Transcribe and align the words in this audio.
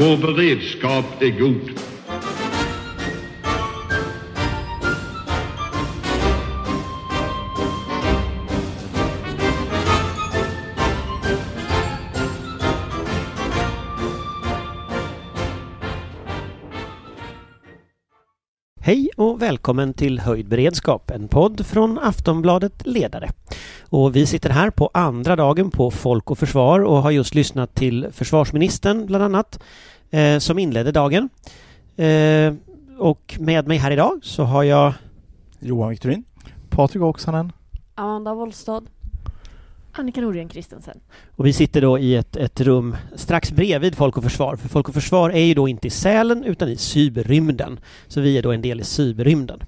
Vår 0.00 0.16
beredskap 0.16 1.22
är 1.22 1.30
god. 1.30 1.70
Hej 18.90 19.10
och 19.16 19.42
välkommen 19.42 19.94
till 19.94 20.20
Höjd 20.20 20.48
beredskap, 20.48 21.10
en 21.10 21.28
podd 21.28 21.66
från 21.66 21.98
Aftonbladet 21.98 22.86
Ledare. 22.86 23.30
Och 23.88 24.16
vi 24.16 24.26
sitter 24.26 24.50
här 24.50 24.70
på 24.70 24.90
andra 24.94 25.36
dagen 25.36 25.70
på 25.70 25.90
Folk 25.90 26.30
och 26.30 26.38
Försvar 26.38 26.80
och 26.80 26.96
har 26.96 27.10
just 27.10 27.34
lyssnat 27.34 27.74
till 27.74 28.08
försvarsministern 28.12 29.06
bland 29.06 29.24
annat 29.24 29.62
eh, 30.10 30.38
som 30.38 30.58
inledde 30.58 30.92
dagen. 30.92 31.28
Eh, 31.96 32.54
och 32.98 33.36
med 33.40 33.68
mig 33.68 33.78
här 33.78 33.90
idag 33.90 34.20
så 34.22 34.42
har 34.42 34.62
jag 34.62 34.92
Johan 35.60 35.90
Victorin. 35.90 36.24
Patrik 36.70 37.02
Oksanen. 37.02 37.52
Amanda 37.94 38.34
Wollstad. 38.34 38.82
Annika 40.00 40.20
Norgren 40.20 40.48
Kristensen. 40.48 41.00
Och 41.36 41.46
vi 41.46 41.52
sitter 41.52 41.80
då 41.80 41.98
i 41.98 42.16
ett, 42.16 42.36
ett 42.36 42.60
rum 42.60 42.96
strax 43.14 43.52
bredvid 43.52 43.94
Folk 43.94 44.16
och 44.16 44.22
Försvar. 44.22 44.56
För 44.56 44.68
Folk 44.68 44.88
och 44.88 44.94
Försvar 44.94 45.30
är 45.30 45.44
ju 45.44 45.54
då 45.54 45.68
inte 45.68 45.86
i 45.86 45.90
Sälen 45.90 46.44
utan 46.44 46.68
i 46.68 46.76
cyberrymden. 46.76 47.80
Så 48.08 48.20
vi 48.20 48.38
är 48.38 48.42
då 48.42 48.52
en 48.52 48.62
del 48.62 48.80
i 48.80 48.84
cyberrymden. 48.84 49.60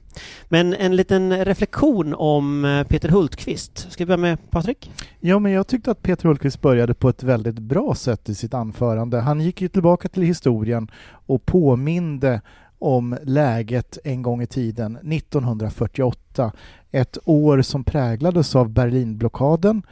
Men 0.48 0.74
en 0.74 0.96
liten 0.96 1.44
reflektion 1.44 2.14
om 2.14 2.64
eh, 2.64 2.84
Peter 2.84 3.08
Hultqvist. 3.08 3.92
Ska 3.92 4.04
vi 4.04 4.06
börja 4.06 4.16
med 4.16 4.50
Patrik? 4.50 4.90
Ja, 5.20 5.38
men 5.38 5.52
jag 5.52 5.66
tyckte 5.66 5.90
att 5.90 6.02
Peter 6.02 6.28
Hultqvist 6.28 6.60
började 6.60 6.94
på 6.94 7.08
ett 7.08 7.22
väldigt 7.22 7.58
bra 7.58 7.94
sätt 7.94 8.28
i 8.28 8.34
sitt 8.34 8.54
anförande. 8.54 9.20
Han 9.20 9.40
gick 9.40 9.60
ju 9.60 9.68
tillbaka 9.68 10.08
till 10.08 10.22
historien 10.22 10.90
och 11.26 11.46
påminde 11.46 12.40
om 12.82 13.16
läget 13.22 13.98
en 14.04 14.22
gång 14.22 14.42
i 14.42 14.46
tiden, 14.46 14.96
1948. 14.96 16.52
Ett 16.90 17.18
år 17.24 17.62
som 17.62 17.84
präglades 17.84 18.56
av 18.56 18.68
Berlinblockaden 18.68 19.82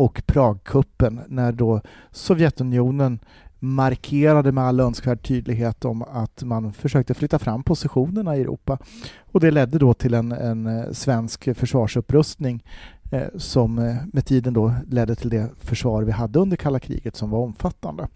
och 0.00 0.22
Pragkuppen 0.26 1.20
när 1.28 1.52
då 1.52 1.80
Sovjetunionen 2.10 3.18
markerade 3.58 4.52
med 4.52 4.64
all 4.64 4.80
önskvärd 4.80 5.22
tydlighet 5.22 5.84
om 5.84 6.02
att 6.02 6.42
man 6.42 6.72
försökte 6.72 7.14
flytta 7.14 7.38
fram 7.38 7.62
positionerna 7.62 8.36
i 8.36 8.40
Europa. 8.40 8.78
Och 9.32 9.40
det 9.40 9.50
ledde 9.50 9.78
då 9.78 9.94
till 9.94 10.14
en, 10.14 10.32
en 10.32 10.66
eh, 10.66 10.92
svensk 10.92 11.56
försvarsupprustning 11.56 12.64
eh, 13.12 13.28
som 13.36 13.78
eh, 13.78 13.96
med 14.12 14.26
tiden 14.26 14.54
då 14.54 14.74
ledde 14.86 15.14
till 15.14 15.30
det 15.30 15.48
försvar 15.58 16.02
vi 16.02 16.12
hade 16.12 16.38
under 16.38 16.56
kalla 16.56 16.78
kriget 16.78 17.16
som 17.16 17.30
var 17.30 17.38
omfattande. 17.38 18.08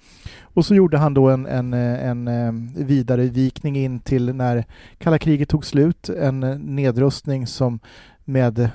Och 0.43 0.67
så 0.67 0.75
gjorde 0.75 0.99
han 0.99 1.15
då 1.15 1.29
en, 1.29 1.47
en, 1.47 1.75
eh, 1.75 2.09
en, 2.09 2.29
en 2.29 2.73
vidarevikning 2.77 3.77
in 3.77 4.01
till 4.01 4.35
när 4.35 4.65
kalla 4.99 5.19
kriget 5.19 5.49
tog 5.49 5.65
slut, 5.65 6.09
en 6.09 6.41
nedrustning 6.77 7.47
som 7.47 7.79
med 8.25 8.71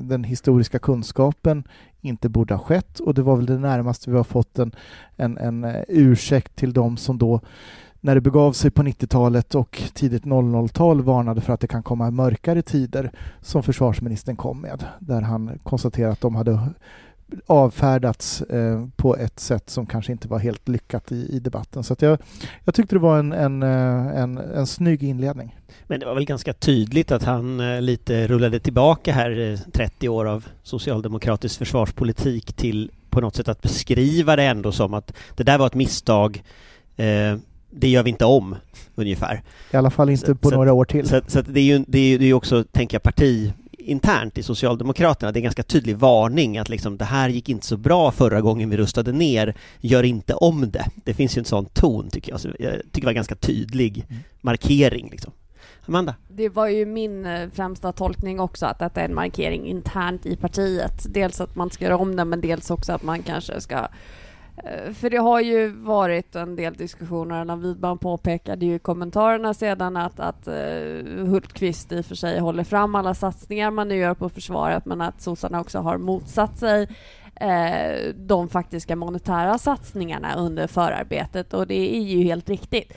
den 0.00 0.24
historiska 0.24 0.78
kunskapen 0.78 1.64
inte 2.04 2.28
borde 2.28 2.54
ha 2.54 2.64
skett. 2.64 3.00
Och 3.00 3.14
det 3.14 3.22
var 3.22 3.36
väl 3.36 3.46
det 3.46 3.58
närmaste 3.58 4.10
vi 4.10 4.16
har 4.16 4.24
fått 4.24 4.58
en, 4.58 4.72
en, 5.16 5.38
en 5.38 5.64
eh, 5.64 5.82
ursäkt 5.88 6.56
till 6.56 6.72
de 6.72 6.96
som 6.96 7.18
då 7.18 7.40
när 8.00 8.14
det 8.14 8.20
begav 8.20 8.52
sig 8.52 8.70
på 8.70 8.82
90-talet 8.82 9.54
och 9.54 9.82
tidigt 9.94 10.24
00-tal 10.24 11.02
varnade 11.02 11.40
för 11.40 11.52
att 11.52 11.60
det 11.60 11.66
kan 11.66 11.82
komma 11.82 12.10
mörkare 12.10 12.62
tider 12.62 13.10
som 13.40 13.62
försvarsministern 13.62 14.36
kom 14.36 14.60
med, 14.60 14.84
där 14.98 15.20
han 15.20 15.58
konstaterade 15.62 16.12
att 16.12 16.20
de 16.20 16.34
hade 16.34 16.58
avfärdats 17.46 18.42
eh, 18.42 18.86
på 18.96 19.16
ett 19.16 19.40
sätt 19.40 19.70
som 19.70 19.86
kanske 19.86 20.12
inte 20.12 20.28
var 20.28 20.38
helt 20.38 20.68
lyckat 20.68 21.12
i, 21.12 21.36
i 21.36 21.38
debatten. 21.38 21.84
Så 21.84 21.96
jag, 21.98 22.18
jag 22.64 22.74
tyckte 22.74 22.94
det 22.94 23.00
var 23.00 23.18
en, 23.18 23.32
en, 23.32 23.62
en, 23.62 24.38
en 24.38 24.66
snygg 24.66 25.02
inledning. 25.02 25.58
Men 25.86 26.00
det 26.00 26.06
var 26.06 26.14
väl 26.14 26.24
ganska 26.24 26.52
tydligt 26.52 27.12
att 27.12 27.22
han 27.22 27.60
eh, 27.60 27.80
lite 27.80 28.26
rullade 28.26 28.60
tillbaka 28.60 29.12
här 29.12 29.58
30 29.72 30.08
år 30.08 30.24
av 30.24 30.46
socialdemokratisk 30.62 31.58
försvarspolitik 31.58 32.52
till 32.52 32.90
på 33.10 33.20
något 33.20 33.36
sätt 33.36 33.48
att 33.48 33.62
beskriva 33.62 34.36
det 34.36 34.44
ändå 34.44 34.72
som 34.72 34.94
att 34.94 35.12
det 35.36 35.44
där 35.44 35.58
var 35.58 35.66
ett 35.66 35.74
misstag 35.74 36.42
eh, 36.96 37.36
det 37.76 37.88
gör 37.88 38.02
vi 38.02 38.10
inte 38.10 38.24
om, 38.24 38.56
ungefär. 38.94 39.42
I 39.72 39.76
alla 39.76 39.90
fall 39.90 40.10
inte 40.10 40.26
så, 40.26 40.34
på 40.34 40.48
så 40.48 40.54
några 40.54 40.72
år 40.72 40.84
till. 40.84 41.08
Så, 41.08 41.20
så 41.26 41.42
det 41.42 41.60
är 41.60 41.64
ju 41.64 41.84
det 41.88 41.98
är, 41.98 42.18
det 42.18 42.24
är 42.24 42.34
också, 42.34 42.64
tänker 42.64 42.94
jag, 42.94 43.02
parti 43.02 43.52
internt 43.84 44.38
i 44.38 44.42
Socialdemokraterna. 44.42 45.32
Det 45.32 45.36
är 45.36 45.40
en 45.40 45.44
ganska 45.44 45.62
tydlig 45.62 45.96
varning 45.96 46.58
att 46.58 46.68
liksom, 46.68 46.96
det 46.96 47.04
här 47.04 47.28
gick 47.28 47.48
inte 47.48 47.66
så 47.66 47.76
bra 47.76 48.10
förra 48.10 48.40
gången 48.40 48.70
vi 48.70 48.76
rustade 48.76 49.12
ner, 49.12 49.56
gör 49.80 50.02
inte 50.02 50.34
om 50.34 50.70
det. 50.70 50.84
Det 50.94 51.14
finns 51.14 51.36
ju 51.36 51.38
en 51.38 51.44
sån 51.44 51.66
ton 51.66 52.10
tycker 52.10 52.32
jag. 52.32 52.40
Så 52.40 52.48
jag 52.58 52.72
tycker 52.72 53.00
det 53.00 53.04
var 53.04 53.10
en 53.10 53.14
ganska 53.14 53.34
tydlig 53.34 54.06
mm. 54.08 54.22
markering. 54.40 55.08
Liksom. 55.10 55.32
Amanda? 55.86 56.14
Det 56.28 56.48
var 56.48 56.68
ju 56.68 56.86
min 56.86 57.26
eh, 57.26 57.50
främsta 57.50 57.92
tolkning 57.92 58.40
också, 58.40 58.66
att 58.66 58.78
detta 58.78 59.00
är 59.00 59.04
en 59.04 59.14
markering 59.14 59.66
internt 59.66 60.26
i 60.26 60.36
partiet. 60.36 61.06
Dels 61.08 61.40
att 61.40 61.56
man 61.56 61.70
ska 61.70 61.84
göra 61.84 61.96
om 61.96 62.16
det, 62.16 62.24
men 62.24 62.40
dels 62.40 62.70
också 62.70 62.92
att 62.92 63.02
man 63.02 63.22
kanske 63.22 63.60
ska 63.60 63.88
Eh, 64.56 64.92
för 64.92 65.10
det 65.10 65.16
har 65.16 65.40
ju 65.40 65.68
varit 65.68 66.36
en 66.36 66.56
del 66.56 66.74
diskussioner, 66.74 67.40
Allan 67.40 67.62
Widman 67.62 67.98
påpekade 67.98 68.66
ju 68.66 68.74
i 68.74 68.78
kommentarerna 68.78 69.54
sedan 69.54 69.96
att, 69.96 70.20
att 70.20 70.48
uh, 70.48 71.26
Hultqvist 71.26 71.92
i 71.92 72.00
och 72.00 72.06
för 72.06 72.14
sig 72.14 72.38
håller 72.38 72.64
fram 72.64 72.94
alla 72.94 73.14
satsningar 73.14 73.70
man 73.70 73.88
nu 73.88 73.96
gör 73.96 74.14
på 74.14 74.28
försvaret, 74.28 74.84
men 74.84 75.00
att 75.00 75.22
sossarna 75.22 75.60
också 75.60 75.78
har 75.78 75.98
motsatt 75.98 76.58
sig 76.58 76.82
uh, 76.82 78.14
de 78.16 78.48
faktiska 78.48 78.96
monetära 78.96 79.58
satsningarna 79.58 80.34
under 80.34 80.66
förarbetet 80.66 81.54
och 81.54 81.66
det 81.66 81.96
är 81.96 82.00
ju 82.00 82.22
helt 82.22 82.48
riktigt. 82.48 82.92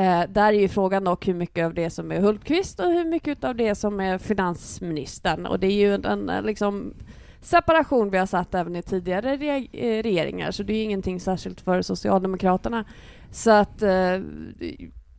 Uh, 0.00 0.22
där 0.28 0.52
är 0.52 0.60
ju 0.60 0.68
frågan 0.68 1.04
dock 1.04 1.28
hur 1.28 1.34
mycket 1.34 1.66
av 1.66 1.74
det 1.74 1.90
som 1.90 2.12
är 2.12 2.20
Hultqvist 2.20 2.80
och 2.80 2.86
hur 2.86 3.04
mycket 3.04 3.44
av 3.44 3.56
det 3.56 3.74
som 3.74 4.00
är 4.00 4.18
finansministern 4.18 5.46
och 5.46 5.58
det 5.58 5.66
är 5.66 5.88
ju 5.88 5.94
en, 5.94 6.28
en 6.28 6.44
liksom 6.44 6.94
separation 7.42 8.10
vi 8.10 8.18
har 8.18 8.26
satt 8.26 8.54
även 8.54 8.76
i 8.76 8.82
tidigare 8.82 9.36
re 9.36 9.68
eh, 9.72 10.02
regeringar, 10.02 10.50
så 10.50 10.62
det 10.62 10.72
är 10.72 10.84
ingenting 10.84 11.20
särskilt 11.20 11.60
för 11.60 11.82
Socialdemokraterna. 11.82 12.84
Så 13.30 13.50
att 13.50 13.82
eh, 13.82 14.20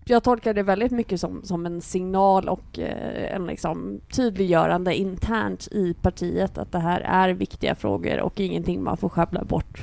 jag 0.05 0.23
tolkar 0.23 0.53
det 0.53 0.63
väldigt 0.63 0.91
mycket 0.91 1.19
som, 1.19 1.43
som 1.43 1.65
en 1.65 1.81
signal 1.81 2.49
och 2.49 2.79
eh, 2.79 3.35
en 3.35 3.45
liksom 3.45 3.99
tydliggörande 4.15 4.95
internt 4.95 5.67
i 5.71 5.93
partiet 5.93 6.57
att 6.57 6.71
det 6.71 6.79
här 6.79 7.01
är 7.01 7.29
viktiga 7.29 7.75
frågor 7.75 8.19
och 8.19 8.39
ingenting 8.39 8.83
man 8.83 8.97
får 8.97 9.09
sjabbla 9.09 9.43
bort 9.43 9.81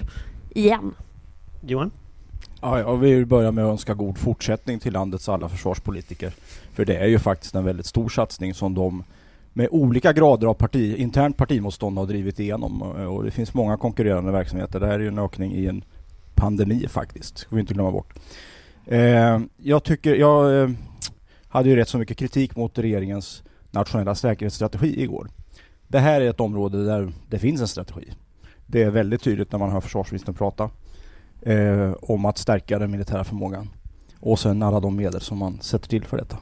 igen. 0.50 0.94
Johan? 1.60 1.90
Ja, 2.60 2.78
jag 2.78 2.96
vill 2.96 3.26
börja 3.26 3.52
med 3.52 3.64
att 3.64 3.70
önska 3.70 3.94
god 3.94 4.18
fortsättning 4.18 4.78
till 4.78 4.92
landets 4.92 5.28
alla 5.28 5.48
försvarspolitiker. 5.48 6.32
För 6.72 6.84
det 6.84 6.96
är 6.96 7.06
ju 7.06 7.18
faktiskt 7.18 7.54
en 7.54 7.64
väldigt 7.64 7.86
stor 7.86 8.08
satsning 8.08 8.54
som 8.54 8.74
de 8.74 9.04
med 9.52 9.68
olika 9.70 10.12
grader 10.12 10.46
av 10.46 10.54
parti, 10.54 10.96
internt 10.96 11.36
partimotstånd 11.36 11.98
har 11.98 12.06
drivit 12.06 12.40
igenom 12.40 12.82
eh, 12.98 13.04
och 13.04 13.24
det 13.24 13.30
finns 13.30 13.54
många 13.54 13.76
konkurrerande 13.76 14.32
verksamheter. 14.32 14.80
Det 14.80 14.86
här 14.86 14.94
är 14.94 14.98
ju 14.98 15.08
en 15.08 15.18
ökning 15.18 15.52
i 15.52 15.66
en 15.66 15.84
pandemi 16.34 16.86
faktiskt, 16.88 17.38
ska 17.38 17.54
vi 17.54 17.60
inte 17.60 17.74
glömma 17.74 17.90
bort. 17.90 18.14
Eh, 18.86 19.40
jag 19.56 19.84
tycker, 19.84 20.14
jag 20.14 20.62
eh, 20.62 20.70
hade 21.48 21.68
ju 21.68 21.76
rätt 21.76 21.88
så 21.88 21.98
mycket 21.98 22.16
kritik 22.16 22.56
mot 22.56 22.78
regeringens 22.78 23.42
nationella 23.70 24.14
säkerhetsstrategi 24.14 25.02
igår. 25.02 25.28
Det 25.88 25.98
här 25.98 26.20
är 26.20 26.30
ett 26.30 26.40
område 26.40 26.84
där 26.84 27.12
det 27.28 27.38
finns 27.38 27.60
en 27.60 27.68
strategi. 27.68 28.12
Det 28.66 28.82
är 28.82 28.90
väldigt 28.90 29.22
tydligt 29.22 29.52
när 29.52 29.58
man 29.58 29.70
hör 29.70 29.80
försvarsministern 29.80 30.34
prata 30.34 30.70
eh, 31.42 31.92
om 32.02 32.24
att 32.24 32.38
stärka 32.38 32.78
den 32.78 32.90
militära 32.90 33.24
förmågan 33.24 33.70
och 34.20 34.38
sen 34.38 34.62
alla 34.62 34.80
de 34.80 34.96
medel 34.96 35.20
som 35.20 35.38
man 35.38 35.58
sätter 35.60 35.88
till 35.88 36.04
för 36.04 36.16
detta. 36.16 36.36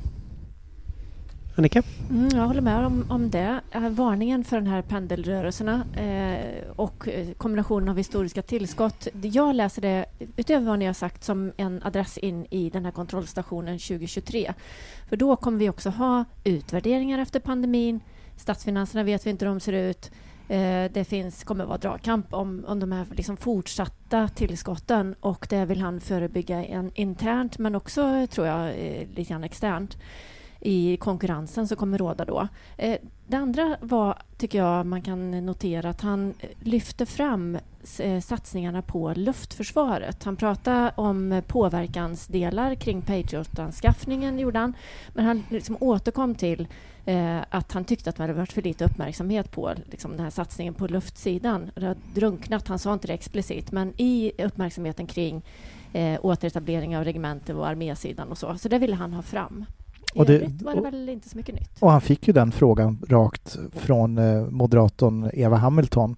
Annika? 1.58 1.82
Mm, 2.10 2.28
jag 2.34 2.46
håller 2.46 2.60
med 2.60 2.86
om, 2.86 3.04
om 3.08 3.30
det. 3.30 3.60
Eh, 3.70 3.88
varningen 3.88 4.44
för 4.44 4.56
den 4.56 4.66
här 4.66 4.82
pendelrörelserna 4.82 5.84
eh, 5.96 6.70
och 6.76 7.08
eh, 7.08 7.32
kombinationen 7.32 7.88
av 7.88 7.96
historiska 7.96 8.42
tillskott. 8.42 9.08
Jag 9.22 9.54
läser 9.54 9.82
det, 9.82 10.04
utöver 10.36 10.66
vad 10.66 10.78
ni 10.78 10.86
har 10.86 10.92
sagt, 10.92 11.24
som 11.24 11.52
en 11.56 11.82
adress 11.82 12.18
in 12.18 12.46
i 12.50 12.70
den 12.70 12.84
här 12.84 12.92
kontrollstationen 12.92 13.78
2023. 13.78 14.52
För 15.08 15.16
då 15.16 15.36
kommer 15.36 15.58
vi 15.58 15.68
också 15.68 15.90
ha 15.90 16.24
utvärderingar 16.44 17.18
efter 17.18 17.40
pandemin. 17.40 18.00
Statsfinanserna 18.36 19.04
vet 19.04 19.26
vi 19.26 19.30
inte 19.30 19.44
hur 19.44 19.52
de 19.52 19.60
ser 19.60 19.72
ut. 19.72 20.10
Eh, 20.48 20.90
det 20.92 21.04
finns, 21.08 21.44
kommer 21.44 21.64
att 21.64 21.68
vara 21.68 21.78
dragkamp 21.78 22.34
om, 22.34 22.64
om 22.68 22.80
de 22.80 22.92
här 22.92 23.06
liksom 23.10 23.36
fortsatta 23.36 24.28
tillskotten 24.28 25.14
och 25.20 25.46
det 25.50 25.64
vill 25.64 25.80
han 25.80 26.00
förebygga 26.00 26.64
en, 26.64 26.90
internt 26.94 27.58
men 27.58 27.74
också, 27.74 28.26
tror 28.26 28.46
jag, 28.46 28.68
eh, 28.68 29.08
lite 29.14 29.22
grann 29.22 29.44
externt 29.44 29.98
i 30.60 30.96
konkurrensen 30.96 31.68
som 31.68 31.76
kommer 31.76 31.98
råda 31.98 32.24
då. 32.24 32.48
Eh, 32.76 32.98
det 33.26 33.36
andra 33.36 33.76
var, 33.80 34.18
tycker 34.36 34.58
jag, 34.58 34.86
man 34.86 35.02
kan 35.02 35.46
notera 35.46 35.90
att 35.90 36.00
han 36.00 36.34
eh, 36.40 36.48
lyfte 36.60 37.06
fram 37.06 37.58
eh, 37.98 38.20
satsningarna 38.20 38.82
på 38.82 39.12
luftförsvaret. 39.16 40.24
Han 40.24 40.36
pratade 40.36 40.92
om 40.96 41.42
påverkansdelar 41.46 42.74
kring 42.74 43.02
Patriot-anskaffningen, 43.02 44.38
gjorde 44.38 44.58
han. 44.58 44.74
Men 45.08 45.24
han 45.24 45.42
liksom 45.50 45.76
återkom 45.80 46.34
till 46.34 46.68
eh, 47.04 47.38
att 47.50 47.72
han 47.72 47.84
tyckte 47.84 48.10
att 48.10 48.16
det 48.16 48.22
hade 48.22 48.32
varit 48.32 48.52
för 48.52 48.62
lite 48.62 48.84
uppmärksamhet 48.84 49.50
på 49.50 49.72
liksom, 49.90 50.10
den 50.10 50.20
här 50.20 50.30
satsningen 50.30 50.74
på 50.74 50.86
luftsidan. 50.86 51.70
Det 51.74 51.86
har 51.86 51.96
drunknat, 52.14 52.68
han 52.68 52.78
sa 52.78 52.92
inte 52.92 53.06
det 53.06 53.14
explicit, 53.14 53.72
men 53.72 53.92
i 53.96 54.32
uppmärksamheten 54.38 55.06
kring 55.06 55.42
eh, 55.92 56.18
återetablering 56.22 56.96
av 56.96 57.04
regementen 57.04 57.56
och 57.56 57.68
armésidan 57.68 58.28
och 58.28 58.38
så. 58.38 58.58
Så 58.58 58.68
det 58.68 58.78
ville 58.78 58.96
han 58.96 59.12
ha 59.12 59.22
fram. 59.22 59.64
Och 60.18 60.26
det- 60.26 60.34
övrigt 60.36 60.62
var 60.62 60.74
det 60.74 60.80
väl 60.80 61.08
inte 61.08 61.28
så 61.28 61.36
mycket 61.36 61.54
nytt. 61.54 61.70
Och 61.80 61.90
han 61.90 62.00
fick 62.00 62.26
ju 62.28 62.32
den 62.32 62.52
frågan 62.52 62.98
rakt 63.08 63.56
från 63.72 64.18
eh, 64.18 64.42
moderatorn 64.50 65.30
Eva 65.32 65.56
Hamilton. 65.56 66.16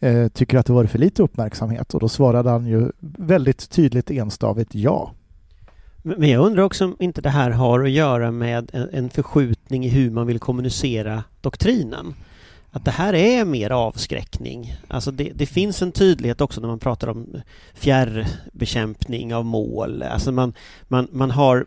Eh, 0.00 0.28
tycker 0.28 0.58
att 0.58 0.66
det 0.66 0.72
var 0.72 0.84
för 0.84 0.98
lite 0.98 1.22
uppmärksamhet 1.22 1.94
och 1.94 2.00
då 2.00 2.08
svarade 2.08 2.50
han 2.50 2.66
ju 2.66 2.90
väldigt 3.18 3.70
tydligt 3.70 4.10
enstavigt 4.10 4.74
ja. 4.74 5.10
Men 6.02 6.20
men 6.20 6.28
jag 6.28 6.46
undrar 6.46 6.62
också 6.62 6.84
om 6.84 6.96
inte 6.98 7.20
det 7.20 7.30
här 7.30 7.50
har 7.50 7.84
att 7.84 7.90
göra 7.90 8.30
med 8.30 8.70
en, 8.72 8.88
en 8.92 9.10
förskjutning 9.10 9.84
i 9.84 9.88
hur 9.88 10.10
man 10.10 10.26
vill 10.26 10.38
kommunicera 10.38 11.24
doktrinen. 11.40 12.14
Att 12.76 12.84
det 12.84 12.90
här 12.90 13.14
är 13.14 13.44
mer 13.44 13.70
avskräckning. 13.70 14.76
Alltså 14.88 15.10
det, 15.10 15.32
det 15.34 15.46
finns 15.46 15.82
en 15.82 15.92
tydlighet 15.92 16.40
också 16.40 16.60
när 16.60 16.68
man 16.68 16.78
pratar 16.78 17.08
om 17.08 17.42
fjärrbekämpning 17.74 19.34
av 19.34 19.44
mål. 19.44 20.02
Alltså 20.02 20.32
man, 20.32 20.54
man, 20.88 21.08
man, 21.12 21.30
har, 21.30 21.66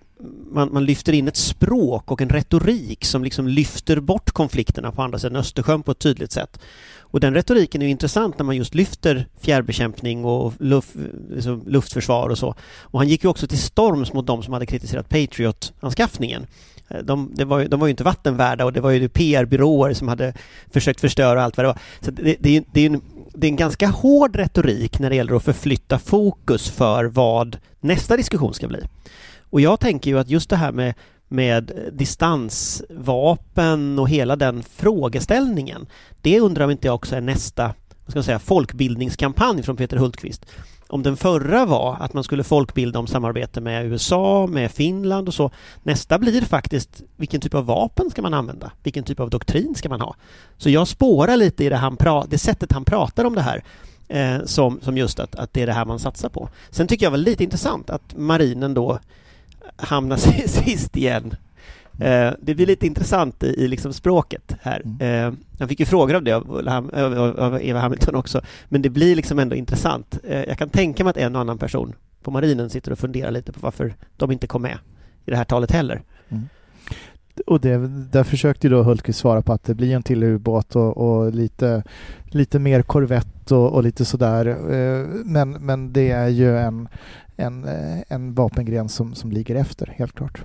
man, 0.51 0.73
man 0.73 0.85
lyfter 0.85 1.13
in 1.13 1.27
ett 1.27 1.35
språk 1.35 2.11
och 2.11 2.21
en 2.21 2.29
retorik 2.29 3.05
som 3.05 3.23
liksom 3.23 3.47
lyfter 3.47 3.99
bort 3.99 4.31
konflikterna 4.31 4.91
på 4.91 5.01
andra 5.01 5.19
sidan 5.19 5.35
Östersjön 5.35 5.83
på 5.83 5.91
ett 5.91 5.99
tydligt 5.99 6.31
sätt. 6.31 6.59
Och 6.99 7.19
den 7.19 7.33
retoriken 7.33 7.81
är 7.81 7.85
ju 7.85 7.91
intressant 7.91 8.37
när 8.37 8.45
man 8.45 8.57
just 8.57 8.75
lyfter 8.75 9.27
fjärrbekämpning 9.41 10.25
och 10.25 10.53
luft, 10.59 10.95
liksom 11.29 11.63
luftförsvar 11.67 12.29
och 12.29 12.37
så. 12.37 12.55
Och 12.81 12.99
han 12.99 13.07
gick 13.07 13.23
ju 13.23 13.29
också 13.29 13.47
till 13.47 13.61
storms 13.61 14.13
mot 14.13 14.27
de 14.27 14.43
som 14.43 14.53
hade 14.53 14.65
kritiserat 14.65 15.09
Patriot-anskaffningen. 15.09 16.47
Eh, 16.89 16.97
de, 17.03 17.31
det 17.35 17.45
var, 17.45 17.59
ju- 17.59 17.67
de 17.67 17.79
var 17.79 17.87
ju 17.87 17.91
inte 17.91 18.03
vattenvärda 18.03 18.65
och 18.65 18.73
det 18.73 18.81
var 18.81 18.91
ju 18.91 19.09
PR-byråer 19.09 19.93
som 19.93 20.07
hade 20.07 20.33
försökt 20.73 21.01
förstöra 21.01 21.43
allt 21.43 21.57
vad 21.57 21.63
det 21.63 21.67
var. 21.67 21.79
Så 22.01 22.11
det, 22.11 22.35
det, 22.39 22.57
är 22.57 22.63
det, 22.73 22.81
är 22.81 22.85
en, 22.85 23.01
det 23.33 23.47
är 23.47 23.51
en 23.51 23.55
ganska 23.55 23.87
hård 23.87 24.35
retorik 24.35 24.99
när 24.99 25.09
det 25.09 25.15
gäller 25.15 25.35
att 25.35 25.43
förflytta 25.43 25.99
fokus 25.99 26.69
för 26.69 27.05
vad 27.05 27.57
nästa 27.79 28.17
diskussion 28.17 28.53
ska 28.53 28.67
bli. 28.67 28.79
Och 29.49 29.61
jag 29.61 29.79
tänker 29.79 30.11
ju 30.11 30.19
att 30.19 30.29
just 30.29 30.49
det 30.49 30.55
här 30.55 30.71
med, 30.71 30.93
med 31.27 31.71
distansvapen 31.93 33.99
och 33.99 34.09
hela 34.09 34.35
den 34.35 34.63
frågeställningen, 34.63 35.87
det 36.21 36.39
undrar 36.39 36.65
om 36.65 36.71
inte 36.71 36.87
jag 36.87 36.95
också 36.95 37.15
är 37.15 37.21
nästa 37.21 37.73
vad 38.05 38.11
ska 38.11 38.17
jag 38.17 38.25
säga, 38.25 38.39
folkbildningskampanj 38.39 39.63
från 39.63 39.77
Peter 39.77 39.97
Hultqvist. 39.97 40.45
Om 40.91 41.03
den 41.03 41.17
förra 41.17 41.65
var 41.65 41.97
att 41.99 42.13
man 42.13 42.23
skulle 42.23 42.43
folkbilda 42.43 42.99
om 42.99 43.07
samarbete 43.07 43.61
med 43.61 43.85
USA, 43.85 44.47
med 44.47 44.71
Finland 44.71 45.27
och 45.27 45.33
så. 45.33 45.51
Nästa 45.83 46.19
blir 46.19 46.41
faktiskt 46.41 47.01
vilken 47.15 47.41
typ 47.41 47.53
av 47.53 47.65
vapen 47.65 48.09
ska 48.09 48.21
man 48.21 48.33
använda? 48.33 48.71
Vilken 48.83 49.03
typ 49.03 49.19
av 49.19 49.29
doktrin 49.29 49.75
ska 49.75 49.89
man 49.89 50.01
ha? 50.01 50.15
Så 50.57 50.69
jag 50.69 50.87
spårar 50.87 51.37
lite 51.37 51.63
i 51.65 51.69
det, 51.69 51.75
han 51.75 51.97
pra- 51.97 52.25
det 52.29 52.37
sättet 52.37 52.71
han 52.71 52.85
pratar 52.85 53.25
om 53.25 53.35
det 53.35 53.41
här 53.41 53.63
eh, 54.07 54.45
som, 54.45 54.79
som 54.81 54.97
just 54.97 55.19
att, 55.19 55.35
att 55.35 55.53
det 55.53 55.61
är 55.61 55.67
det 55.67 55.73
här 55.73 55.85
man 55.85 55.99
satsar 55.99 56.29
på. 56.29 56.49
Sen 56.69 56.87
tycker 56.87 57.05
jag 57.05 57.11
var 57.11 57.17
lite 57.17 57.43
intressant 57.43 57.89
att 57.89 58.17
marinen 58.17 58.73
då 58.73 58.99
hamnar 59.75 60.17
sist 60.47 60.97
igen. 60.97 61.35
Eh, 62.01 62.33
det 62.41 62.55
blir 62.55 62.65
lite 62.65 62.87
intressant 62.87 63.43
i, 63.43 63.47
i 63.47 63.67
liksom 63.67 63.93
språket 63.93 64.55
här. 64.61 64.83
Eh, 64.99 65.33
han 65.59 65.67
fick 65.67 65.79
ju 65.79 65.85
frågor 65.85 66.15
av 66.15 66.23
det 66.23 66.31
av, 66.31 66.65
av, 66.93 67.39
av, 67.39 67.61
Eva 67.61 67.79
Hamilton 67.79 68.15
också, 68.15 68.41
men 68.69 68.81
det 68.81 68.89
blir 68.89 69.15
liksom 69.15 69.39
ändå 69.39 69.55
intressant. 69.55 70.19
Eh, 70.23 70.43
jag 70.43 70.57
kan 70.57 70.69
tänka 70.69 71.03
mig 71.03 71.11
att 71.11 71.17
en 71.17 71.35
och 71.35 71.41
annan 71.41 71.57
person 71.57 71.93
på 72.23 72.31
marinen 72.31 72.69
sitter 72.69 72.91
och 72.91 72.99
funderar 72.99 73.31
lite 73.31 73.51
på 73.51 73.59
varför 73.61 73.93
de 74.17 74.31
inte 74.31 74.47
kom 74.47 74.61
med 74.61 74.77
i 75.25 75.31
det 75.31 75.37
här 75.37 75.43
talet 75.43 75.71
heller. 75.71 76.01
Och 77.47 77.59
det, 77.59 77.87
där 77.87 78.23
försökte 78.23 78.67
ju 78.67 78.73
då 78.73 78.83
Hultqvist 78.83 79.19
svara 79.19 79.41
på 79.41 79.53
att 79.53 79.63
det 79.63 79.75
blir 79.75 79.95
en 79.95 80.03
till 80.03 80.23
ubåt 80.23 80.75
och, 80.75 80.97
och 80.97 81.33
lite, 81.33 81.83
lite 82.25 82.59
mer 82.59 82.81
korvett 82.81 83.51
och, 83.51 83.73
och 83.73 83.83
lite 83.83 84.05
sådär. 84.05 84.45
Eh, 84.47 85.05
Men, 85.25 85.51
men 85.51 85.93
det 85.93 86.11
är 86.11 86.27
ju 86.27 86.57
en, 86.57 86.87
en, 87.37 87.65
eh, 87.65 87.99
en 88.07 88.33
vapengren 88.33 88.89
som, 88.89 89.15
som 89.15 89.31
ligger 89.31 89.55
efter, 89.55 89.93
helt 89.97 90.15
klart. 90.15 90.43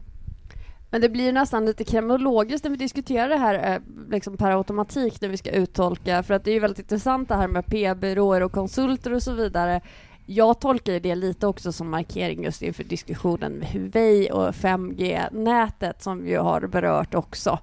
Men 0.95 1.01
det 1.01 1.09
blir 1.09 1.25
ju 1.25 1.33
nästan 1.33 1.67
lite 1.67 1.85
kriminologiskt 1.85 2.65
när 2.65 2.71
vi 2.71 2.77
diskuterar 2.77 3.29
det 3.29 3.37
här 3.37 3.75
eh, 3.75 3.81
liksom 4.11 4.37
per 4.37 4.51
automatik 4.51 5.21
när 5.21 5.29
vi 5.29 5.37
ska 5.37 5.51
uttolka, 5.51 6.23
för 6.23 6.35
att 6.35 6.45
det 6.45 6.51
är 6.51 6.53
ju 6.53 6.61
väldigt 6.61 6.79
intressant 6.79 7.29
det 7.29 7.35
här 7.35 7.49
med 7.49 7.67
p-byråer 7.67 8.43
och 8.43 8.53
konsulter 8.53 9.13
och 9.13 9.23
så 9.23 9.33
vidare. 9.33 9.81
Jag 10.27 10.61
tolkar 10.61 11.01
det 11.01 11.15
lite 11.15 11.47
också 11.47 11.73
som 11.73 11.91
markering 11.91 12.45
just 12.45 12.63
inför 12.63 12.85
diskussionen 12.85 13.53
med 13.53 13.69
Huawei 13.69 14.31
och 14.31 14.51
5G-nätet 14.51 16.03
som 16.03 16.25
vi 16.25 16.35
har 16.35 16.61
berört 16.61 17.15
också. 17.15 17.59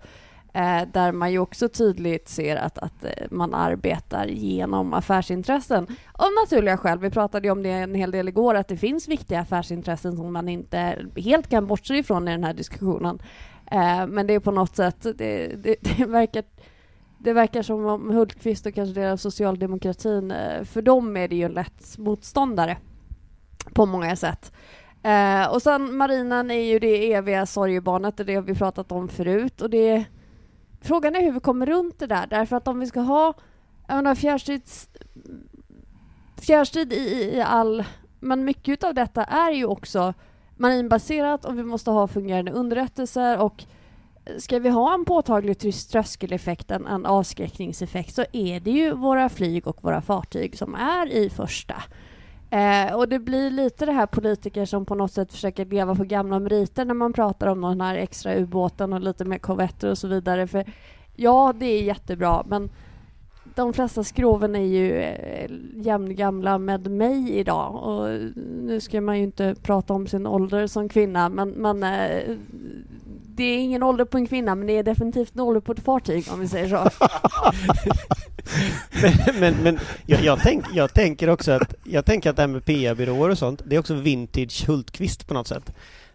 Eh, 0.54 0.82
där 0.94 1.12
man 1.12 1.32
ju 1.32 1.40
också 1.40 1.70
tydligt 1.70 2.30
ser 2.30 2.56
att, 2.56 2.78
att 2.78 3.04
eh, 3.04 3.12
man 3.32 3.54
arbetar 3.54 4.28
genom 4.28 4.94
affärsintressen. 4.94 5.88
Av 6.14 6.28
naturliga 6.44 6.78
skäl. 6.78 7.00
Vi 7.00 7.10
pratade 7.10 7.48
ju 7.48 7.52
om 7.52 7.64
det 7.64 7.70
en 7.70 7.96
hel 7.96 8.12
del 8.12 8.28
igår, 8.28 8.56
att 8.56 8.68
det 8.68 8.78
finns 8.78 9.08
viktiga 9.08 9.40
affärsintressen 9.40 10.18
som 10.18 10.34
man 10.34 10.50
inte 10.50 11.06
helt 11.16 11.50
kan 11.50 11.68
bortse 11.68 11.96
ifrån 11.96 12.28
i 12.28 12.32
den 12.32 12.44
här 12.44 12.54
diskussionen. 12.54 13.22
Eh, 13.72 14.08
men 14.08 14.28
det 14.28 14.34
är 14.34 14.40
på 14.40 14.52
något 14.52 14.76
sätt, 14.76 15.02
det, 15.02 15.48
det, 15.64 15.76
det 15.98 16.06
verkar 16.06 16.44
det 17.24 17.34
verkar 17.34 17.62
som 17.62 17.86
om 17.86 18.10
Hultqvist 18.10 18.66
och 18.66 18.74
kanske 18.74 19.00
deras 19.00 19.22
socialdemokratin, 19.22 20.32
eh, 20.32 20.64
för 20.64 20.82
dem 20.82 21.18
är 21.18 21.28
det 21.28 21.36
ju 21.36 21.44
en 21.44 21.52
lätt 21.52 21.98
motståndare 21.98 22.78
på 23.74 23.86
många 23.86 24.16
sätt. 24.16 24.52
Eh, 25.04 25.54
och 25.54 25.62
sen 25.62 25.98
marinen 25.98 26.52
är 26.52 26.64
ju 26.72 26.80
det 26.80 27.14
eviga 27.14 27.46
sorgebarnet, 27.46 28.20
och 28.20 28.26
det 28.26 28.36
har 28.36 28.42
vi 28.42 28.56
pratat 28.56 28.92
om 28.92 29.08
förut. 29.08 29.62
Och 29.62 29.70
det, 29.70 30.06
frågan 30.82 31.16
är 31.16 31.22
hur 31.22 31.32
vi 31.32 31.40
kommer 31.40 31.66
runt 31.66 32.00
det 32.00 32.08
där, 32.08 32.28
därför 32.28 32.56
att 32.56 32.68
om 32.68 32.80
vi 32.80 32.88
ska 32.88 33.00
ha 33.00 33.34
jag 33.88 33.96
menar, 33.96 34.16
fjärrstrids, 34.16 34.90
fjärrstrid 36.42 36.94
i, 36.94 37.36
i 37.36 37.42
all... 37.42 37.84
Men 38.20 38.46
mycket 38.46 38.84
av 38.84 38.94
detta 38.94 39.24
är 39.24 39.52
ju 39.52 39.66
också 39.66 40.14
marinbaserat 40.58 41.46
och 41.46 41.58
vi 41.58 41.64
måste 41.64 41.92
ha 41.92 42.08
fungerande 42.08 42.52
underrättelser 42.52 43.38
och 43.38 43.64
ska 44.38 44.60
vi 44.60 44.70
ha 44.70 44.94
en 44.94 45.06
påtaglig 45.06 45.60
tröskeleffekt, 45.92 46.72
en, 46.72 46.88
en 46.88 47.06
avskräckningseffekt, 47.06 48.16
så 48.16 48.26
är 48.32 48.60
det 48.60 48.72
ju 48.72 48.92
våra 48.92 49.30
flyg 49.30 49.68
och 49.68 49.84
våra 49.84 50.02
fartyg 50.02 50.58
som 50.58 50.76
är 50.76 51.12
i 51.12 51.30
första. 51.30 51.84
Eh, 52.52 52.94
och 52.94 53.10
det 53.10 53.20
blir 53.20 53.50
lite 53.50 53.86
det 53.86 53.92
här 53.92 54.06
politiker 54.06 54.66
som 54.66 54.86
på 54.86 54.96
något 54.96 55.12
sätt 55.12 55.32
försöker 55.32 55.66
leva 55.66 55.96
på 55.96 56.04
gamla 56.04 56.40
meriter 56.40 56.86
när 56.86 56.94
man 56.94 57.14
pratar 57.14 57.48
om 57.48 57.62
den 57.62 57.82
här 57.82 57.96
extra 57.96 58.36
ubåten 58.36 58.94
och 58.94 59.02
lite 59.02 59.26
mer 59.26 59.38
korvetter 59.38 59.90
och 59.90 59.98
så 59.98 60.08
vidare. 60.08 60.48
För 60.48 60.66
ja, 61.16 61.54
det 61.60 61.66
är 61.66 61.82
jättebra, 61.82 62.44
men 62.48 62.70
de 63.56 63.74
flesta 63.74 64.04
skroven 64.04 64.56
är 64.56 64.66
ju 64.66 65.02
eh, 65.02 65.52
jämngamla 65.76 66.58
med 66.58 66.92
mig 66.92 67.32
idag 67.32 67.76
och 67.76 68.10
nu 68.64 68.80
ska 68.80 69.02
man 69.02 69.18
ju 69.18 69.24
inte 69.24 69.56
prata 69.62 69.94
om 69.94 70.08
sin 70.08 70.28
ålder 70.28 70.68
som 70.68 70.90
kvinna 70.90 71.30
men, 71.30 71.50
men 71.50 71.84
eh, 71.84 72.38
det 73.36 73.44
är 73.44 73.58
ingen 73.58 73.84
ålder 73.84 74.06
på 74.06 74.18
en 74.18 74.28
kvinna 74.28 74.56
men 74.56 74.68
det 74.68 74.78
är 74.78 74.84
definitivt 74.84 75.36
en 75.36 75.42
ålder 75.42 75.62
på 75.62 75.72
ett 75.72 75.84
fartyg 75.84 76.28
om 76.34 76.40
vi 76.40 76.48
säger 76.48 76.70
så. 76.70 76.78
Men, 79.02 79.40
men, 79.40 79.64
men 79.64 79.80
jag, 80.06 80.24
jag, 80.24 80.40
tänk, 80.40 80.66
jag 80.74 80.94
tänker 80.94 81.30
också 81.30 81.52
att 81.52 81.76
jag 81.84 82.06
tänker 82.06 82.30
att 82.30 82.36
det 82.36 82.42
här 82.42 82.48
med 82.48 82.66
PR-byråer 82.66 83.30
och 83.30 83.38
sånt, 83.38 83.62
det 83.66 83.76
är 83.76 83.80
också 83.80 83.94
vintage 83.94 84.64
Hultqvist 84.68 85.28
på 85.28 85.34
något 85.34 85.48
sätt. 85.48 85.74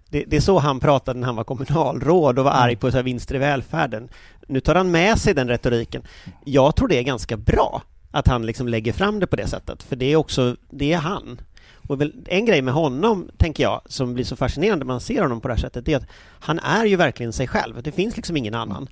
Det, 0.09 0.25
det 0.27 0.37
är 0.37 0.41
så 0.41 0.59
han 0.59 0.81
pratade 0.81 1.21
när 1.21 1.27
han 1.27 1.37
var 1.37 1.45
kommunalråd 1.45 2.39
och 2.39 2.45
var 2.45 2.53
arg 2.53 2.77
på 2.77 2.91
så 2.91 2.97
här 2.97 3.05
vinster 3.05 3.35
i 3.35 3.39
välfärden. 3.39 4.09
Nu 4.49 4.61
tar 4.61 4.75
han 4.75 4.91
med 4.91 5.19
sig 5.19 5.35
den 5.35 5.49
retoriken. 5.49 6.03
Jag 6.45 6.77
tror 6.77 6.89
det 6.89 6.99
är 6.99 7.03
ganska 7.03 7.37
bra 7.37 7.83
att 8.11 8.29
han 8.29 8.47
liksom 8.47 8.69
lägger 8.69 8.93
fram 8.93 9.21
det 9.21 9.27
på 9.27 9.37
det 9.37 9.47
sättet, 9.47 9.83
för 9.83 9.97
det 9.97 10.13
är 10.13 10.17
också, 10.17 10.57
det 10.71 10.93
är 10.93 10.99
han. 10.99 11.41
Och 11.89 12.03
en 12.27 12.45
grej 12.45 12.63
med 12.63 12.75
honom, 12.75 13.31
tänker 13.37 13.63
jag, 13.63 13.83
som 13.87 14.15
blir 14.15 14.25
så 14.25 14.37
fascinerande 14.37 14.85
när 14.85 14.93
man 14.93 15.01
ser 15.01 15.23
honom 15.23 15.41
på 15.41 15.49
det 15.49 15.55
här 15.55 15.61
sättet, 15.61 15.85
det 15.85 15.93
är 15.93 15.97
att 15.97 16.07
han 16.41 16.59
är 16.59 16.85
ju 16.85 16.97
verkligen 16.97 17.33
sig 17.33 17.49
själv. 17.49 17.83
Det 17.83 17.93
finns 17.93 18.17
liksom 18.17 18.37
ingen 18.37 18.55
annan. 18.55 18.89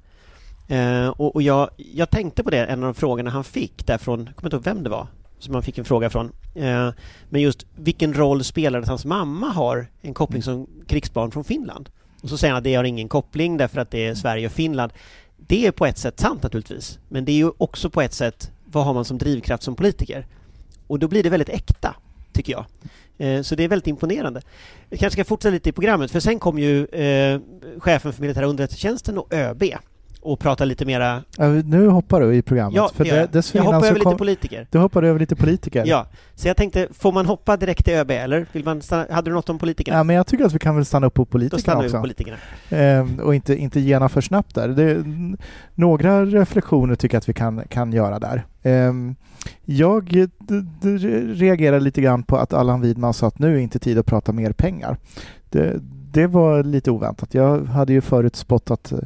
Eh, 0.69 1.09
och 1.09 1.35
och 1.35 1.43
jag, 1.43 1.71
jag 1.77 2.11
tänkte 2.11 2.45
på 2.45 2.51
det, 2.51 2.65
en 2.65 2.79
av 2.79 2.85
de 2.85 2.95
frågorna 2.95 3.31
han 3.31 3.45
fick 3.45 3.87
därifrån, 3.87 4.25
jag 4.27 4.37
kommer 4.37 4.47
inte 4.47 4.57
ihåg 4.57 4.77
vem 4.77 4.85
det 4.85 4.91
var, 4.91 5.07
som 5.39 5.55
han 5.55 5.63
fick 5.63 5.79
en 5.79 5.85
fråga 5.85 6.11
från. 6.11 6.33
Eh, 6.55 6.91
men 7.29 7.41
just 7.41 7.67
vilken 7.77 8.15
roll 8.15 8.45
spelar 8.45 8.79
det 8.79 8.83
att 8.83 8.89
hans 8.89 9.05
mamma 9.05 9.47
har 9.47 9.87
en 10.03 10.15
koppling 10.15 10.43
som 10.43 10.67
krigsbarn 10.87 11.31
från 11.31 11.45
Finland? 11.45 11.91
Och 12.23 12.29
så 12.29 12.39
säger 12.39 12.53
han 12.53 12.59
att 12.59 12.65
det 12.65 12.75
har 12.75 12.85
ingen 12.85 13.09
koppling 13.09 13.57
därför 13.57 13.81
att 13.81 13.91
det 13.91 14.07
är 14.07 14.15
Sverige 14.15 14.47
och 14.47 14.53
Finland. 14.53 14.93
Det 15.37 15.67
är 15.67 15.71
på 15.73 15.87
ett 15.87 15.99
sätt 15.99 16.21
sant 16.21 16.43
naturligtvis, 16.43 16.99
men 17.09 17.25
det 17.25 17.33
är 17.33 17.37
ju 17.37 17.51
också 17.59 17.91
på 17.91 18.03
ett 18.03 18.13
sätt 18.13 18.51
vad 18.65 18.85
har 18.85 18.95
man 18.95 19.05
som 19.05 19.19
drivkraft 19.19 19.63
som 19.63 19.77
politiker? 19.77 20.27
Och 20.87 20.99
då 20.99 21.09
blir 21.09 21.23
det 21.23 21.31
väldigt 21.31 21.49
äkta. 21.49 21.95
tycker 22.33 22.53
jag. 22.53 22.65
Eh, 23.19 23.43
så 23.43 23.55
det 23.55 23.65
är 23.65 23.69
väldigt 23.69 23.87
imponerande. 23.87 24.43
Vi 24.91 24.97
kanske 24.97 25.17
ska 25.17 25.25
fortsätta 25.25 25.53
lite 25.53 25.69
i 25.69 25.73
programmet, 25.73 26.11
för 26.11 26.21
sen 26.21 26.39
kom 26.39 26.59
ju 26.59 26.87
eh, 26.87 27.41
chefen 27.79 28.13
för 28.13 28.21
militära 28.21 28.47
underrättelsetjänsten 28.47 29.19
och 29.19 29.33
ÖB 29.33 29.63
och 30.25 30.39
prata 30.39 30.65
lite 30.65 30.85
mera... 30.85 31.23
Ja, 31.39 31.49
nu 31.49 31.89
hoppar 31.89 32.21
du 32.21 32.35
i 32.35 32.43
programmet. 32.43 32.77
Ja, 32.77 32.91
för 32.95 33.05
det 33.05 33.11
jag. 33.11 33.45
jag 33.53 33.63
hoppar 33.63 33.87
över 33.87 33.99
lite 33.99 34.17
politiker. 34.17 34.67
Du 34.71 34.79
hoppar 34.79 35.03
över 35.03 35.21
lite 35.21 35.37
politiker? 35.37 35.85
Ja, 35.87 36.07
så 36.35 36.49
jag 36.49 36.57
tänkte, 36.57 36.89
får 36.93 37.13
man 37.13 37.27
hoppa 37.27 37.57
direkt 37.57 37.85
till 37.85 37.95
ÖB 37.95 38.11
eller? 38.11 38.47
Vill 38.53 38.65
man 38.65 38.83
stanna, 38.83 39.07
hade 39.11 39.31
du 39.31 39.35
något 39.35 39.49
om 39.49 39.59
politikerna? 39.59 39.99
Ja, 39.99 40.05
men 40.05 40.17
jag 40.17 40.27
tycker 40.27 40.45
att 40.45 40.53
vi 40.53 40.59
kan 40.59 40.77
väl 40.77 40.85
stanna 40.85 41.07
upp 41.07 41.15
på 41.15 41.25
politikerna 41.25 41.79
också. 41.79 41.97
på 41.97 42.01
politikerna. 42.01 42.37
Ehm, 42.71 43.21
och 43.21 43.35
inte, 43.35 43.57
inte 43.57 43.81
gena 43.81 44.09
för 44.09 44.21
snabbt 44.21 44.55
där. 44.55 44.69
Det, 44.69 45.05
några 45.75 46.25
reflektioner 46.25 46.95
tycker 46.95 47.15
jag 47.15 47.21
att 47.21 47.29
vi 47.29 47.35
kan, 47.35 47.63
kan 47.69 47.93
göra 47.93 48.19
där. 48.19 48.45
Ehm, 48.63 49.17
jag 49.65 50.29
reagerar 51.35 51.81
lite 51.81 52.01
grann 52.01 52.23
på 52.23 52.37
att 52.37 52.53
Allan 52.53 52.81
Widman 52.81 53.15
sa 53.15 53.27
att 53.27 53.39
nu 53.39 53.55
är 53.55 53.59
inte 53.59 53.79
tid 53.79 53.99
att 53.99 54.07
prata 54.07 54.33
mer 54.33 54.53
pengar. 54.53 54.97
Det, 55.51 55.81
det 56.15 56.27
var 56.27 56.63
lite 56.63 56.91
oväntat. 56.91 57.35
Jag 57.35 57.65
hade 57.65 57.93
ju 57.93 58.01
förutspått 58.01 58.71
att 58.71 58.93
eh, 58.93 58.99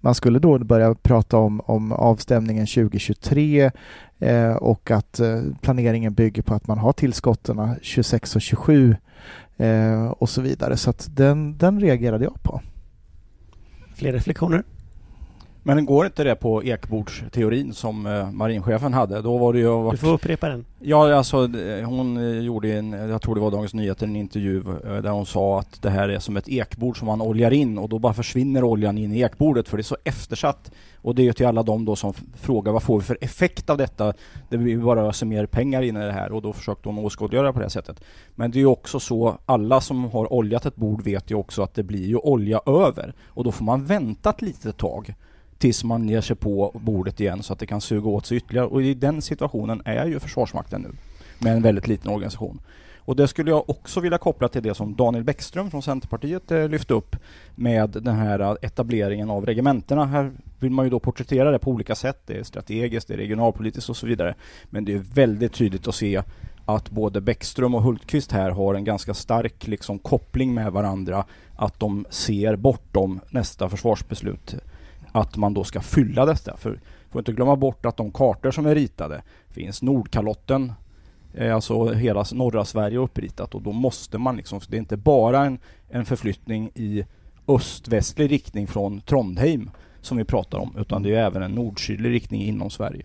man 0.00 0.14
skulle 0.14 0.38
då 0.38 0.58
börja 0.58 0.94
prata 0.94 1.36
om, 1.36 1.60
om 1.60 1.92
avstämningen 1.92 2.66
2023 2.66 3.70
eh, 4.18 4.52
och 4.52 4.90
att 4.90 5.20
eh, 5.20 5.40
planeringen 5.60 6.14
bygger 6.14 6.42
på 6.42 6.54
att 6.54 6.66
man 6.66 6.78
har 6.78 6.92
tillskotten 6.92 7.74
26 7.82 8.36
och 8.36 8.42
27 8.42 8.96
eh, 9.56 10.06
och 10.06 10.28
så 10.28 10.40
vidare. 10.40 10.76
Så 10.76 10.90
att 10.90 11.08
den, 11.10 11.58
den 11.58 11.80
reagerade 11.80 12.24
jag 12.24 12.42
på. 12.42 12.60
Fler 13.94 14.12
reflektioner? 14.12 14.62
Men 15.66 15.86
går 15.86 16.06
inte 16.06 16.24
det 16.24 16.34
på 16.34 16.64
ekbordsteorin 16.64 17.74
som 17.74 18.06
eh, 18.06 18.30
marinchefen 18.30 18.94
hade? 18.94 19.22
Då 19.22 19.38
var 19.38 19.52
det 19.52 19.58
ju... 19.58 19.90
Du 19.90 19.96
får 19.96 20.12
upprepa 20.12 20.48
den. 20.48 20.64
Ja, 20.80 21.14
alltså 21.14 21.36
hon 21.84 22.16
eh, 22.16 22.40
gjorde 22.40 22.72
en, 22.72 22.92
jag 22.92 23.22
tror 23.22 23.34
det 23.34 23.40
var 23.40 23.50
Dagens 23.50 23.74
Nyheter, 23.74 24.06
en 24.06 24.16
intervju 24.16 24.58
eh, 24.58 24.96
där 25.02 25.10
hon 25.10 25.26
sa 25.26 25.58
att 25.58 25.82
det 25.82 25.90
här 25.90 26.08
är 26.08 26.18
som 26.18 26.36
ett 26.36 26.48
ekbord 26.48 26.98
som 26.98 27.06
man 27.06 27.22
oljar 27.22 27.50
in 27.50 27.78
och 27.78 27.88
då 27.88 27.98
bara 27.98 28.12
försvinner 28.12 28.64
oljan 28.64 28.98
in 28.98 29.12
i 29.12 29.20
ekbordet 29.20 29.68
för 29.68 29.76
det 29.76 29.80
är 29.80 29.84
så 29.84 29.96
eftersatt. 30.04 30.70
Och 30.96 31.14
det 31.14 31.22
är 31.22 31.24
ju 31.24 31.32
till 31.32 31.46
alla 31.46 31.62
de 31.62 31.84
då 31.84 31.96
som 31.96 32.12
frågar 32.34 32.72
vad 32.72 32.82
får 32.82 32.98
vi 32.98 33.04
för 33.04 33.18
effekt 33.20 33.70
av 33.70 33.78
detta? 33.78 34.12
Det 34.48 34.58
blir 34.58 34.78
bara 34.78 35.08
öser 35.08 35.26
mer 35.26 35.46
pengar 35.46 35.82
in 35.82 35.96
i 35.96 36.00
det 36.00 36.12
här 36.12 36.32
och 36.32 36.42
då 36.42 36.52
försökte 36.52 36.88
hon 36.88 36.98
åskådliggöra 36.98 37.52
på 37.52 37.58
det 37.58 37.64
här 37.64 37.70
sättet. 37.70 38.00
Men 38.34 38.50
det 38.50 38.58
är 38.58 38.60
ju 38.60 38.66
också 38.66 39.00
så, 39.00 39.38
alla 39.46 39.80
som 39.80 40.04
har 40.04 40.32
oljat 40.32 40.66
ett 40.66 40.76
bord 40.76 41.04
vet 41.04 41.30
ju 41.30 41.34
också 41.34 41.62
att 41.62 41.74
det 41.74 41.82
blir 41.82 42.06
ju 42.06 42.16
olja 42.16 42.60
över 42.66 43.14
och 43.26 43.44
då 43.44 43.52
får 43.52 43.64
man 43.64 43.84
vänta 43.84 44.30
ett 44.30 44.42
litet 44.42 44.76
tag 44.76 45.14
tills 45.58 45.84
man 45.84 46.08
ger 46.08 46.20
sig 46.20 46.36
på 46.36 46.72
bordet 46.74 47.20
igen 47.20 47.42
så 47.42 47.52
att 47.52 47.58
det 47.58 47.66
kan 47.66 47.80
suga 47.80 48.08
åt 48.08 48.26
sig 48.26 48.36
ytterligare. 48.36 48.66
Och 48.66 48.82
i 48.82 48.94
den 48.94 49.22
situationen 49.22 49.82
är 49.84 50.06
ju 50.06 50.20
Försvarsmakten 50.20 50.82
nu 50.82 50.90
med 51.38 51.56
en 51.56 51.62
väldigt 51.62 51.88
liten 51.88 52.10
organisation. 52.10 52.60
Och 53.06 53.16
det 53.16 53.28
skulle 53.28 53.50
jag 53.50 53.70
också 53.70 54.00
vilja 54.00 54.18
koppla 54.18 54.48
till 54.48 54.62
det 54.62 54.74
som 54.74 54.96
Daniel 54.96 55.24
Bäckström 55.24 55.70
från 55.70 55.82
Centerpartiet 55.82 56.50
eh, 56.50 56.68
lyfte 56.68 56.94
upp 56.94 57.16
med 57.54 57.90
den 57.90 58.14
här 58.14 58.40
eh, 58.40 58.54
etableringen 58.62 59.30
av 59.30 59.46
regementena. 59.46 60.04
Här 60.04 60.32
vill 60.58 60.70
man 60.70 60.86
ju 60.86 60.90
då 60.90 61.00
porträttera 61.00 61.50
det 61.50 61.58
på 61.58 61.70
olika 61.70 61.94
sätt. 61.94 62.22
Det 62.26 62.38
är 62.38 62.42
strategiskt, 62.42 63.08
det 63.08 63.14
är 63.14 63.18
regionalpolitiskt 63.18 63.90
och 63.90 63.96
så 63.96 64.06
vidare. 64.06 64.34
Men 64.64 64.84
det 64.84 64.92
är 64.92 64.98
väldigt 64.98 65.52
tydligt 65.52 65.88
att 65.88 65.94
se 65.94 66.22
att 66.64 66.90
både 66.90 67.20
Bäckström 67.20 67.74
och 67.74 67.82
Hultqvist 67.82 68.32
här 68.32 68.50
har 68.50 68.74
en 68.74 68.84
ganska 68.84 69.14
stark 69.14 69.66
liksom, 69.66 69.98
koppling 69.98 70.54
med 70.54 70.72
varandra. 70.72 71.24
Att 71.56 71.80
de 71.80 72.06
ser 72.10 72.56
bortom 72.56 73.20
nästa 73.30 73.68
försvarsbeslut 73.68 74.54
att 75.16 75.36
man 75.36 75.54
då 75.54 75.64
ska 75.64 75.80
fylla 75.80 76.26
detta. 76.26 76.56
För 76.56 76.80
får 77.10 77.20
inte 77.20 77.32
glömma 77.32 77.56
bort 77.56 77.86
att 77.86 77.96
de 77.96 78.10
kartor 78.10 78.50
som 78.50 78.66
är 78.66 78.74
ritade 78.74 79.22
finns 79.50 79.82
Nordkalotten, 79.82 80.72
eh, 81.34 81.54
alltså 81.54 81.92
hela 81.92 82.24
norra 82.32 82.64
Sverige 82.64 82.98
uppritat 82.98 83.54
och 83.54 83.62
då 83.62 83.72
måste 83.72 84.18
man 84.18 84.36
liksom, 84.36 84.60
det 84.68 84.76
är 84.76 84.78
inte 84.78 84.96
bara 84.96 85.44
en, 85.44 85.58
en 85.88 86.04
förflyttning 86.04 86.70
i 86.74 87.04
öst-västlig 87.48 88.30
riktning 88.30 88.66
från 88.66 89.00
Trondheim 89.00 89.70
som 90.00 90.16
vi 90.16 90.24
pratar 90.24 90.58
om, 90.58 90.74
utan 90.78 91.02
det 91.02 91.14
är 91.14 91.26
även 91.26 91.42
en 91.42 91.50
nord-sydlig 91.50 92.10
riktning 92.10 92.42
inom 92.42 92.70
Sverige. 92.70 93.04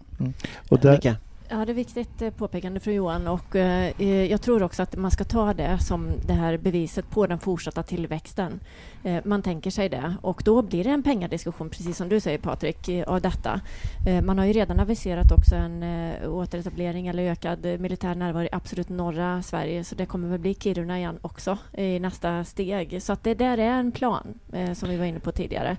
Och 0.70 0.80
där? 0.80 1.18
Ja, 1.54 1.66
det 1.66 1.72
är 1.72 1.74
viktigt 1.74 2.22
eh, 2.22 2.30
påpekande 2.30 2.80
från 2.80 2.94
Johan 2.94 3.28
och 3.28 3.56
eh, 3.56 3.92
eh, 3.98 4.26
jag 4.32 4.42
tror 4.42 4.64
också 4.64 4.84
att 4.84 4.96
man 4.96 5.12
ska 5.12 5.24
ta 5.24 5.54
det 5.54 5.80
som 5.80 6.12
det 6.28 6.34
här 6.34 6.58
beviset 6.58 7.10
på 7.10 7.28
den 7.28 7.40
fortsatta 7.40 7.84
tillväxten. 7.84 8.60
Eh, 9.04 9.18
man 9.26 9.42
tänker 9.42 9.72
sig 9.72 9.90
det 9.90 10.16
och 10.22 10.42
då 10.46 10.62
blir 10.62 10.84
det 10.84 10.90
en 10.90 11.04
pengadiskussion, 11.04 11.70
precis 11.70 11.98
som 11.98 12.10
du 12.10 12.20
säger 12.20 12.38
Patrik, 12.38 12.90
av 13.08 13.22
detta. 13.22 13.62
Eh, 14.08 14.22
man 14.22 14.38
har 14.38 14.46
ju 14.46 14.54
redan 14.54 14.80
aviserat 14.80 15.32
också 15.32 15.56
en 15.56 15.84
eh, 15.84 16.34
återetablering 16.34 17.08
eller 17.08 17.24
ökad 17.24 17.66
militär 17.80 18.16
närvaro 18.16 18.44
i 18.44 18.50
absolut 18.52 18.90
norra 18.90 19.42
Sverige 19.42 19.84
så 19.84 19.96
det 19.96 20.06
kommer 20.06 20.30
väl 20.30 20.40
bli 20.40 20.54
Kiruna 20.54 20.98
igen 20.98 21.20
också 21.22 21.58
i 21.78 22.00
nästa 22.00 22.44
steg. 22.44 23.04
Så 23.04 23.14
att 23.14 23.24
det 23.24 23.34
där 23.34 23.58
är 23.58 23.80
en 23.80 23.92
plan 23.92 24.40
eh, 24.54 24.74
som 24.74 24.90
vi 24.90 24.98
var 24.98 25.06
inne 25.06 25.20
på 25.20 25.32
tidigare. 25.32 25.78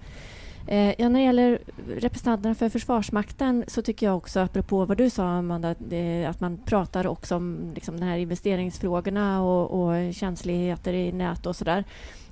Eh, 0.67 0.95
ja, 0.99 1.09
när 1.09 1.21
det 1.21 1.25
gäller 1.25 1.59
representanterna 1.89 2.55
för 2.55 2.69
Försvarsmakten 2.69 3.65
så 3.67 3.83
tycker 3.83 4.07
jag 4.07 4.17
också, 4.17 4.41
apropå 4.41 4.85
vad 4.85 4.97
du 4.97 5.11
sa 5.11 5.29
Amanda, 5.29 5.75
det, 5.79 6.25
att 6.25 6.41
man 6.41 6.59
pratar 6.65 7.07
också 7.07 7.37
om 7.37 7.73
liksom, 7.75 8.01
de 8.01 8.07
här 8.07 8.17
investeringsfrågorna 8.17 9.43
och, 9.43 9.83
och 9.83 10.15
känsligheter 10.15 10.93
i 10.93 11.13
nät 11.13 11.47
och 11.47 11.57
sådär. 11.57 11.85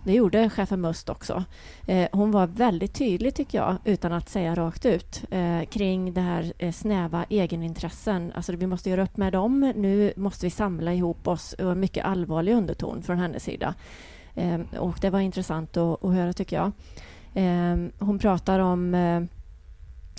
Det 0.04 0.12
gjorde 0.12 0.50
chefen 0.50 0.80
Must 0.80 1.08
också. 1.08 1.44
Eh, 1.87 2.08
hon 2.12 2.30
var 2.30 2.46
väldigt 2.46 2.94
tydlig, 2.94 3.34
tycker 3.34 3.58
jag, 3.58 3.76
utan 3.84 4.12
att 4.12 4.28
säga 4.28 4.54
rakt 4.54 4.87
ut, 4.87 5.25
eh, 5.30 5.62
kring 5.64 6.14
det 6.14 6.20
här 6.20 6.52
eh, 6.58 6.72
snäva 6.72 7.25
egenintressen. 7.28 8.32
Alltså, 8.34 8.52
vi 8.56 8.66
måste 8.66 8.90
göra 8.90 9.02
upp 9.02 9.16
med 9.16 9.32
dem. 9.32 9.72
Nu 9.76 10.12
måste 10.16 10.46
vi 10.46 10.50
samla 10.50 10.94
ihop 10.94 11.28
oss. 11.28 11.52
Och 11.52 11.72
en 11.72 11.80
mycket 11.80 12.04
allvarlig 12.04 12.54
underton 12.54 13.02
från 13.02 13.18
hennes 13.18 13.44
sida. 13.44 13.75
Eh, 14.34 14.60
och 14.78 14.99
det 15.00 15.10
var 15.10 15.20
intressant 15.20 15.76
att, 15.76 16.04
att 16.04 16.14
höra, 16.14 16.32
tycker 16.32 16.56
jag. 16.56 16.72
Eh, 17.34 17.76
hon 17.99 18.18
pratar 18.18 18.58
om 18.58 18.94
eh, 18.94 19.16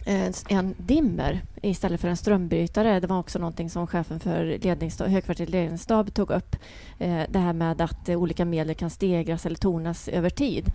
eh 0.06 0.32
en- 0.50 0.76
dimmer 0.78 1.42
istället 1.62 2.02
för 2.02 2.08
en 2.08 2.18
strömbrytare. 2.18 3.00
Det 3.00 3.08
var 3.08 3.20
också 3.20 3.40
någonting 3.40 3.70
som 3.70 3.88
chefen 3.88 4.20
för 4.20 4.58
ledningsstab, 4.64 5.08
högkvarterets 5.08 5.52
ledningsstab 5.52 6.14
tog 6.14 6.32
upp. 6.32 6.56
Eh, 7.00 7.22
det 7.30 7.40
här 7.40 7.54
med 7.54 7.82
att 7.82 8.10
eh, 8.10 8.16
olika 8.18 8.46
medel 8.46 8.76
kan 8.76 8.90
stegras 8.90 9.46
eller 9.46 9.56
tonas 9.56 10.08
över 10.08 10.30
tid. 10.30 10.72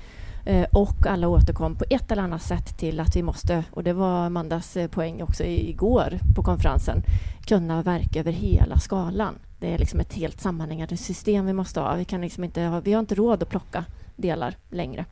Eh, 0.47 0.67
och 0.73 1.07
alla 1.07 1.29
återkom 1.29 1.77
på 1.77 1.85
ett 1.91 2.13
eller 2.13 2.23
annat 2.23 2.43
sätt 2.43 2.79
till 2.79 3.01
att 3.01 3.17
vi 3.17 3.23
måste, 3.23 3.65
och 3.71 3.85
det 3.85 3.93
var 3.93 4.27
Amandas 4.27 4.77
eh, 4.77 4.89
poäng 4.89 5.23
också 5.23 5.45
i- 5.45 5.71
igår 5.71 6.19
på 6.35 6.43
konferensen, 6.43 7.03
kunna 7.47 7.83
verka 7.83 8.21
över 8.21 8.33
hela 8.33 8.79
skalan. 8.79 9.35
Det 9.61 9.75
är 9.75 9.79
liksom 9.79 10.01
ett 10.01 10.13
helt 10.13 10.41
sammanhängande 10.41 10.97
system 10.97 11.47
vi 11.47 11.53
måste 11.53 11.81
ha. 11.81 11.95
Vi, 11.95 12.05
kan 12.05 12.21
liksom 12.21 12.45
inte 12.45 12.63
ha, 12.63 12.81
vi 12.81 12.93
har 12.93 13.01
inte 13.01 13.15
råd 13.15 13.43
att 13.43 13.49
plocka 13.49 13.85
delar 14.17 14.57
längre. 14.71 15.05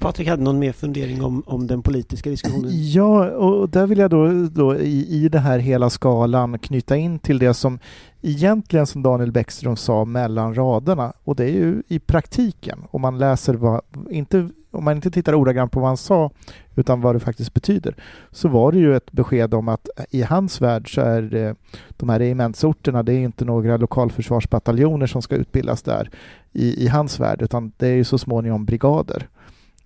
Patrik 0.00 0.28
hade 0.28 0.42
någon 0.42 0.58
mer 0.58 0.72
fundering 0.72 1.24
om, 1.24 1.42
om 1.46 1.66
den 1.66 1.82
politiska 1.82 2.30
diskussionen? 2.30 2.70
Ja, 2.72 3.30
och 3.30 3.68
där 3.68 3.86
vill 3.86 3.98
jag 3.98 4.10
då, 4.10 4.46
då 4.46 4.76
i, 4.76 5.24
i 5.24 5.28
det 5.28 5.38
här 5.38 5.58
hela 5.58 5.90
skalan 5.90 6.58
knyta 6.58 6.96
in 6.96 7.18
till 7.18 7.38
det 7.38 7.54
som 7.54 7.78
egentligen 8.22 8.86
som 8.86 9.02
Daniel 9.02 9.32
Bäckström 9.32 9.76
sa 9.76 10.04
mellan 10.04 10.54
raderna 10.54 11.12
och 11.24 11.36
det 11.36 11.44
är 11.44 11.52
ju 11.52 11.82
i 11.88 11.98
praktiken 11.98 12.78
om 12.90 13.00
man 13.00 13.18
läser 13.18 13.54
vad, 13.54 13.80
inte, 14.10 14.48
om 14.70 14.84
man 14.84 14.96
inte 14.96 15.10
tittar 15.10 15.34
ordagrant 15.34 15.72
på 15.72 15.80
vad 15.80 15.88
han 15.88 15.96
sa 15.96 16.30
utan 16.74 17.00
vad 17.00 17.14
det 17.14 17.20
faktiskt 17.20 17.54
betyder 17.54 17.94
så 18.30 18.48
var 18.48 18.72
det 18.72 18.78
ju 18.78 18.96
ett 18.96 19.12
besked 19.12 19.54
om 19.54 19.68
att 19.68 19.88
i 20.10 20.22
hans 20.22 20.60
värld 20.60 20.94
så 20.94 21.00
är 21.00 21.22
det, 21.22 21.56
de 21.90 22.08
här 22.08 22.18
regementsorterna 22.18 23.02
det 23.02 23.12
är 23.12 23.18
inte 23.20 23.44
några 23.44 23.76
lokalförsvarsbataljoner 23.76 25.06
som 25.06 25.22
ska 25.22 25.36
utbildas 25.36 25.82
där 25.82 26.10
i, 26.52 26.84
i 26.84 26.88
hans 26.88 27.20
värld 27.20 27.42
utan 27.42 27.72
det 27.76 27.88
är 27.88 27.94
ju 27.94 28.04
så 28.04 28.18
småningom 28.18 28.64
brigader. 28.64 29.28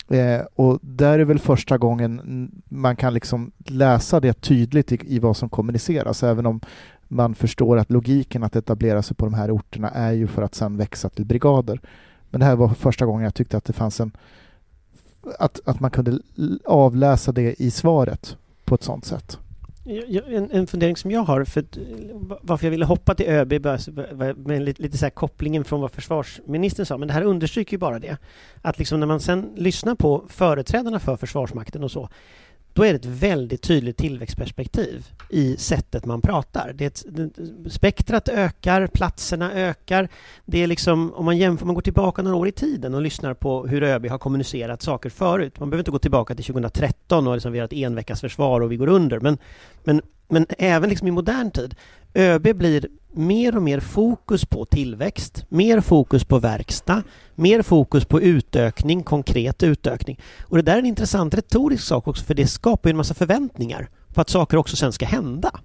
Eh, 0.08 0.40
och 0.54 0.78
där 0.82 1.18
är 1.18 1.24
väl 1.24 1.38
första 1.38 1.78
gången 1.78 2.50
man 2.68 2.96
kan 2.96 3.14
liksom 3.14 3.52
läsa 3.58 4.20
det 4.20 4.40
tydligt 4.40 4.92
i, 4.92 4.98
i 5.14 5.18
vad 5.18 5.36
som 5.36 5.48
kommuniceras, 5.48 6.22
även 6.22 6.46
om 6.46 6.60
man 7.08 7.34
förstår 7.34 7.78
att 7.78 7.90
logiken 7.90 8.42
att 8.42 8.56
etablera 8.56 9.02
sig 9.02 9.16
på 9.16 9.24
de 9.24 9.34
här 9.34 9.50
orterna 9.50 9.90
är 9.90 10.12
ju 10.12 10.26
för 10.26 10.42
att 10.42 10.54
sen 10.54 10.76
växa 10.76 11.08
till 11.08 11.24
brigader. 11.24 11.80
Men 12.30 12.40
det 12.40 12.46
här 12.46 12.56
var 12.56 12.68
första 12.68 13.06
gången 13.06 13.24
jag 13.24 13.34
tyckte 13.34 13.56
att 13.56 13.64
det 13.64 13.72
fanns 13.72 14.00
en 14.00 14.12
att, 15.38 15.60
att 15.64 15.80
man 15.80 15.90
kunde 15.90 16.18
avläsa 16.64 17.32
det 17.32 17.62
i 17.62 17.70
svaret 17.70 18.36
på 18.64 18.74
ett 18.74 18.82
sådant 18.82 19.04
sätt. 19.04 19.38
En, 19.86 20.50
en 20.50 20.66
fundering 20.66 20.96
som 20.96 21.10
jag 21.10 21.20
har, 21.20 21.44
för 21.44 21.64
varför 22.42 22.66
jag 22.66 22.70
ville 22.70 22.84
hoppa 22.84 23.14
till 23.14 23.26
ÖB 23.26 23.52
med 24.36 24.62
lite, 24.62 24.82
lite 24.82 24.98
så 24.98 25.04
här 25.04 25.10
kopplingen 25.10 25.64
från 25.64 25.80
vad 25.80 25.90
försvarsministern 25.90 26.86
sa, 26.86 26.98
men 26.98 27.08
det 27.08 27.14
här 27.14 27.22
understryker 27.22 27.72
ju 27.72 27.78
bara 27.78 27.98
det. 27.98 28.16
Att 28.62 28.78
liksom 28.78 29.00
när 29.00 29.06
man 29.06 29.20
sen 29.20 29.52
lyssnar 29.56 29.94
på 29.94 30.24
företrädarna 30.28 31.00
för 31.00 31.16
Försvarsmakten 31.16 31.84
och 31.84 31.90
så, 31.90 32.08
då 32.74 32.84
är 32.84 32.92
det 32.92 32.96
ett 32.96 33.04
väldigt 33.04 33.62
tydligt 33.62 33.96
tillväxtperspektiv 33.96 35.06
i 35.30 35.56
sättet 35.56 36.04
man 36.04 36.20
pratar. 36.20 36.72
Det 36.74 36.84
ett, 36.84 37.04
spektrat 37.72 38.28
ökar, 38.28 38.86
platserna 38.86 39.52
ökar. 39.52 40.08
Det 40.44 40.62
är 40.62 40.66
liksom, 40.66 41.14
om 41.14 41.24
man 41.24 41.38
jämför, 41.38 41.66
man 41.66 41.74
går 41.74 41.82
tillbaka 41.82 42.22
några 42.22 42.36
år 42.36 42.48
i 42.48 42.52
tiden 42.52 42.94
och 42.94 43.02
lyssnar 43.02 43.34
på 43.34 43.66
hur 43.66 43.82
ÖB 43.82 44.06
har 44.06 44.18
kommunicerat 44.18 44.82
saker 44.82 45.10
förut. 45.10 45.60
Man 45.60 45.70
behöver 45.70 45.80
inte 45.80 45.90
gå 45.90 45.98
tillbaka 45.98 46.34
till 46.34 46.44
2013 46.44 47.26
och 47.26 47.34
liksom 47.34 47.52
vi 47.52 47.58
har 47.58 47.64
ett 47.64 47.72
enveckasförsvar 47.72 48.60
och 48.60 48.72
vi 48.72 48.76
går 48.76 48.88
under, 48.88 49.20
men, 49.20 49.38
men, 49.84 50.02
men 50.28 50.46
även 50.58 50.90
liksom 50.90 51.08
i 51.08 51.10
modern 51.10 51.50
tid. 51.50 51.74
ÖB 52.14 52.56
blir 52.56 52.88
mer 53.12 53.56
och 53.56 53.62
mer 53.62 53.80
fokus 53.80 54.44
på 54.44 54.64
tillväxt, 54.64 55.46
mer 55.48 55.80
fokus 55.80 56.24
på 56.24 56.38
verkstad, 56.38 57.02
mer 57.34 57.62
fokus 57.62 58.04
på 58.04 58.20
utökning, 58.20 59.02
konkret 59.02 59.62
utökning. 59.62 60.20
Och 60.42 60.56
det 60.56 60.62
där 60.62 60.74
är 60.74 60.78
en 60.78 60.86
intressant 60.86 61.34
retorisk 61.34 61.84
sak 61.84 62.08
också 62.08 62.24
för 62.24 62.34
det 62.34 62.46
skapar 62.46 62.88
ju 62.88 62.90
en 62.90 62.96
massa 62.96 63.14
förväntningar 63.14 63.88
på 64.14 64.20
att 64.20 64.30
saker 64.30 64.56
också 64.56 64.76
sen 64.76 64.92
ska 64.92 65.06
hända. 65.06 65.60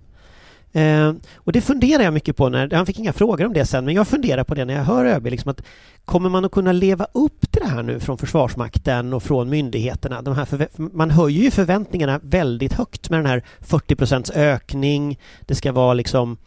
Eh, 0.72 1.14
och 1.36 1.52
det 1.52 1.62
funderar 1.62 2.04
jag 2.04 2.14
mycket 2.14 2.36
på 2.36 2.50
när, 2.50 2.76
han 2.76 2.86
fick 2.86 3.00
inga 3.00 3.14
frågor 3.14 3.46
om 3.46 3.54
det 3.54 3.66
sen, 3.66 3.86
men 3.86 3.96
jag 3.96 4.08
funderar 4.08 4.44
på 4.44 4.56
det 4.56 4.66
när 4.66 4.74
jag 4.74 4.84
hör 4.84 5.06
ÖB, 5.06 5.26
liksom 5.26 5.52
att 5.52 5.62
kommer 6.10 6.30
man 6.30 6.46
att 6.46 6.52
kunna 6.52 6.72
leva 6.72 7.08
upp 7.12 7.52
till 7.52 7.62
det 7.62 7.68
här 7.68 7.84
nu 7.84 8.00
från 8.00 8.18
Försvarsmakten 8.18 9.14
och 9.14 9.24
från 9.24 9.50
myndigheterna? 9.50 10.22
De 10.22 10.36
här 10.36 10.68
man 10.76 11.12
höjer 11.12 11.44
ju 11.44 11.52
förväntningarna 11.52 12.20
väldigt 12.24 12.74
högt 12.74 13.10
med 13.10 13.20
den 13.20 13.26
här 13.26 13.44
40 13.60 13.96
procents 13.96 14.32
ökning, 14.32 15.20
det 15.42 15.56
ska 15.56 15.72
vara 15.72 15.94
liksom 15.94 16.38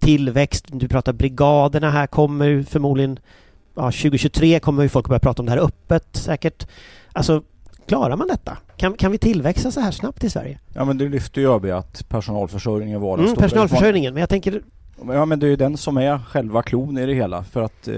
tillväxt, 0.00 0.64
du 0.68 0.88
pratar 0.88 1.12
brigaderna 1.12 1.90
här 1.90 2.06
kommer 2.06 2.62
förmodligen, 2.62 3.18
ja 3.74 3.82
2023 3.82 4.60
kommer 4.60 4.82
ju 4.82 4.88
folk 4.88 5.08
börja 5.08 5.20
prata 5.20 5.42
om 5.42 5.46
det 5.46 5.52
här 5.52 5.58
öppet 5.58 6.16
säkert. 6.16 6.66
Alltså 7.12 7.42
Klarar 7.86 8.16
man 8.16 8.28
detta? 8.28 8.56
Kan, 8.76 8.94
kan 8.94 9.12
vi 9.12 9.18
tillväxa 9.18 9.70
så 9.70 9.80
här 9.80 9.90
snabbt 9.90 10.24
i 10.24 10.30
Sverige? 10.30 10.58
Ja 10.74 10.84
men 10.84 10.98
det 10.98 11.08
lyfter 11.08 11.40
ju 11.40 11.54
ÖB 11.54 11.64
att 11.64 12.08
personalförsörjningen 12.08 13.00
var 13.00 13.18
mm, 13.18 13.34
Personalförsörjningen, 13.34 14.14
men 14.14 14.20
jag 14.20 14.28
tänker... 14.28 14.62
Ja 15.06 15.24
men 15.24 15.40
det 15.40 15.46
är 15.46 15.50
ju 15.50 15.56
den 15.56 15.76
som 15.76 15.96
är 15.96 16.18
själva 16.18 16.62
klon 16.62 16.98
i 16.98 17.06
det 17.06 17.14
hela 17.14 17.44
för 17.44 17.62
att 17.62 17.88
eh, 17.88 17.94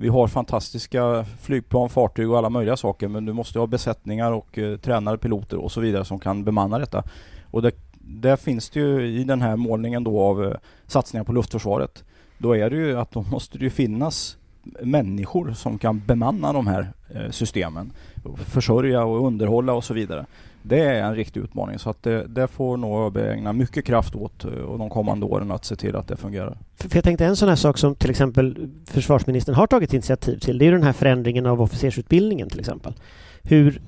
vi 0.00 0.08
har 0.08 0.28
fantastiska 0.28 1.24
flygplan, 1.40 1.88
fartyg 1.88 2.30
och 2.30 2.38
alla 2.38 2.50
möjliga 2.50 2.76
saker 2.76 3.08
men 3.08 3.24
du 3.24 3.32
måste 3.32 3.58
ha 3.58 3.66
besättningar 3.66 4.32
och 4.32 4.58
eh, 4.58 4.76
tränare, 4.76 5.18
piloter 5.18 5.56
och 5.56 5.72
så 5.72 5.80
vidare 5.80 6.04
som 6.04 6.18
kan 6.18 6.44
bemanna 6.44 6.78
detta. 6.78 7.04
Och 7.50 7.62
det, 7.62 7.72
där 7.98 8.36
finns 8.36 8.70
det 8.70 8.80
ju 8.80 9.06
i 9.06 9.24
den 9.24 9.42
här 9.42 9.56
målningen 9.56 10.04
då 10.04 10.20
av 10.20 10.44
eh, 10.44 10.56
satsningar 10.86 11.24
på 11.24 11.32
luftförsvaret. 11.32 12.04
Då 12.38 12.56
är 12.56 12.70
det 12.70 12.76
ju 12.76 12.98
att 12.98 13.10
då 13.10 13.22
måste 13.22 13.58
det 13.58 13.64
ju 13.64 13.70
finnas 13.70 14.36
människor 14.82 15.52
som 15.52 15.78
kan 15.78 16.02
bemanna 16.06 16.52
de 16.52 16.66
här 16.66 16.92
eh, 17.14 17.30
systemen. 17.30 17.92
Försörja 18.36 19.04
och 19.04 19.26
underhålla 19.26 19.72
och 19.72 19.84
så 19.84 19.94
vidare. 19.94 20.26
Det 20.62 20.80
är 20.80 21.02
en 21.02 21.14
riktig 21.14 21.40
utmaning 21.40 21.78
så 21.78 21.90
att 21.90 22.02
det, 22.02 22.26
det 22.26 22.48
får 22.48 22.76
nog 22.76 23.06
ÖB 23.06 23.16
ägna 23.16 23.52
mycket 23.52 23.84
kraft 23.84 24.14
åt 24.14 24.44
och 24.44 24.52
eh, 24.52 24.78
de 24.78 24.90
kommande 24.90 25.26
åren 25.26 25.50
att 25.50 25.64
se 25.64 25.76
till 25.76 25.96
att 25.96 26.08
det 26.08 26.16
fungerar. 26.16 26.58
För 26.76 26.96
jag 26.96 27.04
tänkte 27.04 27.26
en 27.26 27.36
sån 27.36 27.48
här 27.48 27.56
sak 27.56 27.78
som 27.78 27.94
till 27.94 28.10
exempel 28.10 28.70
försvarsministern 28.86 29.54
har 29.54 29.66
tagit 29.66 29.92
initiativ 29.92 30.38
till 30.38 30.58
det 30.58 30.66
är 30.66 30.72
den 30.72 30.82
här 30.82 30.92
förändringen 30.92 31.46
av 31.46 31.62
officersutbildningen 31.62 32.48
till 32.48 32.60
exempel. 32.60 32.94
Hur 33.42 33.82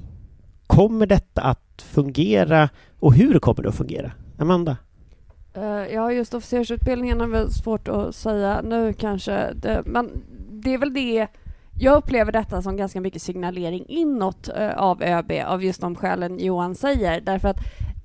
kommer 0.67 1.07
detta 1.07 1.43
att 1.43 1.83
fungera 1.83 2.69
och 2.99 3.15
hur 3.15 3.39
kommer 3.39 3.63
det 3.63 3.69
att 3.69 3.75
fungera? 3.75 4.13
Amanda? 4.39 4.77
Ja, 5.93 6.13
just 6.13 6.35
officersutbildningen 6.35 7.21
är 7.21 7.27
väl 7.27 7.51
svårt 7.51 7.89
att 7.89 8.15
säga 8.15 8.63
nu 8.63 8.93
kanske. 8.93 9.53
Det, 9.55 9.83
men 9.87 10.11
det 10.51 10.75
är 10.75 10.79
väl 10.79 10.95
det 10.95 11.29
jag 11.79 11.97
upplever 11.97 12.33
detta 12.33 12.63
som 12.63 12.77
ganska 12.77 13.01
mycket 13.01 13.23
signalering 13.23 13.85
inåt 13.89 14.49
eh, 14.49 14.79
av 14.79 15.03
ÖB 15.03 15.33
av 15.47 15.65
just 15.65 15.81
de 15.81 15.95
skälen 15.95 16.39
Johan 16.39 16.75
säger. 16.75 17.21
Därför 17.21 17.49
att 17.49 17.61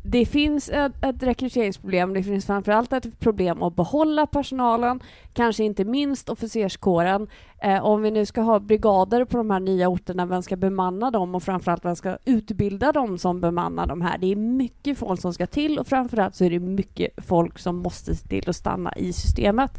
det 0.10 0.26
finns 0.26 0.70
ett, 0.70 0.92
ett 1.02 1.24
rekryteringsproblem. 1.24 2.14
Det 2.14 2.24
finns 2.24 2.46
framförallt 2.46 2.94
ett 2.94 3.20
problem 3.20 3.64
att 3.64 3.76
behålla 3.76 4.28
personalen, 4.28 5.00
kanske 5.34 5.64
inte 5.64 5.86
minst 5.86 6.30
officerskåren. 6.30 7.28
Eh, 7.62 7.86
om 7.86 8.02
vi 8.02 8.12
nu 8.12 8.26
ska 8.26 8.42
ha 8.42 8.60
brigader 8.60 9.26
på 9.26 9.38
de 9.38 9.52
här 9.52 9.60
nya 9.60 9.88
orterna, 9.90 10.26
vem 10.26 10.44
ska 10.44 10.56
bemanna 10.56 11.12
dem 11.12 11.36
och 11.36 11.44
framförallt 11.44 11.86
vem 11.86 11.96
ska 11.96 12.18
utbilda 12.26 12.92
dem 12.92 13.18
som 13.18 13.42
bemannar 13.42 13.88
de 13.88 14.02
här? 14.02 14.18
Det 14.18 14.32
är 14.32 14.36
mycket 14.36 14.98
folk 14.98 15.22
som 15.22 15.34
ska 15.34 15.48
till 15.48 15.80
och 15.80 15.88
framförallt 15.88 16.36
så 16.36 16.46
är 16.46 16.50
det 16.50 16.60
mycket 16.60 17.10
folk 17.18 17.60
som 17.60 17.76
måste 17.76 18.16
se 18.16 18.28
till 18.28 18.50
att 18.50 18.56
stanna 18.56 18.96
i 18.96 19.14
systemet. 19.14 19.72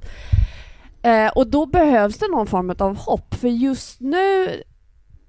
Eh, 1.02 1.28
och 1.28 1.46
då 1.46 1.66
behövs 1.66 2.18
det 2.18 2.28
någon 2.28 2.46
form 2.46 2.74
av 2.78 2.96
hopp, 2.96 3.34
för 3.34 3.48
just 3.48 4.00
nu 4.00 4.62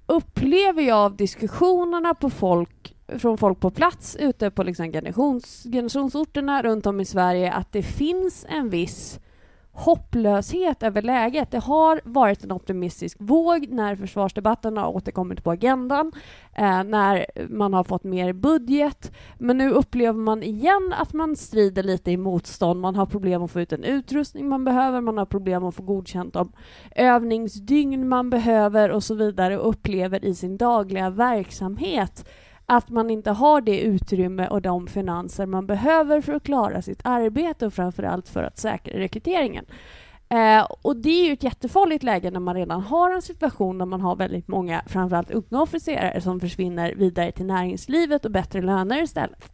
upplever 0.06 0.82
jag 0.82 0.98
av 0.98 1.16
diskussionerna 1.16 2.14
på 2.14 2.30
folk, 2.30 2.96
från 3.18 3.38
folk 3.38 3.60
på 3.60 3.72
plats 3.72 4.16
ute 4.16 4.52
på 4.52 4.64
liksom 4.64 4.92
generations, 4.92 5.64
generationsorterna 5.64 6.64
runt 6.64 6.86
om 6.86 7.00
i 7.00 7.06
Sverige 7.06 7.54
att 7.54 7.72
det 7.72 7.84
finns 7.84 8.46
en 8.50 8.70
viss 8.70 9.20
hopplöshet 9.80 10.84
över 10.84 11.02
läget. 11.02 11.52
Det 11.52 11.60
har 11.60 12.02
varit 12.04 12.44
en 12.44 12.52
optimistisk 12.52 13.18
våg 13.20 13.70
när 13.70 13.96
försvarsdebatten 13.96 14.78
har 14.78 14.88
återkommit 14.88 15.44
på 15.44 15.52
agendan, 15.52 16.12
eh, 16.54 16.84
när 16.84 17.26
man 17.50 17.74
har 17.74 17.84
fått 17.84 18.04
mer 18.04 18.34
budget. 18.34 19.12
Men 19.38 19.58
nu 19.58 19.72
upplever 19.72 20.20
man 20.20 20.44
igen 20.44 20.94
att 20.98 21.14
man 21.14 21.36
strider 21.36 21.84
lite 21.84 22.12
i 22.12 22.18
motstånd. 22.18 22.82
Man 22.82 22.96
har 22.96 23.06
problem 23.06 23.44
att 23.44 23.52
få 23.52 23.62
ut 23.62 23.70
den 23.70 23.84
utrustning 23.84 24.50
man 24.50 24.66
behöver, 24.66 25.02
man 25.02 25.18
har 25.18 25.26
problem 25.26 25.64
att 25.64 25.76
få 25.76 25.84
godkänt 25.84 26.36
om 26.36 26.52
övningsdygn 26.96 28.08
man 28.08 28.30
behöver 28.30 28.92
och 28.92 29.04
så 29.04 29.16
vidare 29.16 29.58
och 29.58 29.70
upplever 29.70 30.26
i 30.26 30.36
sin 30.36 30.58
dagliga 30.58 31.10
verksamhet 31.10 32.26
att 32.72 32.90
man 32.90 33.10
inte 33.10 33.32
har 33.32 33.62
det 33.62 33.80
utrymme 33.80 34.48
och 34.48 34.62
de 34.62 34.88
finanser 34.88 35.46
man 35.46 35.68
behöver 35.68 36.22
för 36.22 36.34
att 36.34 36.44
klara 36.44 36.82
sitt 36.82 37.02
arbete 37.04 37.66
och 37.66 37.74
framförallt 37.74 38.30
för 38.30 38.44
att 38.44 38.58
säkra 38.58 39.00
rekryteringen. 39.00 39.66
Eh, 40.30 40.68
och 40.82 40.96
det 40.96 41.10
är 41.10 41.26
ju 41.26 41.34
ett 41.34 41.44
jättefarligt 41.44 42.04
läge 42.04 42.32
när 42.32 42.40
man 42.40 42.56
redan 42.56 42.82
har 42.82 43.12
en 43.12 43.22
situation 43.22 43.78
där 43.78 43.86
man 43.86 44.02
har 44.02 44.16
väldigt 44.16 44.48
många, 44.48 44.82
framförallt 44.88 45.32
unga 45.32 45.62
officerare, 45.62 46.22
som 46.22 46.40
försvinner 46.40 46.96
vidare 46.96 47.32
till 47.32 47.46
näringslivet 47.46 48.26
och 48.26 48.32
bättre 48.32 48.62
löner 48.62 49.04
istället. 49.04 49.52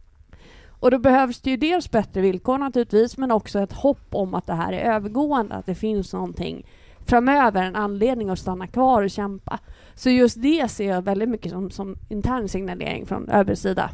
Och 0.79 0.91
då 0.91 0.99
behövs 0.99 1.41
det 1.41 1.49
ju 1.49 1.57
dels 1.57 1.91
bättre 1.91 2.21
villkor 2.21 2.57
naturligtvis, 2.57 3.17
men 3.17 3.31
också 3.31 3.59
ett 3.59 3.73
hopp 3.73 4.07
om 4.15 4.33
att 4.33 4.47
det 4.47 4.53
här 4.53 4.73
är 4.73 4.93
övergående, 4.93 5.55
att 5.55 5.65
det 5.65 5.75
finns 5.75 6.13
någonting 6.13 6.65
framöver, 7.05 7.63
en 7.63 7.75
anledning 7.75 8.29
att 8.29 8.39
stanna 8.39 8.67
kvar 8.67 9.01
och 9.01 9.09
kämpa. 9.09 9.59
Så 9.95 10.09
just 10.09 10.41
det 10.41 10.71
ser 10.71 10.89
jag 10.89 11.01
väldigt 11.01 11.29
mycket 11.29 11.51
som, 11.51 11.71
som 11.71 11.97
intern 12.09 12.47
signalering 12.47 13.05
från 13.05 13.29
ÖBs 13.29 13.59
sida. 13.59 13.89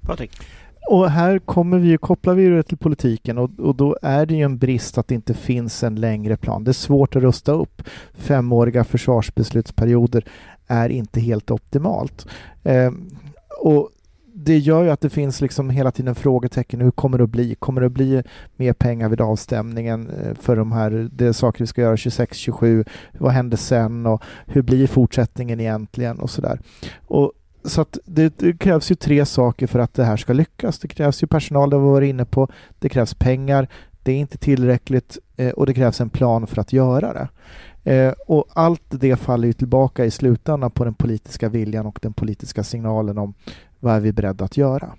Patrik? 0.00 0.30
Och 0.90 1.10
här 1.10 1.38
kommer 1.38 1.78
vi, 1.78 1.96
kopplar 1.96 2.34
vi 2.34 2.48
det 2.48 2.62
till 2.62 2.78
politiken 2.78 3.38
och, 3.38 3.50
och, 3.58 3.74
då 3.74 3.96
är 4.02 4.26
det 4.26 4.34
ju 4.34 4.42
en 4.42 4.58
brist 4.58 4.98
att 4.98 5.08
det 5.08 5.14
inte 5.14 5.34
finns 5.34 5.82
en 5.82 5.94
längre 5.94 6.36
plan. 6.36 6.64
Det 6.64 6.70
är 6.70 6.72
svårt 6.72 7.16
att 7.16 7.22
rusta 7.22 7.52
upp. 7.52 7.82
Femåriga 8.14 8.84
försvarsbeslutsperioder 8.84 10.24
är 10.66 10.88
inte 10.88 11.20
helt 11.20 11.50
optimalt. 11.50 12.26
Eh, 12.62 12.92
och 13.60 13.90
det 14.44 14.58
gör 14.58 14.82
ju 14.82 14.90
att 14.90 15.00
det 15.00 15.10
finns 15.10 15.40
liksom 15.40 15.70
hela 15.70 15.90
tiden 15.90 16.14
frågetecken. 16.14 16.80
Hur 16.80 16.90
kommer 16.90 17.18
det 17.18 17.24
att 17.24 17.30
bli? 17.30 17.54
Kommer 17.54 17.80
det 17.80 17.86
att 17.86 17.92
bli 17.92 18.22
mer 18.56 18.72
pengar 18.72 19.08
vid 19.08 19.20
avstämningen 19.20 20.10
eh, 20.10 20.34
för 20.34 20.56
de 20.56 20.72
här 20.72 21.08
det 21.12 21.32
saker 21.32 21.60
vi 21.60 21.66
ska 21.66 21.80
göra 21.80 21.96
26, 21.96 22.36
27? 22.36 22.84
Vad 23.18 23.32
händer 23.32 23.56
sen 23.56 24.06
och 24.06 24.22
hur 24.46 24.62
blir 24.62 24.86
fortsättningen 24.86 25.60
egentligen 25.60 26.18
och 26.18 26.30
sådär. 26.30 26.60
Och 27.06 27.32
så 27.64 27.80
att 27.80 27.98
det, 28.04 28.38
det, 28.38 28.58
krävs 28.58 28.90
ju 28.90 28.94
tre 28.94 29.26
saker 29.26 29.66
för 29.66 29.78
att 29.78 29.94
det 29.94 30.04
här 30.04 30.16
ska 30.16 30.32
lyckas. 30.32 30.78
Det 30.78 30.88
krävs 30.88 31.22
ju 31.22 31.26
personal, 31.26 31.70
det 31.70 31.76
har 31.76 31.82
vi 31.82 31.88
varit 31.88 32.08
inne 32.08 32.24
på. 32.24 32.48
Det 32.78 32.88
krävs 32.88 33.14
pengar. 33.14 33.68
Det 34.02 34.12
är 34.12 34.16
inte 34.16 34.38
tillräckligt 34.38 35.18
eh, 35.36 35.50
och 35.50 35.66
det 35.66 35.74
krävs 35.74 36.00
en 36.00 36.10
plan 36.10 36.46
för 36.46 36.60
att 36.60 36.72
göra 36.72 37.12
det. 37.12 37.28
Eh, 37.84 38.12
och 38.26 38.44
allt 38.52 38.82
det 38.88 39.16
faller 39.16 39.46
ju 39.46 39.52
tillbaka 39.52 40.04
i 40.04 40.10
slutändan 40.10 40.70
på 40.70 40.84
den 40.84 40.94
politiska 40.94 41.48
viljan 41.48 41.86
och 41.86 41.98
den 42.02 42.12
politiska 42.12 42.62
signalen 42.64 43.18
om 43.18 43.34
vad 43.84 43.94
är 43.94 44.00
vi 44.00 44.12
beredda 44.12 44.44
att 44.44 44.56
göra? 44.56 44.94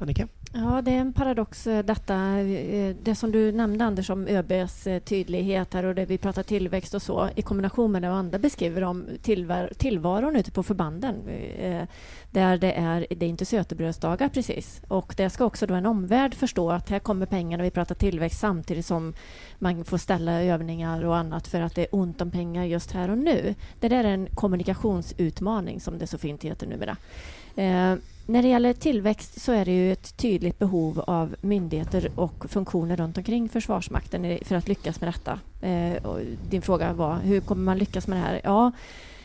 Annika? 0.00 0.28
Ja, 0.52 0.82
det 0.82 0.90
är 0.90 0.98
en 0.98 1.12
paradox 1.12 1.66
eh, 1.66 1.84
detta. 1.84 2.38
Eh, 2.38 2.96
det 3.02 3.14
som 3.14 3.32
du 3.32 3.52
nämnde 3.52 3.84
Anders 3.84 4.10
om 4.10 4.26
ÖBs 4.26 4.86
eh, 4.86 4.98
tydlighet 4.98 5.74
här 5.74 5.84
och 5.84 5.94
det 5.94 6.04
vi 6.04 6.18
pratar 6.18 6.42
tillväxt 6.42 6.94
och 6.94 7.02
så 7.02 7.28
i 7.36 7.42
kombination 7.42 7.92
med 7.92 8.02
det 8.02 8.10
andra 8.10 8.38
beskriver 8.38 8.84
om 8.84 9.06
tillvar 9.22 9.72
tillvaron 9.78 10.36
ute 10.36 10.50
på 10.50 10.62
förbanden. 10.62 11.16
Där 12.30 12.58
det 12.58 12.72
är, 12.72 13.06
det 13.10 13.26
är 13.26 13.30
inte 13.30 13.44
sötebrödsdagar 13.44 14.28
precis. 14.28 14.82
Och 14.88 15.14
det 15.16 15.30
ska 15.30 15.44
också 15.44 15.66
då 15.66 15.74
en 15.74 15.86
omvärld 15.86 16.34
förstå 16.34 16.70
att 16.70 16.90
här 16.90 16.98
kommer 16.98 17.26
pengarna, 17.26 17.62
vi 17.62 17.70
pratar 17.70 17.94
tillväxt 17.94 18.40
samtidigt 18.40 18.86
som 18.86 19.14
man 19.58 19.84
får 19.84 19.98
ställa 19.98 20.42
övningar 20.42 21.04
och 21.04 21.16
annat 21.16 21.46
för 21.46 21.60
att 21.60 21.74
det 21.74 21.82
är 21.82 21.94
ont 21.94 22.20
om 22.20 22.30
pengar 22.30 22.64
just 22.64 22.92
här 22.92 23.10
och 23.10 23.18
nu. 23.18 23.54
Det 23.80 23.88
där 23.88 24.04
är 24.04 24.08
en 24.08 24.26
kommunikationsutmaning 24.26 25.80
som 25.80 25.98
det 25.98 26.06
så 26.06 26.18
fint 26.18 26.44
heter 26.44 26.66
numera. 26.66 26.96
Eh, 27.56 27.94
när 28.28 28.42
det 28.42 28.48
gäller 28.48 28.72
tillväxt 28.72 29.40
så 29.40 29.52
är 29.52 29.64
det 29.64 29.72
ju 29.72 29.92
ett 29.92 30.16
tydligt 30.16 30.58
behov 30.58 31.00
av 31.06 31.36
myndigheter 31.40 32.10
och 32.14 32.50
funktioner 32.50 32.96
runt 32.96 33.18
omkring 33.18 33.48
Försvarsmakten 33.48 34.38
för 34.42 34.56
att 34.56 34.68
lyckas 34.68 35.00
med 35.00 35.08
detta. 35.08 35.40
Eh, 35.66 36.02
din 36.50 36.62
fråga 36.62 36.92
var 36.92 37.18
hur 37.18 37.40
kommer 37.40 37.62
man 37.62 37.78
lyckas 37.78 38.06
med 38.06 38.18
det 38.18 38.22
här? 38.22 38.40
Ja, 38.44 38.72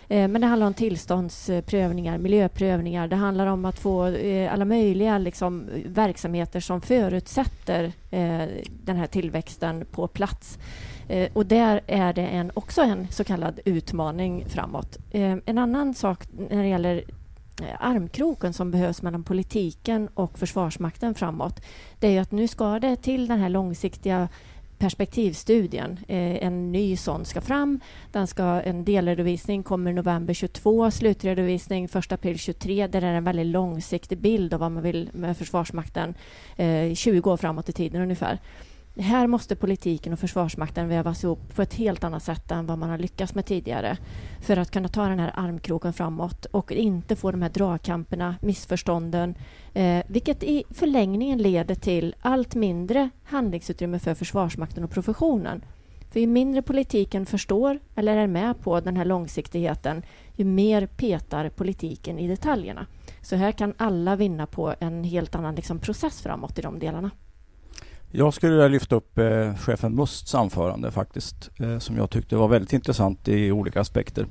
eh, 0.08 0.28
men 0.28 0.42
det 0.42 0.48
handlar 0.48 0.68
om 0.68 0.74
tillståndsprövningar, 0.74 2.18
miljöprövningar. 2.18 3.08
Det 3.08 3.16
handlar 3.16 3.48
om 3.48 3.66
att 3.66 3.80
få 3.80 4.08
eh, 4.08 4.54
alla 4.54 4.66
möjliga 4.66 5.18
liksom, 5.18 5.70
verksamheter 5.86 6.60
som 6.60 6.82
förutsätter 6.82 7.84
eh, 8.12 8.44
den 8.84 8.98
här 8.98 9.08
tillväxten 9.08 9.86
på 9.92 10.08
plats. 10.08 10.58
Eh, 11.08 11.30
och 11.34 11.46
där 11.46 11.82
är 11.88 12.14
det 12.14 12.28
en, 12.28 12.52
också 12.54 12.82
en 12.82 13.08
så 13.12 13.24
kallad 13.24 13.60
utmaning 13.66 14.46
framåt. 14.48 14.98
Eh, 15.12 15.38
en 15.46 15.58
annan 15.58 15.94
sak 15.94 16.28
när 16.50 16.64
det 16.64 16.70
gäller 16.70 17.04
Eh, 17.64 17.76
armkroken 17.80 18.54
som 18.54 18.72
behövs 18.72 19.02
mellan 19.02 19.24
politiken 19.24 20.10
och 20.14 20.40
Försvarsmakten 20.40 21.16
framåt 21.16 21.62
det 22.00 22.08
är 22.08 22.12
ju 22.12 22.18
att 22.18 22.32
nu 22.32 22.48
ska 22.48 22.80
det 22.80 22.96
till 22.96 23.28
den 23.28 23.40
här 23.40 23.50
långsiktiga 23.50 24.28
perspektivstudien. 24.82 26.00
Eh, 26.08 26.46
en 26.46 26.72
ny 26.72 26.98
sån 26.98 27.26
ska 27.26 27.42
fram. 27.42 27.80
Den 28.12 28.28
ska, 28.28 28.44
en 28.44 28.86
delredovisning 28.86 29.64
kommer 29.64 29.94
november 29.94 30.34
22, 30.34 30.92
slutredovisning 30.92 31.86
1 31.86 32.12
april 32.12 32.40
23. 32.40 32.88
Där 32.88 33.02
är 33.02 33.14
en 33.14 33.24
väldigt 33.24 33.46
långsiktig 33.46 34.18
bild 34.18 34.54
av 34.54 34.60
vad 34.60 34.72
man 34.72 34.84
vill 34.84 35.10
med 35.14 35.38
Försvarsmakten 35.38 36.14
eh, 36.58 36.94
20 36.94 37.32
år 37.32 37.38
framåt 37.38 37.70
i 37.70 37.74
tiden 37.74 38.02
ungefär. 38.02 38.40
Här 38.98 39.28
måste 39.28 39.56
politiken 39.56 40.14
och 40.14 40.20
Försvarsmakten 40.20 40.88
vävas 40.88 41.24
ihop 41.24 41.56
på 41.56 41.62
ett 41.62 41.74
helt 41.74 42.04
annat 42.04 42.24
sätt 42.24 42.52
än 42.52 42.66
vad 42.66 42.78
man 42.78 42.90
har 42.90 42.98
lyckats 42.98 43.36
med 43.36 43.46
tidigare 43.46 43.98
för 44.42 44.58
att 44.58 44.72
kunna 44.72 44.88
ta 44.88 45.08
den 45.08 45.20
här 45.20 45.32
armkroken 45.36 45.94
framåt 45.94 46.46
och 46.46 46.72
inte 46.72 47.16
få 47.16 47.32
de 47.32 47.42
här 47.42 47.50
dragkamperna, 47.50 48.36
missförstånden 48.42 49.36
eh, 49.74 50.04
vilket 50.08 50.44
i 50.44 50.64
förlängningen 50.70 51.40
leder 51.40 51.76
till 51.76 52.16
allt 52.22 52.56
mindre 52.56 53.10
handlingsutrymme 53.24 54.00
för 54.00 54.14
Försvarsmakten 54.14 54.84
och 54.84 54.92
professionen. 54.92 55.66
För 56.12 56.20
ju 56.20 56.28
mindre 56.28 56.62
politiken 56.62 57.26
förstår 57.26 57.80
eller 57.96 58.18
är 58.18 58.28
med 58.28 58.60
på 58.60 58.80
den 58.80 58.98
här 58.98 59.06
långsiktigheten 59.06 60.04
ju 60.36 60.46
mer 60.46 60.86
petar 60.86 61.50
politiken 61.50 62.20
i 62.20 62.28
detaljerna. 62.28 62.88
Så 63.22 63.36
här 63.36 63.52
kan 63.52 63.74
alla 63.78 64.16
vinna 64.16 64.48
på 64.48 64.76
en 64.80 65.04
helt 65.04 65.36
annan 65.36 65.56
liksom, 65.56 65.80
process 65.80 66.22
framåt 66.22 66.60
i 66.60 66.62
de 66.62 66.80
delarna. 66.80 67.12
Jag 68.14 68.34
skulle 68.34 68.52
vilja 68.52 68.68
lyfta 68.68 68.96
upp 68.96 69.18
eh, 69.18 69.56
chefen 69.56 69.96
Musts 69.96 70.36
anförande 70.36 70.92
faktiskt, 70.92 71.50
eh, 71.60 71.80
som 71.80 71.98
jag 71.98 72.10
tyckte 72.10 72.36
var 72.36 72.48
väldigt 72.48 72.74
intressant 72.74 73.28
i 73.28 73.52
olika 73.52 73.82
aspekter. 73.82 74.26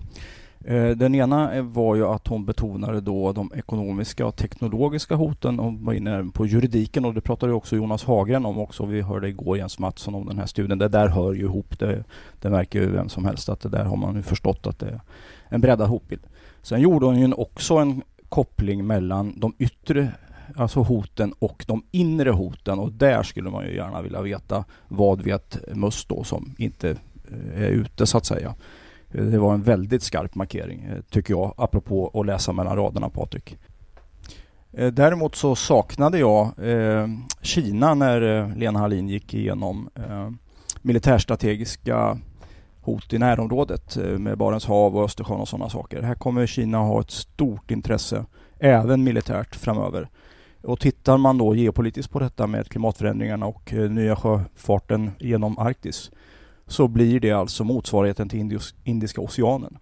Eh, 0.64 0.88
den 0.88 1.14
ena 1.14 1.54
eh, 1.54 1.62
var 1.62 1.96
ju 1.96 2.06
att 2.06 2.26
hon 2.26 2.44
betonade 2.44 3.00
då 3.00 3.32
de 3.32 3.52
ekonomiska 3.54 4.26
och 4.26 4.36
teknologiska 4.36 5.14
hoten 5.14 5.60
och 5.60 5.72
var 5.72 5.92
inne 5.92 6.30
på 6.34 6.46
juridiken 6.46 7.04
och 7.04 7.14
det 7.14 7.20
pratade 7.20 7.52
också 7.52 7.76
Jonas 7.76 8.04
Hagren 8.04 8.46
om 8.46 8.58
också. 8.58 8.86
Vi 8.86 9.00
hörde 9.00 9.28
igår 9.28 9.56
Jens 9.58 9.78
Mattsson 9.78 10.14
om 10.14 10.26
den 10.26 10.38
här 10.38 10.46
studien. 10.46 10.78
Det 10.78 10.88
där 10.88 11.08
hör 11.08 11.32
ju 11.32 11.42
ihop. 11.42 11.78
Det, 11.78 12.04
det 12.40 12.50
märker 12.50 12.80
ju 12.80 12.90
vem 12.90 13.08
som 13.08 13.24
helst 13.24 13.48
att 13.48 13.60
det 13.60 13.68
där 13.68 13.84
har 13.84 13.96
man 13.96 14.16
ju 14.16 14.22
förstått 14.22 14.66
att 14.66 14.78
det 14.78 14.86
är 14.86 15.00
en 15.48 15.60
breddad 15.60 15.88
hotbild. 15.88 16.22
Sen 16.62 16.80
gjorde 16.80 17.06
hon 17.06 17.20
ju 17.20 17.32
också 17.32 17.74
en 17.74 18.02
koppling 18.28 18.86
mellan 18.86 19.40
de 19.40 19.54
yttre 19.58 20.12
alltså 20.60 20.82
hoten 20.82 21.34
och 21.38 21.64
de 21.66 21.82
inre 21.90 22.30
hoten 22.30 22.78
och 22.78 22.92
där 22.92 23.22
skulle 23.22 23.50
man 23.50 23.64
ju 23.64 23.74
gärna 23.74 24.02
vilja 24.02 24.22
veta 24.22 24.64
vad 24.88 25.22
vet 25.22 25.58
Must 25.74 26.08
då 26.08 26.24
som 26.24 26.54
inte 26.58 26.90
eh, 26.90 27.62
är 27.62 27.68
ute 27.68 28.06
så 28.06 28.18
att 28.18 28.26
säga. 28.26 28.54
Det 29.12 29.38
var 29.38 29.54
en 29.54 29.62
väldigt 29.62 30.02
skarp 30.02 30.34
markering 30.34 30.84
eh, 30.84 31.00
tycker 31.10 31.34
jag 31.34 31.54
apropå 31.56 32.10
att 32.14 32.26
läsa 32.26 32.52
mellan 32.52 32.76
raderna 32.76 33.08
Patrik. 33.08 33.56
Eh, 34.72 34.86
däremot 34.86 35.34
så 35.34 35.56
saknade 35.56 36.18
jag 36.18 36.52
Kina 37.42 37.94
när 37.94 38.54
Lena 38.56 38.78
Hallin 38.78 39.08
gick 39.08 39.34
igenom 39.34 39.90
militärstrategiska 40.82 42.18
hot 42.80 43.12
i 43.12 43.18
närområdet 43.18 43.96
med 43.96 44.38
Barents 44.38 44.66
hav 44.66 44.96
och 44.96 45.04
Östersjön 45.04 45.40
och 45.40 45.48
sådana 45.48 45.70
saker. 45.70 46.02
Här 46.02 46.14
kommer 46.14 46.46
Kina 46.46 46.78
ha 46.78 47.00
ett 47.00 47.10
stort 47.10 47.70
intresse, 47.70 48.24
även 48.58 49.04
militärt 49.04 49.56
framöver. 49.56 50.08
Och 50.62 50.80
tittar 50.80 51.18
man 51.18 51.38
då 51.38 51.54
geopolitiskt 51.54 52.12
på 52.12 52.18
detta 52.18 52.46
med 52.46 52.68
klimatförändringarna 52.68 53.46
och 53.46 53.72
eh, 53.72 53.90
nya 53.90 54.16
sjöfarten 54.16 55.10
genom 55.18 55.58
Arktis 55.58 56.10
så 56.66 56.88
blir 56.88 57.20
det 57.20 57.32
alltså 57.32 57.64
motsvarigheten 57.64 58.28
till 58.28 58.60
Indiska 58.84 59.20
oceanen. 59.20 59.78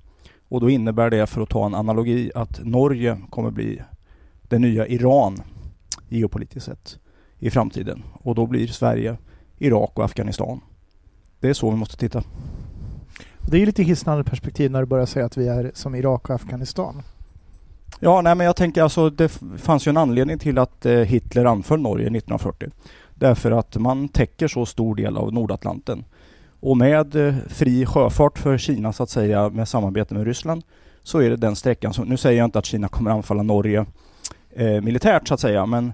Och 0.49 0.61
då 0.61 0.71
innebär 0.71 1.11
det, 1.11 1.27
för 1.27 1.43
att 1.43 1.49
ta 1.49 1.67
en 1.67 1.75
analogi, 1.75 2.31
att 2.35 2.65
Norge 2.65 3.21
kommer 3.31 3.51
bli 3.51 3.83
det 4.43 4.59
nya 4.59 4.87
Iran 4.87 5.43
geopolitiskt 6.09 6.67
sett 6.67 6.99
i 7.39 7.51
framtiden. 7.51 8.03
Och 8.13 8.35
då 8.35 8.47
blir 8.47 8.67
Sverige 8.67 9.17
Irak 9.59 9.91
och 9.95 10.05
Afghanistan. 10.05 10.61
Det 11.41 11.49
är 11.49 11.55
så 11.55 11.71
vi 11.71 11.77
måste 11.77 11.97
titta. 11.97 12.23
Det 13.51 13.63
är 13.63 13.67
lite 13.67 13.83
hisnande 13.83 14.25
perspektiv 14.25 14.71
när 14.71 14.81
du 14.81 14.87
börjar 14.87 15.07
säga 15.07 15.27
att 15.27 15.37
vi 15.37 15.49
är 15.49 15.71
som 15.75 15.95
Irak 15.95 16.29
och 16.29 16.35
Afghanistan. 16.35 17.03
Ja, 18.01 18.21
nej 18.21 18.35
men 18.35 18.47
jag 18.47 18.57
tänker 18.57 18.83
alltså 18.83 19.11
det 19.11 19.29
fanns 19.59 19.87
ju 19.87 19.91
en 19.91 19.97
anledning 19.97 20.39
till 20.39 20.59
att 20.59 20.87
eh, 20.87 20.93
Hitler 20.93 21.45
anföll 21.45 21.81
Norge 21.81 22.07
1940. 22.07 22.71
Därför 23.15 23.51
att 23.51 23.77
man 23.77 24.09
täcker 24.09 24.49
så 24.49 24.67
stor 24.67 24.95
del 24.95 25.17
av 25.17 25.33
Nordatlanten. 25.33 26.05
Och 26.61 26.77
med 26.77 27.17
eh, 27.17 27.35
fri 27.49 27.87
sjöfart 27.87 28.39
för 28.39 28.59
Kina 28.59 28.93
så 28.93 29.03
att 29.03 29.11
säga 29.11 29.49
med 29.49 29.69
samarbete 29.69 30.15
med 30.15 30.27
Ryssland 30.27 30.63
så 31.03 31.19
är 31.19 31.31
det 31.31 31.37
den 31.37 31.57
sträckan 31.57 31.95
som, 31.95 32.09
nu 32.09 32.17
säger 32.17 32.39
jag 32.39 32.45
inte 32.45 32.59
att 32.59 32.67
Kina 32.67 32.89
kommer 32.89 33.11
anfalla 33.11 33.43
Norge 33.43 33.87
eh, 34.51 34.81
militärt 34.81 35.29
så 35.29 35.35
att 35.35 35.41
säga, 35.41 35.67
men 35.67 35.93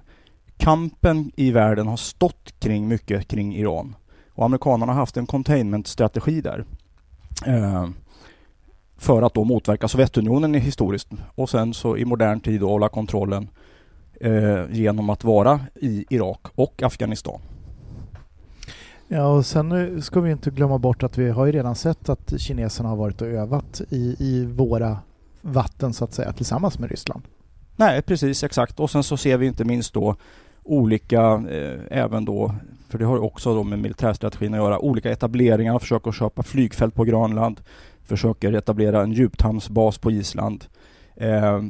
kampen 0.57 1.31
i 1.35 1.51
världen 1.51 1.87
har 1.87 1.97
stått 1.97 2.59
kring 2.59 2.87
mycket 2.87 3.27
kring 3.27 3.55
Iran. 3.55 3.95
Och 4.33 4.45
amerikanerna 4.45 4.93
har 4.93 4.99
haft 4.99 5.17
en 5.17 5.27
containment-strategi 5.27 6.41
där. 6.41 6.65
Eh, 7.45 7.87
för 9.05 9.21
att 9.21 9.33
då 9.33 9.43
motverka 9.43 9.87
Sovjetunionen 9.87 10.53
historiskt 10.53 11.07
och 11.35 11.49
sen 11.49 11.73
så 11.73 11.97
i 11.97 12.05
modern 12.05 12.39
tid 12.39 12.61
då 12.61 12.69
hålla 12.69 12.89
kontrollen 12.89 13.47
eh, 14.21 14.63
genom 14.71 15.09
att 15.09 15.23
vara 15.23 15.59
i 15.75 16.05
Irak 16.09 16.41
och 16.55 16.83
Afghanistan. 16.83 17.39
Ja, 19.07 19.27
och 19.27 19.45
sen 19.45 20.01
ska 20.01 20.21
vi 20.21 20.31
inte 20.31 20.49
glömma 20.49 20.77
bort 20.77 21.03
att 21.03 21.17
vi 21.17 21.29
har 21.29 21.45
ju 21.45 21.51
redan 21.51 21.75
sett 21.75 22.09
att 22.09 22.33
kineserna 22.37 22.89
har 22.89 22.95
varit 22.95 23.21
och 23.21 23.27
övat 23.27 23.81
i, 23.89 24.15
i 24.19 24.45
våra 24.45 24.97
vatten 25.41 25.93
så 25.93 26.03
att 26.03 26.13
säga 26.13 26.33
tillsammans 26.33 26.79
med 26.79 26.89
Ryssland. 26.89 27.23
Nej, 27.75 28.01
precis 28.01 28.43
exakt. 28.43 28.79
Och 28.79 28.91
sen 28.91 29.03
så 29.03 29.17
ser 29.17 29.37
vi 29.37 29.45
inte 29.45 29.65
minst 29.65 29.93
då 29.93 30.15
olika, 30.63 31.43
eh, 31.49 31.79
även 31.89 32.25
då, 32.25 32.55
för 32.89 32.97
det 32.97 33.05
har 33.05 33.17
också 33.17 33.55
då 33.55 33.63
med 33.63 33.79
militärstrategin 33.79 34.53
att 34.53 34.59
göra, 34.59 34.79
olika 34.79 35.11
etableringar, 35.11 35.79
försöka 35.79 36.11
köpa 36.11 36.43
flygfält 36.43 36.95
på 36.95 37.03
Grönland, 37.03 37.61
försöker 38.05 38.53
etablera 38.53 39.01
en 39.01 39.11
djuphamnsbas 39.11 39.97
på 39.97 40.11
Island. 40.11 40.65
Eh, 41.15 41.61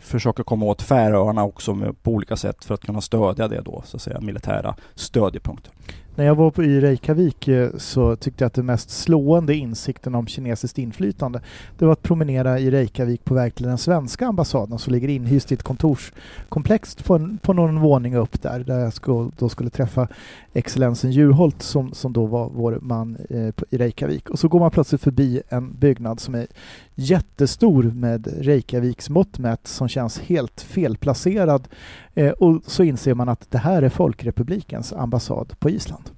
försöker 0.00 0.42
komma 0.42 0.66
åt 0.66 0.82
Färöarna 0.82 1.44
också 1.44 1.74
med, 1.74 2.02
på 2.02 2.10
olika 2.10 2.36
sätt 2.36 2.64
för 2.64 2.74
att 2.74 2.84
kunna 2.84 3.00
stödja 3.00 3.48
det 3.48 3.60
då, 3.60 3.82
så 3.84 3.96
att 3.96 4.02
säga, 4.02 4.20
militära 4.20 4.76
stödjepunkter. 4.94 5.72
När 6.14 6.24
jag 6.24 6.34
var 6.34 6.50
på 6.50 6.64
i 6.64 6.80
Reykjavik 6.80 7.48
eh, 7.48 7.70
så 7.76 8.16
tyckte 8.16 8.44
jag 8.44 8.46
att 8.46 8.54
den 8.54 8.66
mest 8.66 8.90
slående 8.90 9.54
insikten 9.54 10.14
om 10.14 10.26
kinesiskt 10.26 10.78
inflytande 10.78 11.40
det 11.78 11.84
var 11.84 11.92
att 11.92 12.02
promenera 12.02 12.58
i 12.58 12.70
Reykjavik 12.70 13.24
på 13.24 13.34
väg 13.34 13.54
till 13.54 13.66
den 13.66 13.78
svenska 13.78 14.26
ambassaden 14.26 14.78
som 14.78 14.92
ligger 14.92 15.08
inhyst 15.08 15.52
i 15.52 15.54
ett 15.54 15.62
kontorskomplex 15.62 16.94
på, 16.94 17.14
en, 17.14 17.38
på 17.38 17.52
någon 17.52 17.80
våning 17.80 18.16
upp 18.16 18.42
där, 18.42 18.60
där 18.60 18.78
jag 18.78 18.92
skulle, 18.92 19.30
då 19.38 19.48
skulle 19.48 19.70
träffa 19.70 20.08
excellensen 20.52 21.10
Juholt 21.10 21.62
som, 21.62 21.92
som 21.92 22.12
då 22.12 22.26
var 22.26 22.50
vår 22.54 22.78
man 22.82 23.16
eh, 23.30 23.64
i 23.70 23.78
Reykjavik. 23.78 24.30
Och 24.30 24.38
så 24.38 24.48
går 24.48 24.60
man 24.60 24.70
plötsligt 24.70 25.02
förbi 25.02 25.42
en 25.48 25.72
byggnad 25.72 26.20
som 26.20 26.34
är 26.34 26.46
jättestor 26.94 27.82
med 27.82 28.44
Reykjaviks 28.44 29.10
mått 29.10 29.38
mätt 29.38 29.66
som 29.66 29.88
känns 29.88 30.20
helt 30.20 30.60
felplacerad 30.60 31.68
Eh, 32.14 32.30
och 32.30 32.62
så 32.66 32.82
inser 32.82 33.14
man 33.14 33.28
att 33.28 33.50
det 33.50 33.58
här 33.58 33.82
är 33.82 33.88
Folkrepublikens 33.88 34.92
ambassad 34.92 35.54
på 35.58 35.70
Island. 35.70 36.10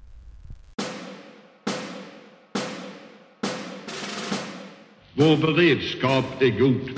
Vår 5.13 5.37
beredskap 5.37 6.25
är 6.39 6.59
god. 6.59 6.89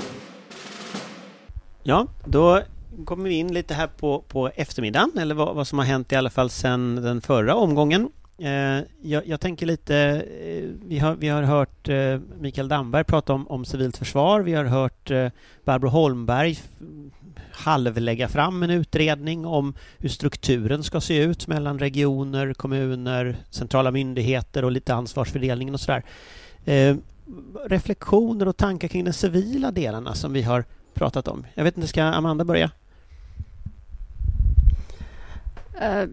Ja, 1.82 2.06
då 2.24 2.62
kommer 3.04 3.28
vi 3.28 3.34
in 3.34 3.54
lite 3.54 3.74
här 3.74 3.86
på, 3.86 4.24
på 4.28 4.48
eftermiddagen, 4.48 5.10
eller 5.18 5.34
vad, 5.34 5.54
vad 5.56 5.66
som 5.66 5.78
har 5.78 5.86
hänt 5.86 6.12
i 6.12 6.16
alla 6.16 6.30
fall 6.30 6.50
sedan 6.50 6.96
den 6.96 7.20
förra 7.20 7.54
omgången. 7.54 8.08
Eh, 8.38 8.84
jag, 9.02 9.26
jag, 9.26 9.40
tänker 9.40 9.66
lite, 9.66 9.96
eh, 10.40 10.64
vi, 10.86 10.98
har, 10.98 11.14
vi 11.14 11.28
har 11.28 11.42
hört 11.42 11.88
eh, 11.88 12.20
Mikael 12.40 12.68
Damberg 12.68 13.04
prata 13.04 13.32
om, 13.32 13.48
om 13.48 13.64
civilt 13.64 13.96
försvar, 13.96 14.40
vi 14.40 14.54
har 14.54 14.64
hört 14.64 15.10
eh, 15.10 15.28
Barbro 15.64 15.88
Holmberg 15.88 16.58
halvlägga 17.52 18.28
fram 18.28 18.62
en 18.62 18.70
utredning 18.70 19.46
om 19.46 19.74
hur 19.98 20.08
strukturen 20.08 20.84
ska 20.84 21.00
se 21.00 21.22
ut 21.22 21.46
mellan 21.46 21.78
regioner, 21.78 22.54
kommuner, 22.54 23.36
centrala 23.50 23.90
myndigheter 23.90 24.64
och 24.64 24.72
lite 24.72 24.94
ansvarsfördelningen 24.94 25.74
och 25.74 25.80
sådär. 25.80 26.04
Eh, 26.64 26.96
reflektioner 27.66 28.48
och 28.48 28.56
tankar 28.56 28.88
kring 28.88 29.04
de 29.04 29.12
civila 29.12 29.70
delarna 29.70 30.10
alltså, 30.10 30.20
som 30.20 30.32
vi 30.32 30.42
har 30.42 30.64
pratat 30.94 31.28
om. 31.28 31.46
Jag 31.54 31.64
vet 31.64 31.76
inte, 31.76 31.88
ska 31.88 32.02
Amanda 32.02 32.44
börja? 32.44 32.70
Uh, 35.82 36.08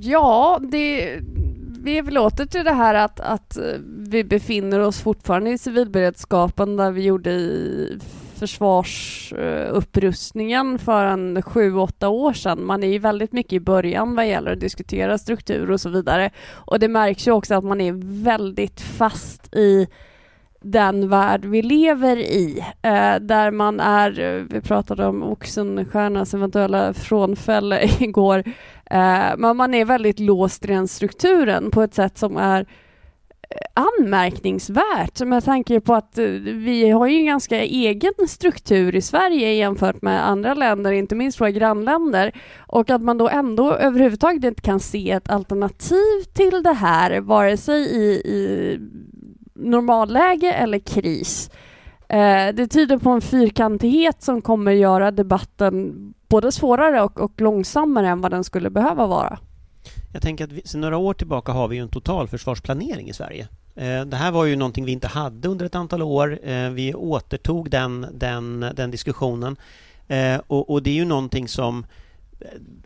ja, 0.00 0.60
det, 0.62 1.18
vi 1.80 1.98
är 1.98 2.02
väl 2.02 2.18
åter 2.18 2.46
till 2.46 2.64
det 2.64 2.72
här 2.72 2.94
att, 2.94 3.20
att 3.20 3.56
eh, 3.56 3.78
vi 3.84 4.24
befinner 4.24 4.80
oss 4.80 5.00
fortfarande 5.00 5.50
i 5.50 5.58
civilberedskapen 5.58 6.76
där 6.76 6.90
vi 6.90 7.04
gjorde 7.04 7.30
i 7.30 7.98
försvarsupprustningen 8.34 10.78
för 10.78 11.04
en 11.04 11.42
sju, 11.42 11.76
åtta 11.76 12.08
år 12.08 12.32
sedan. 12.32 12.66
Man 12.66 12.82
är 12.82 12.88
ju 12.88 12.98
väldigt 12.98 13.32
mycket 13.32 13.52
i 13.52 13.60
början 13.60 14.16
vad 14.16 14.28
gäller 14.28 14.52
att 14.52 14.60
diskutera 14.60 15.18
struktur 15.18 15.70
och 15.70 15.80
så 15.80 15.88
vidare. 15.88 16.30
Och 16.50 16.78
det 16.78 16.88
märks 16.88 17.28
ju 17.28 17.32
också 17.32 17.54
att 17.54 17.64
man 17.64 17.80
är 17.80 18.22
väldigt 18.24 18.80
fast 18.80 19.54
i 19.54 19.88
den 20.62 21.08
värld 21.08 21.44
vi 21.44 21.62
lever 21.62 22.16
i, 22.16 22.64
eh, 22.82 23.16
där 23.20 23.50
man 23.50 23.80
är, 23.80 24.20
eh, 24.20 24.44
vi 24.50 24.60
pratade 24.60 25.06
om 25.06 25.22
Oxenstiernas 25.22 26.34
eventuella 26.34 26.94
frånfälle 26.94 27.82
igår, 28.00 28.38
eh, 28.90 29.36
men 29.38 29.56
man 29.56 29.74
är 29.74 29.84
väldigt 29.84 30.20
låst 30.20 30.64
i 30.64 30.68
den 30.68 30.88
strukturen 30.88 31.70
på 31.70 31.82
ett 31.82 31.94
sätt 31.94 32.18
som 32.18 32.36
är 32.36 32.60
eh, 32.60 33.82
anmärkningsvärt 34.00 35.20
med 35.20 35.44
tanke 35.44 35.80
på 35.80 35.94
att 35.94 36.18
eh, 36.18 36.26
vi 36.26 36.90
har 36.90 37.06
ju 37.06 37.16
en 37.16 37.26
ganska 37.26 37.62
egen 37.62 38.28
struktur 38.28 38.96
i 38.96 39.00
Sverige 39.02 39.54
jämfört 39.54 40.02
med 40.02 40.28
andra 40.28 40.54
länder, 40.54 40.92
inte 40.92 41.14
minst 41.14 41.40
våra 41.40 41.50
grannländer. 41.50 42.32
Och 42.58 42.90
att 42.90 43.02
man 43.02 43.18
då 43.18 43.28
ändå 43.28 43.74
överhuvudtaget 43.74 44.44
inte 44.44 44.62
kan 44.62 44.80
se 44.80 45.10
ett 45.10 45.30
alternativ 45.30 46.22
till 46.34 46.62
det 46.62 46.72
här, 46.72 47.20
vare 47.20 47.56
sig 47.56 47.80
i, 47.80 48.12
i 48.12 48.78
normalläge 49.60 50.52
eller 50.52 50.78
kris. 50.78 51.50
Eh, 52.08 52.54
det 52.54 52.66
tyder 52.66 52.98
på 52.98 53.10
en 53.10 53.20
fyrkantighet 53.20 54.22
som 54.22 54.42
kommer 54.42 54.72
göra 54.72 55.10
debatten 55.10 55.94
både 56.28 56.52
svårare 56.52 57.02
och, 57.02 57.20
och 57.20 57.40
långsammare 57.40 58.08
än 58.08 58.20
vad 58.20 58.30
den 58.30 58.44
skulle 58.44 58.70
behöva 58.70 59.06
vara. 59.06 59.38
Jag 60.12 60.22
tänker 60.22 60.44
att 60.44 60.52
vi, 60.52 60.62
sedan 60.64 60.80
några 60.80 60.96
år 60.96 61.14
tillbaka 61.14 61.52
har 61.52 61.68
vi 61.68 61.76
ju 61.76 61.82
en 61.82 61.88
totalförsvarsplanering 61.88 63.08
i 63.08 63.12
Sverige. 63.12 63.48
Eh, 63.74 64.04
det 64.04 64.16
här 64.16 64.30
var 64.30 64.44
ju 64.44 64.56
någonting 64.56 64.84
vi 64.84 64.92
inte 64.92 65.08
hade 65.08 65.48
under 65.48 65.66
ett 65.66 65.74
antal 65.74 66.02
år. 66.02 66.48
Eh, 66.48 66.70
vi 66.70 66.94
återtog 66.94 67.70
den, 67.70 68.06
den, 68.12 68.60
den 68.74 68.90
diskussionen. 68.90 69.56
Eh, 70.08 70.40
och, 70.46 70.70
och, 70.70 70.82
det 70.82 70.90
är 70.90 70.94
ju 70.94 71.04
någonting 71.04 71.48
som 71.48 71.86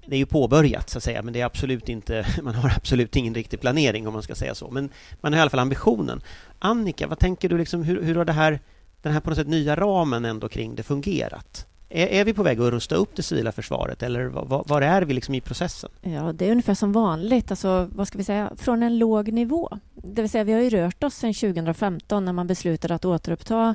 det 0.07 0.17
är 0.17 0.19
ju 0.19 0.27
påbörjat 0.27 0.91
så 0.91 0.99
att 0.99 1.05
säga, 1.05 1.23
men 1.23 1.33
det 1.33 1.41
är 1.41 1.45
absolut 1.45 1.89
inte, 1.89 2.27
man 2.43 2.55
har 2.55 2.73
absolut 2.77 3.17
ingen 3.17 3.35
riktig 3.35 3.61
planering 3.61 4.07
om 4.07 4.13
man 4.13 4.23
ska 4.23 4.35
säga 4.35 4.55
så. 4.55 4.71
Men 4.71 4.91
man 5.21 5.33
har 5.33 5.39
i 5.39 5.41
alla 5.41 5.51
fall 5.51 5.61
ambitionen. 5.61 6.21
Annika, 6.65 7.07
vad 7.07 7.19
tänker 7.19 7.49
du 7.49 7.59
liksom, 7.59 7.83
hur, 7.83 8.03
hur 8.03 8.15
har 8.15 8.25
det 8.25 8.33
här, 8.33 8.61
den 9.03 9.13
här 9.13 9.21
på 9.21 9.31
något 9.31 9.39
sätt 9.39 9.49
nya 9.49 9.77
ramen 9.77 10.25
ändå 10.25 10.49
kring 10.49 10.75
det 10.75 10.83
fungerat? 10.83 11.67
Är, 11.89 12.07
är 12.07 12.25
vi 12.25 12.35
på 12.35 12.43
väg 12.43 12.61
att 12.61 12.71
rusta 12.73 12.95
upp 12.95 13.17
det 13.17 13.23
civila 13.23 13.53
försvaret 13.53 14.03
eller 14.03 14.25
var, 14.25 14.65
var 14.67 14.83
är 14.83 15.03
vi 15.03 15.15
liksom 15.15 15.35
i 15.35 15.41
processen? 15.41 15.91
Ja, 16.03 16.33
det 16.33 16.47
är 16.47 16.51
ungefär 16.51 16.75
som 16.75 16.93
vanligt, 16.93 17.51
alltså, 17.51 17.89
vad 17.93 18.09
ska 18.09 18.19
vi 18.19 18.25
säga, 18.25 18.53
från 18.57 18.83
en 18.83 18.99
låg 18.99 19.33
nivå. 19.33 19.79
Det 19.95 20.23
vill 20.23 20.31
säga, 20.31 20.45
vi 20.45 20.53
har 20.53 20.61
ju 20.61 20.71
rört 20.71 21.05
oss 21.05 21.15
sedan 21.15 21.35
2015 21.35 22.25
när 22.25 22.33
man 22.33 22.47
beslutade 22.47 22.95
att 22.95 23.05
återuppta 23.05 23.75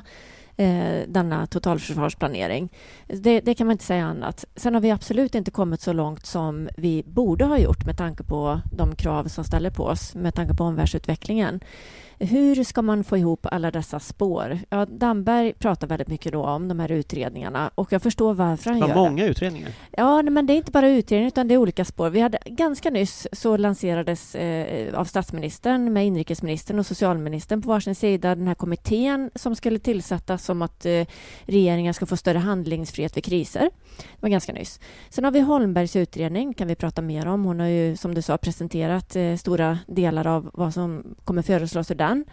eh, 0.60 1.08
denna 1.08 1.46
totalförsvarsplanering. 1.46 2.68
Det, 3.06 3.40
det, 3.40 3.54
kan 3.54 3.66
man 3.66 3.72
inte 3.72 3.84
säga 3.84 4.04
annat. 4.04 4.44
Sen 4.56 4.74
har 4.74 4.80
vi 4.80 4.90
absolut 4.90 5.34
inte 5.34 5.50
kommit 5.50 5.80
så 5.80 5.92
långt 5.92 6.26
som 6.26 6.68
vi 6.76 7.02
borde 7.06 7.44
ha 7.44 7.58
gjort 7.58 7.86
med 7.86 7.96
tanke 7.96 8.22
på 8.22 8.60
de 8.72 8.94
krav 8.94 9.24
som 9.24 9.44
ställer 9.44 9.70
på 9.70 9.84
oss, 9.84 10.14
med 10.14 10.34
tanke 10.34 10.54
på 10.54 10.64
omvärldsutvecklingen. 10.64 11.60
Hur 12.22 12.64
ska 12.64 12.82
man 12.82 13.04
få 13.04 13.16
ihop 13.16 13.46
alla 13.50 13.70
dessa 13.70 14.00
spår? 14.00 14.58
Ja, 14.70 14.86
Damberg 14.86 15.52
pratar 15.52 15.86
väldigt 15.86 16.08
mycket 16.08 16.32
då 16.32 16.44
om 16.44 16.68
de 16.68 16.80
här 16.80 16.92
utredningarna 16.92 17.70
och 17.74 17.92
jag 17.92 18.02
förstår 18.02 18.34
varför 18.34 18.70
han 18.70 18.80
det 18.80 18.88
gör 18.88 18.94
många 18.94 19.24
utredningar. 19.24 19.72
Ja, 19.90 20.22
men 20.22 20.46
det 20.46 20.52
är 20.52 20.56
inte 20.56 20.70
bara 20.70 20.88
utredningar 20.88 21.28
utan 21.28 21.48
det 21.48 21.54
är 21.54 21.58
olika 21.58 21.84
spår. 21.84 22.10
Vi 22.10 22.20
hade 22.20 22.38
ganska 22.46 22.90
nyss 22.90 23.26
så 23.32 23.56
lanserades 23.56 24.34
eh, 24.34 24.94
av 24.94 25.04
statsministern 25.04 25.92
med 25.92 26.06
inrikesministern 26.06 26.78
och 26.78 26.86
socialministern 26.86 27.62
på 27.62 27.68
varsin 27.68 27.94
sida 27.94 28.34
den 28.34 28.46
här 28.46 28.54
kommittén 28.54 29.30
som 29.34 29.56
skulle 29.56 29.78
tillsättas 29.78 30.44
som 30.50 30.62
att 30.62 30.86
eh, 30.86 31.06
regeringen 31.44 31.94
ska 31.94 32.06
få 32.06 32.16
större 32.16 32.38
handlingsfrihet 32.38 33.16
vid 33.16 33.24
kriser. 33.24 33.70
Det 33.96 34.20
var 34.20 34.28
ganska 34.28 34.52
nyss. 34.52 34.80
Sen 35.10 35.24
har 35.24 35.30
vi 35.30 35.40
Holmbergs 35.40 35.96
utredning, 35.96 36.54
kan 36.54 36.68
vi 36.68 36.74
prata 36.74 37.02
mer 37.02 37.26
om. 37.26 37.44
Hon 37.44 37.60
har 37.60 37.66
ju, 37.66 37.96
som 37.96 38.14
du 38.14 38.22
sa, 38.22 38.36
presenterat 38.36 39.16
eh, 39.16 39.36
stora 39.36 39.78
delar 39.86 40.26
av 40.26 40.50
vad 40.54 40.74
som 40.74 41.14
kommer 41.24 41.42
föreslås 41.42 41.90
ur 41.90 41.94
den. 41.94 42.24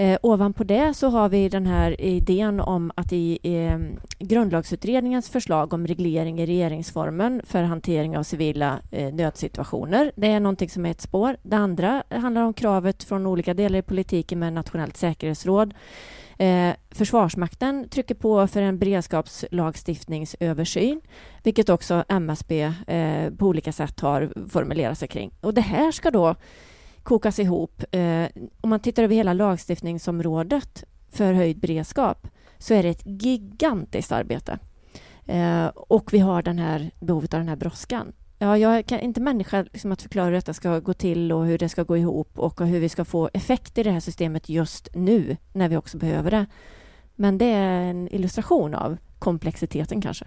Eh, 0.00 0.18
ovanpå 0.22 0.64
det 0.64 0.94
så 0.94 1.08
har 1.08 1.28
vi 1.28 1.48
den 1.48 1.66
här 1.66 2.00
idén 2.00 2.60
om 2.60 2.92
att 2.94 3.12
i 3.12 3.38
eh, 3.42 3.78
grundlagsutredningens 4.18 5.30
förslag 5.30 5.72
om 5.72 5.86
reglering 5.86 6.40
i 6.40 6.46
regeringsformen 6.46 7.42
för 7.44 7.62
hantering 7.62 8.18
av 8.18 8.22
civila 8.22 8.78
eh, 8.90 9.14
nödsituationer. 9.14 10.12
Det 10.16 10.26
är 10.26 10.40
någonting 10.40 10.70
som 10.70 10.86
är 10.86 10.90
ett 10.90 11.00
spår. 11.00 11.36
Det 11.42 11.56
andra 11.56 12.02
handlar 12.10 12.42
om 12.42 12.54
kravet 12.54 13.02
från 13.02 13.26
olika 13.26 13.54
delar 13.54 13.78
i 13.78 13.82
politiken 13.82 14.38
med 14.38 14.52
nationellt 14.52 14.96
säkerhetsråd. 14.96 15.74
Eh, 16.40 16.74
Försvarsmakten 16.90 17.88
trycker 17.88 18.14
på 18.14 18.46
för 18.46 18.62
en 18.62 18.78
beredskapslagstiftningsöversyn, 18.78 21.00
vilket 21.42 21.68
också 21.68 22.04
MSB 22.08 22.72
eh, 22.86 23.30
på 23.30 23.46
olika 23.46 23.72
sätt 23.72 24.00
har 24.00 24.48
formulerat 24.48 24.98
sig 24.98 25.08
kring. 25.08 25.32
Och 25.40 25.54
det 25.54 25.60
här 25.60 25.92
ska 25.92 26.10
då 26.10 26.34
kokas 27.02 27.38
ihop. 27.38 27.84
Eh, 27.90 28.26
om 28.60 28.70
man 28.70 28.80
tittar 28.80 29.02
över 29.02 29.14
hela 29.14 29.32
lagstiftningsområdet 29.32 30.84
för 31.12 31.32
höjd 31.32 31.58
beredskap 31.58 32.28
så 32.58 32.74
är 32.74 32.82
det 32.82 32.88
ett 32.88 33.02
gigantiskt 33.04 34.12
arbete. 34.12 34.58
Eh, 35.26 35.66
och 35.66 36.12
vi 36.12 36.18
har 36.18 36.42
den 36.42 36.58
här 36.58 36.90
behovet 37.00 37.34
av 37.34 37.40
den 37.40 37.48
här 37.48 37.56
brådskan. 37.56 38.12
Ja, 38.42 38.58
jag 38.58 38.92
är 38.92 38.98
inte 38.98 39.20
människa 39.20 39.62
liksom 39.62 39.92
att 39.92 40.02
förklara 40.02 40.26
hur 40.26 40.32
detta 40.32 40.54
ska 40.54 40.78
gå 40.78 40.94
till 40.94 41.32
och 41.32 41.46
hur 41.46 41.58
det 41.58 41.68
ska 41.68 41.82
gå 41.82 41.96
ihop 41.96 42.38
och 42.38 42.66
hur 42.66 42.80
vi 42.80 42.88
ska 42.88 43.04
få 43.04 43.30
effekt 43.32 43.78
i 43.78 43.82
det 43.82 43.90
här 43.90 44.00
systemet 44.00 44.48
just 44.48 44.88
nu 44.94 45.36
när 45.52 45.68
vi 45.68 45.76
också 45.76 45.98
behöver 45.98 46.30
det. 46.30 46.46
Men 47.14 47.38
det 47.38 47.44
är 47.44 47.80
en 47.80 48.08
illustration 48.08 48.74
av 48.74 48.96
komplexiteten 49.18 50.00
kanske. 50.00 50.26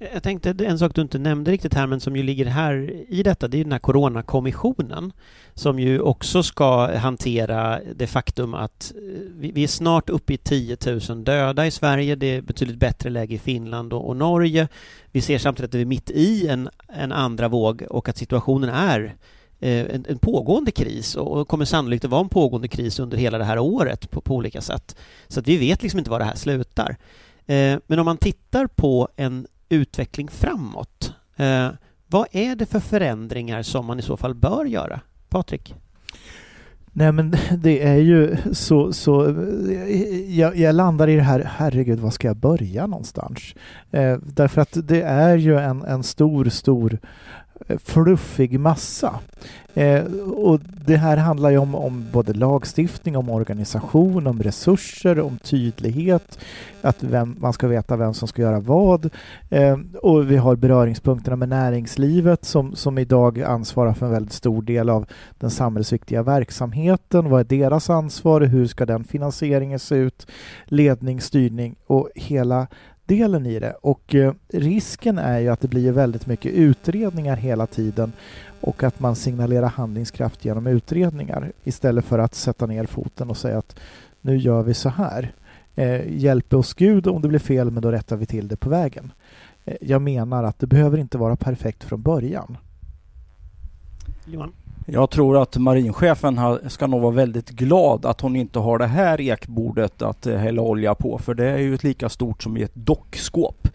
Jag 0.00 0.22
tänkte 0.22 0.54
en 0.60 0.78
sak 0.78 0.94
du 0.94 1.00
inte 1.00 1.18
nämnde 1.18 1.50
riktigt 1.50 1.74
här 1.74 1.86
men 1.86 2.00
som 2.00 2.16
ju 2.16 2.22
ligger 2.22 2.46
här 2.46 3.04
i 3.08 3.22
detta, 3.22 3.48
det 3.48 3.56
är 3.56 3.58
ju 3.58 3.64
den 3.64 3.72
här 3.72 3.78
Coronakommissionen 3.78 5.12
som 5.54 5.78
ju 5.78 6.00
också 6.00 6.42
ska 6.42 6.96
hantera 6.96 7.80
det 7.94 8.06
faktum 8.06 8.54
att 8.54 8.92
eh, 8.96 9.20
vi 9.36 9.64
är 9.64 9.68
snart 9.68 10.10
uppe 10.10 10.32
i 10.32 10.36
10 10.36 10.76
000 11.08 11.24
döda 11.24 11.66
i 11.66 11.70
Sverige. 11.70 12.16
Det 12.16 12.26
är 12.26 12.40
betydligt 12.42 12.78
bättre 12.78 13.10
läge 13.10 13.34
i 13.34 13.38
Finland 13.38 13.92
och, 13.92 14.16
Norge. 14.16 14.68
Vi 15.12 15.20
ser 15.20 15.38
samtidigt 15.38 15.70
att 15.70 15.74
vi 15.74 15.82
är 15.82 15.86
mitt 15.86 16.10
i 16.10 16.48
en, 16.48 16.68
en 16.88 17.12
andra 17.12 17.48
våg 17.48 17.82
och 17.90 18.08
att 18.08 18.18
situationen 18.18 18.70
är 18.70 19.16
eh, 19.60 19.94
en, 19.94 20.04
en, 20.08 20.18
pågående 20.18 20.70
kris 20.70 21.14
och 21.14 21.48
kommer 21.48 21.64
sannolikt 21.64 22.04
att 22.04 22.10
vara 22.10 22.20
en 22.20 22.28
pågående 22.28 22.68
kris 22.68 22.98
under 22.98 23.16
hela 23.16 23.38
det 23.38 23.44
här 23.44 23.58
året 23.58 24.10
på, 24.10 24.20
på 24.20 24.34
olika 24.34 24.60
sätt. 24.60 24.96
Så 25.28 25.40
att 25.40 25.48
vi 25.48 25.56
vet 25.56 25.82
liksom 25.82 25.98
inte 25.98 26.10
var 26.10 26.18
det 26.18 26.24
här 26.24 26.36
slutar. 26.36 26.96
Eh, 27.46 27.78
men 27.86 27.98
om 27.98 28.04
man 28.04 28.16
tittar 28.16 28.66
på 28.66 29.08
en 29.16 29.46
utveckling 29.68 30.28
framåt. 30.28 31.12
Eh, 31.36 31.68
vad 32.06 32.26
är 32.30 32.56
det 32.56 32.66
för 32.66 32.80
förändringar 32.80 33.62
som 33.62 33.86
man 33.86 33.98
i 33.98 34.02
så 34.02 34.16
fall 34.16 34.34
bör 34.34 34.64
göra? 34.64 35.00
Patrik? 35.28 35.74
Nej 36.92 37.12
men 37.12 37.34
det 37.58 37.82
är 37.82 37.96
ju 37.96 38.36
så, 38.52 38.92
så 38.92 39.26
eh, 39.26 40.38
jag, 40.38 40.56
jag, 40.56 40.74
landar 40.74 41.08
i 41.08 41.16
det 41.16 41.22
här, 41.22 41.50
herregud 41.56 42.00
var 42.00 42.10
ska 42.10 42.28
jag 42.28 42.36
börja 42.36 42.86
någonstans? 42.86 43.54
Eh, 43.90 44.18
därför 44.22 44.60
att 44.60 44.88
det 44.88 45.02
är 45.02 45.36
ju 45.36 45.58
en, 45.58 45.82
en 45.82 46.02
stor, 46.02 46.44
stor 46.44 46.98
fluffig 47.84 48.60
massa. 48.60 49.20
Eh, 49.74 50.04
och 50.22 50.60
det 50.86 50.96
här 50.96 51.16
handlar 51.16 51.50
ju 51.50 51.58
om, 51.58 51.74
om 51.74 52.04
både 52.12 52.32
lagstiftning, 52.32 53.16
om 53.16 53.30
organisation, 53.30 54.26
om 54.26 54.42
resurser, 54.42 55.20
om 55.20 55.38
tydlighet, 55.38 56.38
att 56.82 57.02
vem, 57.02 57.36
man 57.40 57.52
ska 57.52 57.68
veta 57.68 57.96
vem 57.96 58.14
som 58.14 58.28
ska 58.28 58.42
göra 58.42 58.60
vad. 58.60 59.10
Eh, 59.50 59.78
och 60.02 60.30
vi 60.30 60.36
har 60.36 60.56
beröringspunkterna 60.56 61.36
med 61.36 61.48
näringslivet 61.48 62.44
som, 62.44 62.76
som 62.76 62.98
idag 62.98 63.42
ansvarar 63.42 63.94
för 63.94 64.06
en 64.06 64.12
väldigt 64.12 64.32
stor 64.32 64.62
del 64.62 64.90
av 64.90 65.06
den 65.38 65.50
samhällsviktiga 65.50 66.22
verksamheten. 66.22 67.30
Vad 67.30 67.40
är 67.40 67.44
deras 67.44 67.90
ansvar? 67.90 68.40
Hur 68.40 68.66
ska 68.66 68.86
den 68.86 69.04
finansieringen 69.04 69.78
se 69.78 69.94
ut? 69.94 70.26
Ledning, 70.64 71.20
styrning 71.20 71.74
och 71.86 72.08
hela 72.14 72.66
delen 73.08 73.46
i 73.46 73.58
det. 73.58 73.72
Och 73.72 74.14
eh, 74.14 74.32
risken 74.48 75.18
är 75.18 75.38
ju 75.38 75.48
att 75.48 75.60
det 75.60 75.68
blir 75.68 75.92
väldigt 75.92 76.26
mycket 76.26 76.52
utredningar 76.52 77.36
hela 77.36 77.66
tiden 77.66 78.12
och 78.60 78.82
att 78.82 79.00
man 79.00 79.16
signalerar 79.16 79.68
handlingskraft 79.68 80.44
genom 80.44 80.66
utredningar 80.66 81.52
istället 81.64 82.04
för 82.04 82.18
att 82.18 82.34
sätta 82.34 82.66
ner 82.66 82.86
foten 82.86 83.30
och 83.30 83.36
säga 83.36 83.58
att 83.58 83.76
nu 84.20 84.36
gör 84.36 84.62
vi 84.62 84.74
så 84.74 84.88
här. 84.88 85.32
Eh, 85.74 86.12
hjälp 86.16 86.54
oss 86.54 86.74
Gud 86.74 87.06
om 87.06 87.22
det 87.22 87.28
blir 87.28 87.38
fel, 87.38 87.70
men 87.70 87.82
då 87.82 87.90
rättar 87.92 88.16
vi 88.16 88.26
till 88.26 88.48
det 88.48 88.56
på 88.56 88.70
vägen. 88.70 89.12
Eh, 89.64 89.76
jag 89.80 90.02
menar 90.02 90.44
att 90.44 90.58
det 90.58 90.66
behöver 90.66 90.98
inte 90.98 91.18
vara 91.18 91.36
perfekt 91.36 91.84
från 91.84 92.02
början. 92.02 92.56
Johan? 94.26 94.52
Jag 94.90 95.10
tror 95.10 95.42
att 95.42 95.56
marinchefen 95.56 96.40
ska 96.66 96.86
nog 96.86 97.00
vara 97.00 97.14
väldigt 97.14 97.50
glad 97.50 98.06
att 98.06 98.20
hon 98.20 98.36
inte 98.36 98.58
har 98.58 98.78
det 98.78 98.86
här 98.86 99.20
ekbordet 99.20 100.02
att 100.02 100.26
eh, 100.26 100.36
hälla 100.36 100.62
olja 100.62 100.94
på, 100.94 101.18
för 101.18 101.34
det 101.34 101.50
är 101.50 101.58
ju 101.58 101.74
ett 101.74 101.84
lika 101.84 102.08
stort 102.08 102.42
som 102.42 102.56
i 102.56 102.62
ett 102.62 102.74
dockskåp. 102.74 103.68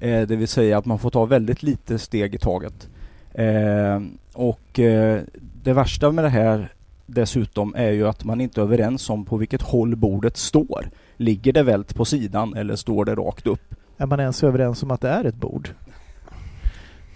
Eh, 0.00 0.22
det 0.22 0.36
vill 0.36 0.48
säga 0.48 0.78
att 0.78 0.84
man 0.84 0.98
får 0.98 1.10
ta 1.10 1.24
väldigt 1.24 1.62
lite 1.62 1.98
steg 1.98 2.34
i 2.34 2.38
taget. 2.38 2.88
Eh, 3.34 4.00
och 4.32 4.78
eh, 4.78 5.20
det 5.62 5.72
värsta 5.72 6.12
med 6.12 6.24
det 6.24 6.30
här 6.30 6.72
dessutom 7.06 7.74
är 7.74 7.90
ju 7.90 8.08
att 8.08 8.24
man 8.24 8.40
inte 8.40 8.60
är 8.60 8.62
överens 8.62 9.10
om 9.10 9.24
på 9.24 9.36
vilket 9.36 9.62
håll 9.62 9.96
bordet 9.96 10.36
står. 10.36 10.90
Ligger 11.16 11.52
det 11.52 11.62
vält 11.62 11.94
på 11.94 12.04
sidan 12.04 12.54
eller 12.54 12.76
står 12.76 13.04
det 13.04 13.14
rakt 13.14 13.46
upp? 13.46 13.74
Är 13.96 14.06
man 14.06 14.20
ens 14.20 14.44
överens 14.44 14.82
om 14.82 14.90
att 14.90 15.00
det 15.00 15.08
är 15.08 15.24
ett 15.24 15.34
bord? 15.34 15.68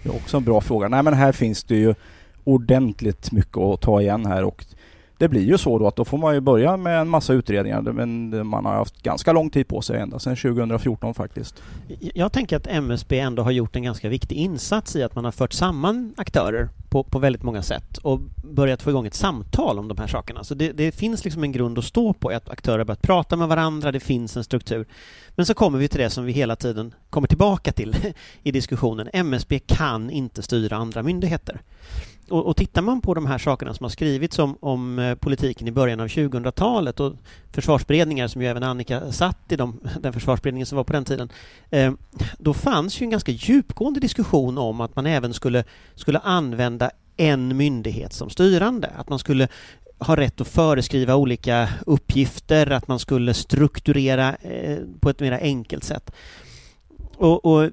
Det 0.03 0.09
är 0.09 0.15
också 0.15 0.37
en 0.37 0.43
bra 0.43 0.61
fråga. 0.61 0.87
Nej 0.87 1.03
men 1.03 1.13
här 1.13 1.31
finns 1.31 1.63
det 1.63 1.75
ju 1.75 1.95
ordentligt 2.47 3.31
mycket 3.31 3.57
att 3.57 3.81
ta 3.81 4.01
igen 4.01 4.25
här 4.25 4.43
och 4.43 4.65
det 5.17 5.27
blir 5.27 5.41
ju 5.41 5.57
så 5.57 5.79
då 5.79 5.87
att 5.87 5.95
då 5.95 6.05
får 6.05 6.17
man 6.17 6.33
ju 6.33 6.39
börja 6.39 6.77
med 6.77 7.01
en 7.01 7.09
massa 7.09 7.33
utredningar 7.33 7.81
men 7.81 8.47
man 8.47 8.65
har 8.65 8.73
haft 8.73 9.03
ganska 9.03 9.33
lång 9.33 9.49
tid 9.49 9.67
på 9.67 9.81
sig 9.81 9.99
ända 9.99 10.19
sedan 10.19 10.35
2014 10.35 11.13
faktiskt. 11.13 11.63
Jag 11.99 12.31
tänker 12.31 12.57
att 12.57 12.67
MSB 12.67 13.19
ändå 13.19 13.43
har 13.43 13.51
gjort 13.51 13.75
en 13.75 13.83
ganska 13.83 14.09
viktig 14.09 14.35
insats 14.35 14.95
i 14.95 15.03
att 15.03 15.15
man 15.15 15.25
har 15.25 15.31
fört 15.31 15.53
samman 15.53 16.13
aktörer 16.17 16.69
på, 16.89 17.03
på 17.03 17.19
väldigt 17.19 17.43
många 17.43 17.61
sätt 17.61 17.97
och 17.97 18.19
börjat 18.43 18.81
få 18.81 18.89
igång 18.89 19.05
ett 19.05 19.13
samtal 19.13 19.79
om 19.79 19.87
de 19.87 19.97
här 19.97 20.07
sakerna. 20.07 20.43
Så 20.43 20.55
det, 20.55 20.71
det 20.71 20.91
finns 20.91 21.23
liksom 21.23 21.43
en 21.43 21.51
grund 21.51 21.77
att 21.77 21.85
stå 21.85 22.13
på, 22.13 22.29
att 22.29 22.49
aktörer 22.49 22.77
har 22.77 22.85
börjat 22.85 23.01
prata 23.01 23.35
med 23.35 23.47
varandra, 23.47 23.91
det 23.91 23.99
finns 23.99 24.37
en 24.37 24.43
struktur. 24.43 24.87
Men 25.35 25.45
så 25.45 25.53
kommer 25.53 25.79
vi 25.79 25.87
till 25.87 25.99
det 25.99 26.09
som 26.09 26.25
vi 26.25 26.31
hela 26.31 26.55
tiden 26.55 26.93
kommer 27.09 27.27
tillbaka 27.27 27.71
till 27.71 27.95
i 28.43 28.51
diskussionen. 28.51 29.09
MSB 29.13 29.59
kan 29.59 30.09
inte 30.09 30.41
styra 30.41 30.75
andra 30.75 31.03
myndigheter. 31.03 31.61
Och, 32.29 32.45
och 32.45 32.57
tittar 32.57 32.81
man 32.81 33.01
på 33.01 33.13
de 33.13 33.25
här 33.25 33.37
sakerna 33.37 33.73
som 33.73 33.83
har 33.83 33.89
skrivits 33.89 34.39
om, 34.39 34.57
om 34.59 34.99
eh, 34.99 35.15
politiken 35.15 35.67
i 35.67 35.71
början 35.71 35.99
av 35.99 36.07
2000-talet 36.07 36.99
och 36.99 37.13
försvarsberedningar 37.51 38.27
som 38.27 38.41
ju 38.41 38.47
även 38.47 38.63
Annika 38.63 39.11
satt 39.11 39.51
i 39.51 39.55
de, 39.55 39.79
den 40.01 40.13
försvarsberedningen 40.13 40.65
som 40.65 40.75
var 40.75 40.83
på 40.83 40.93
den 40.93 41.05
tiden, 41.05 41.29
eh, 41.69 41.93
då 42.37 42.53
fanns 42.53 43.01
ju 43.01 43.03
en 43.03 43.09
ganska 43.09 43.31
djupgående 43.31 43.99
diskussion 43.99 44.57
om 44.57 44.81
att 44.81 44.95
man 44.95 45.05
även 45.05 45.33
skulle, 45.33 45.63
skulle 45.95 46.19
använda 46.19 46.91
en 47.17 47.57
myndighet 47.57 48.13
som 48.13 48.29
styrande, 48.29 48.91
att 48.97 49.09
man 49.09 49.19
skulle 49.19 49.47
ha 49.99 50.15
rätt 50.15 50.41
att 50.41 50.47
föreskriva 50.47 51.15
olika 51.15 51.69
uppgifter, 51.85 52.71
att 52.71 52.87
man 52.87 52.99
skulle 52.99 53.33
strukturera 53.33 54.35
eh, 54.35 54.77
på 54.99 55.09
ett 55.09 55.19
mer 55.19 55.31
enkelt 55.31 55.83
sätt. 55.83 56.11
Och, 57.19 57.45
och 57.45 57.69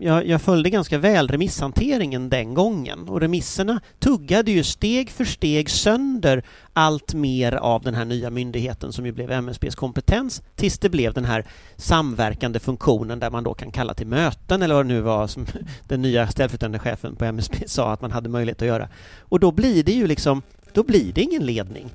jag, 0.00 0.26
jag, 0.26 0.42
följde 0.42 0.70
ganska 0.70 0.98
väl 0.98 1.28
remisshanteringen 1.28 2.28
den 2.28 2.54
gången 2.54 3.08
och 3.08 3.20
remisserna 3.20 3.80
tuggade 3.98 4.50
ju 4.50 4.64
steg 4.64 5.10
för 5.10 5.24
steg 5.24 5.70
sönder 5.70 6.42
allt 6.72 7.14
mer 7.14 7.52
av 7.52 7.82
den 7.82 7.94
här 7.94 8.04
nya 8.04 8.30
myndigheten 8.30 8.92
som 8.92 9.06
ju 9.06 9.12
blev 9.12 9.30
MSBs 9.30 9.74
kompetens 9.74 10.42
tills 10.56 10.78
det 10.78 10.88
blev 10.88 11.14
den 11.14 11.24
här 11.24 11.44
samverkande 11.76 12.58
funktionen 12.58 13.18
där 13.18 13.30
man 13.30 13.44
då 13.44 13.54
kan 13.54 13.72
kalla 13.72 13.94
till 13.94 14.06
möten 14.06 14.62
eller 14.62 14.74
vad 14.74 14.84
det 14.84 14.94
nu 14.94 15.00
var 15.00 15.26
som 15.26 15.46
den 15.88 16.02
nya 16.02 16.28
ställföreträdande 16.28 16.78
chefen 16.78 17.16
på 17.16 17.24
MSB 17.24 17.56
sa 17.66 17.92
att 17.92 18.00
man 18.00 18.10
hade 18.10 18.28
möjlighet 18.28 18.62
att 18.62 18.68
göra. 18.68 18.88
Och 19.20 19.40
då 19.40 19.52
blir 19.52 19.82
det 19.82 19.92
ju 19.92 20.06
liksom, 20.06 20.42
då 20.72 20.82
blir 20.82 21.12
det 21.12 21.22
ingen 21.22 21.46
ledning. 21.46 21.90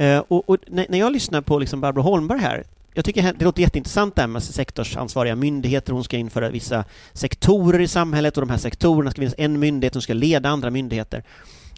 Uh, 0.00 0.18
och, 0.18 0.50
och, 0.50 0.56
när 0.68 0.98
jag 0.98 1.12
lyssnar 1.12 1.40
på 1.40 1.58
liksom 1.58 1.80
Barbro 1.80 2.02
Holmberg 2.02 2.38
här 2.38 2.64
jag 2.94 3.04
tycker 3.04 3.32
det 3.38 3.44
låter 3.44 3.62
jätteintressant 3.62 4.14
det 4.14 4.22
här 4.22 4.28
med 4.28 4.42
sektorsansvariga 4.42 5.36
myndigheter. 5.36 5.92
Hon 5.92 6.04
ska 6.04 6.16
införa 6.16 6.48
vissa 6.48 6.84
sektorer 7.12 7.80
i 7.80 7.88
samhället 7.88 8.36
och 8.36 8.40
de 8.46 8.50
här 8.50 8.58
sektorerna 8.58 9.10
ska 9.10 9.20
finnas 9.20 9.34
en 9.38 9.58
myndighet 9.58 9.92
som 9.92 10.02
ska 10.02 10.14
leda 10.14 10.48
andra 10.48 10.70
myndigheter. 10.70 11.24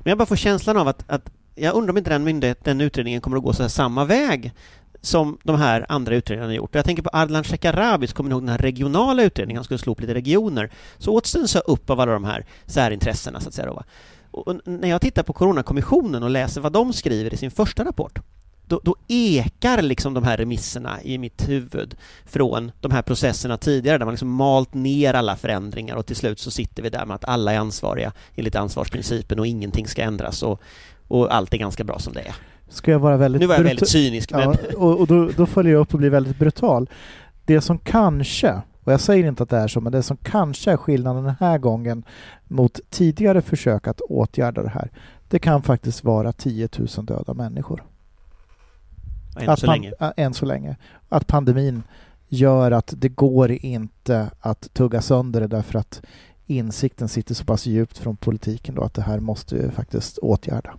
Men 0.04 0.10
jag 0.10 0.18
bara 0.18 0.26
får 0.26 0.36
känslan 0.36 0.76
av 0.76 0.88
att, 0.88 1.10
att 1.10 1.30
jag 1.54 1.74
undrar 1.74 1.90
om 1.90 1.98
inte 1.98 2.10
den, 2.10 2.24
myndighet, 2.24 2.64
den 2.64 2.80
utredningen 2.80 3.20
kommer 3.20 3.36
att 3.36 3.42
gå 3.42 3.52
så 3.52 3.68
samma 3.68 4.04
väg 4.04 4.52
som 5.00 5.38
de 5.42 5.56
här 5.56 5.86
andra 5.88 6.14
utredningarna 6.14 6.50
har 6.50 6.56
gjort. 6.56 6.74
Jag 6.74 6.84
tänker 6.84 7.02
på 7.02 7.10
Ardalan 7.12 7.44
Shekarabi, 7.44 8.06
kommer 8.06 8.28
ni 8.30 8.34
ihåg 8.34 8.42
den 8.42 8.48
här 8.48 8.58
regionala 8.58 9.22
utredningen? 9.22 9.58
Han 9.58 9.64
skulle 9.64 9.78
slå 9.78 9.92
upp 9.92 10.00
lite 10.00 10.14
regioner. 10.14 10.70
Så 10.98 11.12
åts 11.12 11.32
den 11.32 11.48
så 11.48 11.58
upp 11.58 11.90
av 11.90 12.00
alla 12.00 12.12
de 12.12 12.24
här 12.24 12.46
särintressena, 12.66 13.40
så 13.40 13.48
att 13.48 13.54
säga. 13.54 13.66
Då, 13.66 13.82
och 14.30 14.56
när 14.64 14.88
jag 14.88 15.00
tittar 15.00 15.22
på 15.22 15.32
Coronakommissionen 15.32 16.22
och 16.22 16.30
läser 16.30 16.60
vad 16.60 16.72
de 16.72 16.92
skriver 16.92 17.34
i 17.34 17.36
sin 17.36 17.50
första 17.50 17.84
rapport, 17.84 18.18
då, 18.68 18.80
då, 18.84 18.96
ekar 19.08 19.82
liksom 19.82 20.14
de 20.14 20.24
här 20.24 20.36
remisserna 20.36 21.02
i 21.02 21.18
mitt 21.18 21.48
huvud 21.48 21.96
från 22.24 22.72
de 22.80 22.92
här 22.92 23.02
processerna 23.02 23.56
tidigare 23.56 23.98
där 23.98 24.04
man 24.04 24.12
liksom 24.12 24.30
malt 24.30 24.74
ner 24.74 25.14
alla 25.14 25.36
förändringar 25.36 25.96
och 25.96 26.06
till 26.06 26.16
slut 26.16 26.38
så 26.38 26.50
sitter 26.50 26.82
vi 26.82 26.88
där 26.88 27.06
med 27.06 27.14
att 27.14 27.24
alla 27.24 27.52
är 27.52 27.58
ansvariga 27.58 28.12
enligt 28.34 28.56
ansvarsprincipen 28.56 29.38
och 29.38 29.46
ingenting 29.46 29.86
ska 29.86 30.02
ändras 30.02 30.42
och, 30.42 30.60
och 31.08 31.34
allt 31.34 31.54
är 31.54 31.58
ganska 31.58 31.84
bra 31.84 31.98
som 31.98 32.12
det 32.12 32.20
är. 32.20 32.34
Ska 32.68 32.90
jag 32.90 32.98
vara 32.98 33.16
väldigt 33.16 33.40
nu 33.40 33.46
var 33.46 33.54
jag 33.54 33.62
väldigt 33.62 33.88
cynisk. 33.88 34.32
Men... 34.32 34.40
Ja, 34.40 34.56
och, 34.76 35.00
och 35.00 35.06
då, 35.06 35.30
då 35.36 35.46
följer 35.46 35.72
jag 35.72 35.80
upp 35.80 35.92
och 35.94 35.98
blir 35.98 36.10
väldigt 36.10 36.38
brutal. 36.38 36.90
Det 37.44 37.60
som 37.60 37.78
kanske, 37.78 38.62
och 38.84 38.92
jag 38.92 39.00
säger 39.00 39.28
inte 39.28 39.42
att 39.42 39.50
det 39.50 39.56
är 39.56 39.68
så, 39.68 39.80
men 39.80 39.92
det 39.92 40.02
som 40.02 40.16
kanske 40.16 40.72
är 40.72 40.76
skillnaden 40.76 41.24
den 41.24 41.34
här 41.40 41.58
gången 41.58 42.04
mot 42.44 42.80
tidigare 42.90 43.42
försök 43.42 43.86
att 43.86 44.00
åtgärda 44.00 44.62
det 44.62 44.68
här, 44.68 44.90
det 45.28 45.38
kan 45.38 45.62
faktiskt 45.62 46.04
vara 46.04 46.32
10 46.32 46.68
000 46.78 47.06
döda 47.06 47.34
människor. 47.34 47.82
Än 49.36 49.56
så 49.56 49.66
länge. 49.66 49.92
Än 50.16 50.34
så 50.34 50.46
länge. 50.46 50.76
Att 51.08 51.26
pandemin 51.26 51.82
gör 52.28 52.70
att 52.70 52.94
det 52.96 53.08
går 53.08 53.50
inte 53.50 54.30
att 54.40 54.74
tugga 54.74 55.02
sönder 55.02 55.40
det 55.40 55.46
därför 55.46 55.78
att 55.78 56.02
insikten 56.46 57.08
sitter 57.08 57.34
så 57.34 57.44
pass 57.44 57.66
djupt 57.66 57.98
från 57.98 58.16
politiken 58.16 58.74
då 58.74 58.82
att 58.82 58.94
det 58.94 59.02
här 59.02 59.20
måste 59.20 59.54
vi 59.54 59.70
faktiskt 59.70 60.18
åtgärda. 60.18 60.74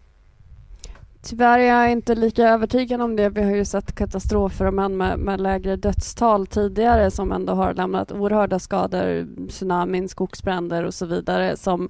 Tyvärr 1.22 1.60
är 1.60 1.64
jag 1.64 1.92
inte 1.92 2.16
lika 2.16 2.50
övertygad 2.50 3.02
om 3.02 3.16
det. 3.16 3.30
Vi 3.30 3.44
har 3.44 3.56
ju 3.56 3.66
sett 3.66 3.96
katastrofer 3.96 4.72
men 4.72 4.98
med, 4.98 5.20
med 5.20 5.42
lägre 5.42 5.76
dödstal 5.76 6.48
tidigare 6.48 7.12
som 7.12 7.32
ändå 7.32 7.54
har 7.54 7.74
lämnat 7.74 8.12
oerhörda 8.12 8.60
skador, 8.60 9.28
tsunamin, 9.50 10.10
skogsbränder 10.10 10.84
och 10.84 10.94
så 10.94 11.06
vidare 11.06 11.58
som 11.58 11.90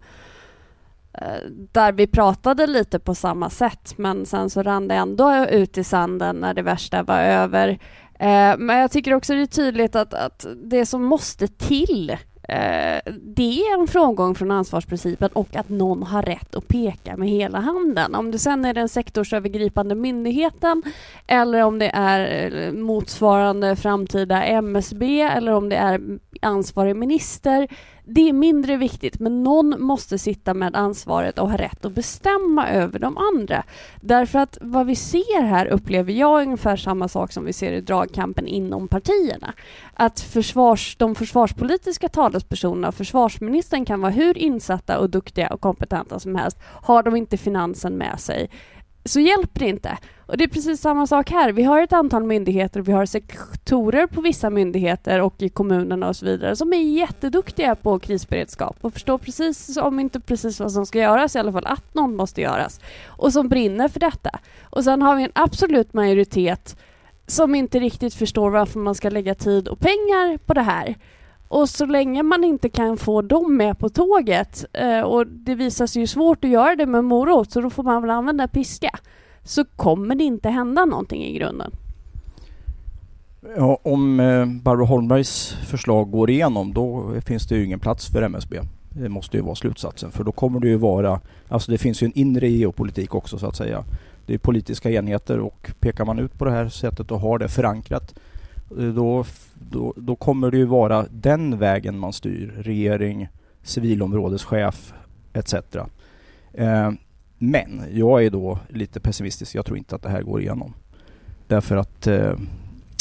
Eh, 1.22 1.50
där 1.72 1.92
vi 1.92 2.08
pratade 2.08 2.68
lite 2.68 3.00
på 3.00 3.16
samma 3.16 3.50
sätt 3.50 3.94
men 3.98 4.26
sen 4.26 4.50
så 4.50 4.64
rann 4.64 4.88
det 4.88 4.96
ändå 4.96 5.46
ut 5.50 5.78
i 5.78 5.84
sanden 5.84 6.36
när 6.36 6.54
det 6.54 6.62
värsta 6.62 7.04
var 7.04 7.20
över. 7.20 7.70
Eh, 8.20 8.58
men 8.58 8.78
jag 8.78 8.92
tycker 8.92 9.14
också 9.14 9.34
det 9.34 9.42
är 9.42 9.46
tydligt 9.46 9.96
att, 9.96 10.14
att 10.14 10.46
det 10.56 10.86
som 10.86 11.04
måste 11.04 11.48
till 11.48 12.10
eh, 12.44 13.14
det 13.22 13.62
är 13.62 13.80
en 13.80 13.88
frångång 13.88 14.36
från 14.36 14.52
ansvarsprincipen 14.52 15.30
och 15.34 15.56
att 15.56 15.70
någon 15.70 16.04
har 16.04 16.22
rätt 16.22 16.56
att 16.56 16.68
peka 16.68 17.18
med 17.18 17.30
hela 17.30 17.60
handen. 17.60 18.16
Om 18.16 18.32
det 18.32 18.40
sen 18.40 18.66
är 18.66 18.74
den 18.74 18.90
sektorsövergripande 18.90 19.96
myndigheten 19.96 20.84
eller 21.28 21.64
om 21.64 21.80
det 21.80 21.92
är 21.94 22.52
eh, 22.52 22.72
motsvarande 22.74 23.76
framtida 23.76 24.44
MSB 24.44 25.22
eller 25.22 25.52
om 25.52 25.70
det 25.70 25.76
är 25.76 26.02
ansvarig 26.42 26.96
minister 26.96 27.68
det 28.10 28.30
är 28.30 28.34
mindre 28.34 28.78
viktigt, 28.78 29.20
men 29.20 29.44
någon 29.44 29.82
måste 29.82 30.18
sitta 30.18 30.54
med 30.54 30.76
ansvaret 30.76 31.40
och 31.40 31.50
ha 31.50 31.58
rätt 31.58 31.86
att 31.86 31.92
bestämma 31.92 32.70
över 32.70 33.00
de 33.00 33.18
andra. 33.18 33.64
Därför 34.02 34.40
att 34.40 34.58
vad 34.62 34.86
vi 34.86 34.96
ser 34.96 35.42
här 35.42 35.66
upplever 35.66 36.14
jag 36.14 36.42
ungefär 36.42 36.76
samma 36.76 37.08
sak 37.08 37.32
som 37.32 37.46
vi 37.46 37.54
ser 37.54 37.72
i 37.72 37.82
dragkampen 37.82 38.48
inom 38.48 38.88
partierna. 38.88 39.54
Att 39.94 40.20
försvars, 40.20 40.96
de 40.98 41.16
försvarspolitiska 41.16 42.10
talespersonerna 42.10 42.88
och 42.88 42.96
försvarsministern 42.96 43.86
kan 43.86 44.02
vara 44.02 44.12
hur 44.12 44.38
insatta 44.38 45.00
och 45.00 45.10
duktiga 45.10 45.48
och 45.48 45.62
kompetenta 45.62 46.20
som 46.20 46.36
helst. 46.36 46.58
Har 46.64 47.04
de 47.04 47.16
inte 47.16 47.38
finansen 47.38 47.98
med 47.98 48.20
sig 48.20 48.50
så 49.08 49.20
hjälper 49.20 49.60
det 49.60 49.68
inte. 49.68 49.98
Och 50.28 50.38
det 50.38 50.44
är 50.44 50.48
precis 50.48 50.82
samma 50.82 51.08
sak 51.08 51.32
här. 51.32 51.52
Vi 51.52 51.64
har 51.64 51.82
ett 51.82 51.94
antal 51.94 52.24
myndigheter, 52.24 52.82
vi 52.82 52.92
har 52.92 53.06
sektorer 53.06 54.08
på 54.08 54.22
vissa 54.22 54.50
myndigheter 54.50 55.22
och 55.22 55.42
i 55.42 55.50
kommunerna 55.50 56.08
och 56.08 56.16
så 56.16 56.26
vidare 56.26 56.56
som 56.56 56.74
är 56.74 56.82
jätteduktiga 56.82 57.76
på 57.76 58.00
krisberedskap 58.00 58.78
och 58.82 58.94
förstår 58.94 59.18
precis, 59.18 59.78
om 59.78 60.00
inte 60.00 60.20
precis 60.20 60.60
vad 60.60 60.72
som 60.72 60.86
ska 60.86 61.00
göras, 61.00 61.36
i 61.36 61.40
alla 61.40 61.52
fall 61.52 61.66
att 61.66 61.94
någon 61.94 62.16
måste 62.16 62.42
göras 62.42 62.80
och 63.08 63.34
som 63.34 63.50
brinner 63.50 63.88
för 63.88 64.00
detta. 64.00 64.40
Och 64.64 64.84
sen 64.84 65.02
har 65.02 65.16
vi 65.16 65.24
en 65.24 65.32
absolut 65.36 65.94
majoritet 65.94 66.78
som 67.28 67.56
inte 67.56 67.80
riktigt 67.80 68.14
förstår 68.14 68.50
varför 68.50 68.80
man 68.80 68.96
ska 68.96 69.10
lägga 69.10 69.36
tid 69.36 69.68
och 69.68 69.80
pengar 69.80 70.38
på 70.38 70.54
det 70.54 70.62
här. 70.62 70.96
Och 71.48 71.70
så 71.70 71.86
länge 71.86 72.24
man 72.24 72.44
inte 72.44 72.70
kan 72.70 72.98
få 72.98 73.22
dem 73.22 73.58
med 73.58 73.80
på 73.80 73.90
tåget 73.90 74.66
eh, 74.74 75.02
och 75.02 75.28
det 75.28 75.56
visar 75.56 75.88
sig 75.88 76.02
ju 76.02 76.08
svårt 76.08 76.44
att 76.44 76.50
göra 76.50 76.76
det 76.76 76.86
med 76.86 77.04
morot 77.04 77.52
så 77.52 77.62
då 77.62 77.70
får 77.70 77.84
man 77.84 78.02
väl 78.02 78.12
använda 78.12 78.48
piska 78.48 78.90
så 79.44 79.66
kommer 79.66 80.16
det 80.16 80.24
inte 80.24 80.50
hända 80.50 80.86
någonting 80.86 81.24
i 81.24 81.38
grunden. 81.38 81.72
Ja, 83.56 83.80
om 83.84 84.20
eh, 84.20 84.46
Barbro 84.46 84.86
Holmbergs 84.86 85.58
förslag 85.68 86.12
går 86.12 86.30
igenom 86.30 86.74
då 86.74 87.14
finns 87.26 87.48
det 87.48 87.56
ju 87.56 87.66
ingen 87.66 87.80
plats 87.80 88.08
för 88.08 88.22
MSB. 88.22 88.60
Det 88.90 89.10
måste 89.10 89.38
ju 89.38 89.44
vara 89.44 89.56
slutsatsen 89.56 90.12
för 90.12 90.24
då 90.24 90.32
kommer 90.32 90.60
det 90.60 90.68
ju 90.68 90.78
vara, 90.78 91.20
alltså 91.48 91.72
det 91.72 91.78
finns 91.78 92.04
ju 92.04 92.06
en 92.06 92.18
inre 92.18 92.50
geopolitik 92.50 93.16
också 93.16 93.40
så 93.40 93.48
att 93.48 93.56
säga. 93.56 93.84
Det 94.26 94.34
är 94.34 94.38
politiska 94.38 94.92
enheter 94.92 95.40
och 95.40 95.72
pekar 95.80 96.06
man 96.06 96.20
ut 96.20 96.38
på 96.38 96.46
det 96.46 96.52
här 96.52 96.70
sättet 96.70 97.12
och 97.12 97.20
har 97.20 97.40
det 97.40 97.50
förankrat 97.50 98.14
Eh, 98.72 98.88
då, 98.88 99.26
då, 99.54 99.94
då 99.98 100.16
kommer 100.16 100.52
det 100.52 100.58
ju 100.58 100.66
vara 100.66 101.06
den 101.12 101.58
vägen 101.58 102.00
man 102.00 102.14
styr. 102.14 102.54
Regering, 102.58 103.28
civilområdeschef 103.64 104.94
etc. 105.34 105.54
Eh, 106.54 106.92
men 107.38 107.84
jag 107.92 108.26
är 108.26 108.30
då 108.30 108.60
lite 108.70 109.00
pessimistisk. 109.00 109.56
Jag 109.56 109.66
tror 109.66 109.78
inte 109.78 109.96
att 109.96 110.02
det 110.02 110.10
här 110.10 110.22
går 110.22 110.42
igenom. 110.42 110.74
Därför 111.48 111.76
att 111.76 112.08
eh, 112.08 112.34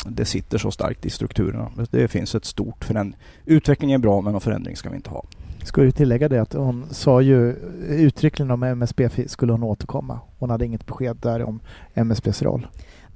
det 0.07 0.25
sitter 0.25 0.59
så 0.59 0.71
starkt 0.71 1.07
i 1.07 1.11
strukturerna. 1.11 1.71
Det 1.91 2.09
finns 2.09 2.35
ett 2.35 2.45
stort 2.45 2.85
förändring. 2.85 3.21
Utvecklingen 3.45 4.01
är 4.01 4.03
bra 4.03 4.21
men 4.21 4.33
någon 4.33 4.41
förändring 4.41 4.77
ska 4.77 4.91
vi 4.91 4.97
inte 4.97 5.11
ha. 5.11 5.25
Ska 5.65 5.85
ju 5.85 5.93
tillägga 5.93 6.29
det 6.29 6.43
att 6.43 6.53
hon 6.53 6.87
sa 6.91 7.21
ju 7.21 7.53
uttryckligen 7.89 8.51
om 8.51 8.63
MSB 8.63 9.09
skulle 9.27 9.53
hon 9.53 9.63
återkomma. 9.63 10.21
Hon 10.39 10.51
hade 10.51 10.67
inget 10.67 10.87
besked 10.87 11.17
där 11.17 11.43
om 11.43 11.61
MSBs 11.95 12.43
roll. 12.43 12.67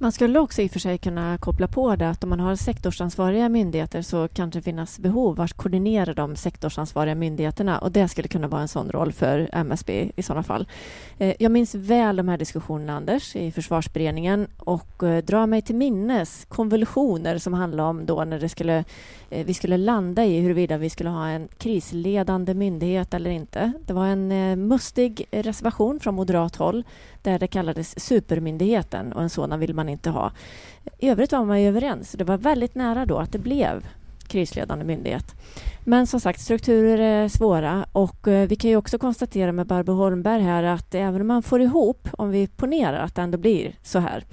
Man 0.01 0.11
skulle 0.11 0.39
också 0.39 0.61
i 0.61 0.67
och 0.67 0.71
för 0.71 0.79
sig 0.79 0.97
kunna 0.97 1.37
koppla 1.37 1.67
på 1.67 1.95
det 1.95 2.09
att 2.09 2.23
om 2.23 2.29
man 2.29 2.39
har 2.39 2.55
sektorsansvariga 2.55 3.49
myndigheter 3.49 4.01
så 4.01 4.27
kanske 4.27 4.59
det 4.59 4.63
finnas 4.63 4.99
behov 4.99 5.41
att 5.41 5.53
koordinera 5.53 6.13
de 6.13 6.35
sektorsansvariga 6.35 7.15
myndigheterna 7.15 7.79
och 7.79 7.91
det 7.91 8.07
skulle 8.07 8.27
kunna 8.27 8.47
vara 8.47 8.61
en 8.61 8.67
sån 8.67 8.91
roll 8.91 9.13
för 9.13 9.49
MSB 9.53 10.11
i 10.15 10.23
sådana 10.23 10.43
fall. 10.43 10.67
Eh, 11.17 11.33
jag 11.39 11.51
minns 11.51 11.75
väl 11.75 12.15
de 12.15 12.27
här 12.27 12.37
diskussionerna, 12.37 12.93
Anders, 12.93 13.35
i 13.35 13.51
försvarsberedningen 13.51 14.47
och 14.57 15.03
eh, 15.03 15.23
drar 15.23 15.45
mig 15.45 15.61
till 15.61 15.75
minnes 15.75 16.45
konvulsioner 16.45 17.37
som 17.37 17.53
handlade 17.53 17.89
om 17.89 18.05
då 18.05 18.23
när 18.23 18.39
det 18.39 18.49
skulle, 18.49 18.83
eh, 19.29 19.45
vi 19.45 19.53
skulle 19.53 19.77
landa 19.77 20.25
i 20.25 20.39
huruvida 20.39 20.77
vi 20.77 20.89
skulle 20.89 21.09
ha 21.09 21.27
en 21.27 21.47
krisledande 21.57 22.53
myndighet 22.53 23.13
eller 23.13 23.29
inte. 23.29 23.71
Det 23.85 23.93
var 23.93 24.05
en 24.05 24.27
mustig 24.67 25.25
reservation 25.31 25.99
från 25.99 26.15
moderat 26.15 26.55
håll 26.55 26.83
där 27.23 27.39
det 27.39 27.47
kallades 27.47 27.99
supermyndigheten 28.05 29.13
och 29.13 29.21
en 29.21 29.29
sådan 29.29 29.59
vill 29.59 29.73
man 29.73 29.89
inte 29.89 30.09
ha. 30.09 30.31
I 30.99 31.09
övrigt 31.09 31.31
var 31.31 31.45
man 31.45 31.61
ju 31.61 31.67
överens. 31.67 32.11
Det 32.11 32.23
var 32.23 32.37
väldigt 32.37 32.75
nära 32.75 33.05
då 33.05 33.17
att 33.17 33.31
det 33.31 33.39
blev 33.39 33.87
krisledande 34.27 34.85
myndighet. 34.85 35.35
Men 35.83 36.07
som 36.07 36.19
sagt, 36.19 36.41
strukturer 36.41 36.97
är 36.97 37.27
svåra 37.27 37.85
och 37.91 38.27
eh, 38.27 38.47
vi 38.47 38.55
kan 38.55 38.69
ju 38.69 38.75
också 38.75 38.97
konstatera 38.97 39.51
med 39.51 39.67
Barbro 39.67 39.93
Holmberg 39.93 40.41
här 40.41 40.63
att 40.63 40.95
även 40.95 41.21
om 41.21 41.27
man 41.27 41.43
får 41.43 41.61
ihop, 41.61 42.07
om 42.11 42.29
vi 42.29 42.47
ponerar 42.47 42.99
att 42.99 43.15
det 43.15 43.21
ändå 43.21 43.37
blir 43.37 43.75
så 43.83 43.99
här, 43.99 44.23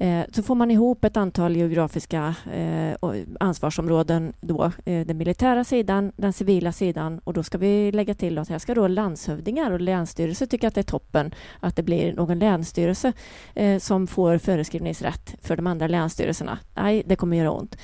Eh, 0.00 0.24
så 0.32 0.42
får 0.42 0.54
man 0.54 0.70
ihop 0.70 1.04
ett 1.04 1.16
antal 1.16 1.56
geografiska 1.56 2.34
eh, 2.52 3.10
ansvarsområden 3.40 4.32
då, 4.40 4.72
eh, 4.84 5.06
den 5.06 5.16
militära 5.16 5.64
sidan, 5.64 6.12
den 6.16 6.32
civila 6.32 6.72
sidan 6.72 7.20
och 7.24 7.32
då 7.32 7.42
ska 7.42 7.58
vi 7.58 7.92
lägga 7.92 8.14
till 8.14 8.38
att 8.38 8.48
här 8.48 8.58
ska 8.58 8.74
då 8.74 8.88
landshövdingar 8.88 9.70
och 9.70 9.80
länsstyrelser 9.80 10.46
tycka 10.46 10.68
att 10.68 10.74
det 10.74 10.80
är 10.80 10.82
toppen 10.82 11.34
att 11.60 11.76
det 11.76 11.82
blir 11.82 12.12
någon 12.12 12.38
länsstyrelse 12.38 13.12
eh, 13.54 13.78
som 13.78 14.06
får 14.06 14.38
föreskrivningsrätt 14.38 15.34
för 15.42 15.56
de 15.56 15.66
andra 15.66 15.86
länsstyrelserna. 15.86 16.58
Nej, 16.74 17.02
det 17.06 17.16
kommer 17.16 17.36
göra 17.36 17.50
ont. 17.50 17.76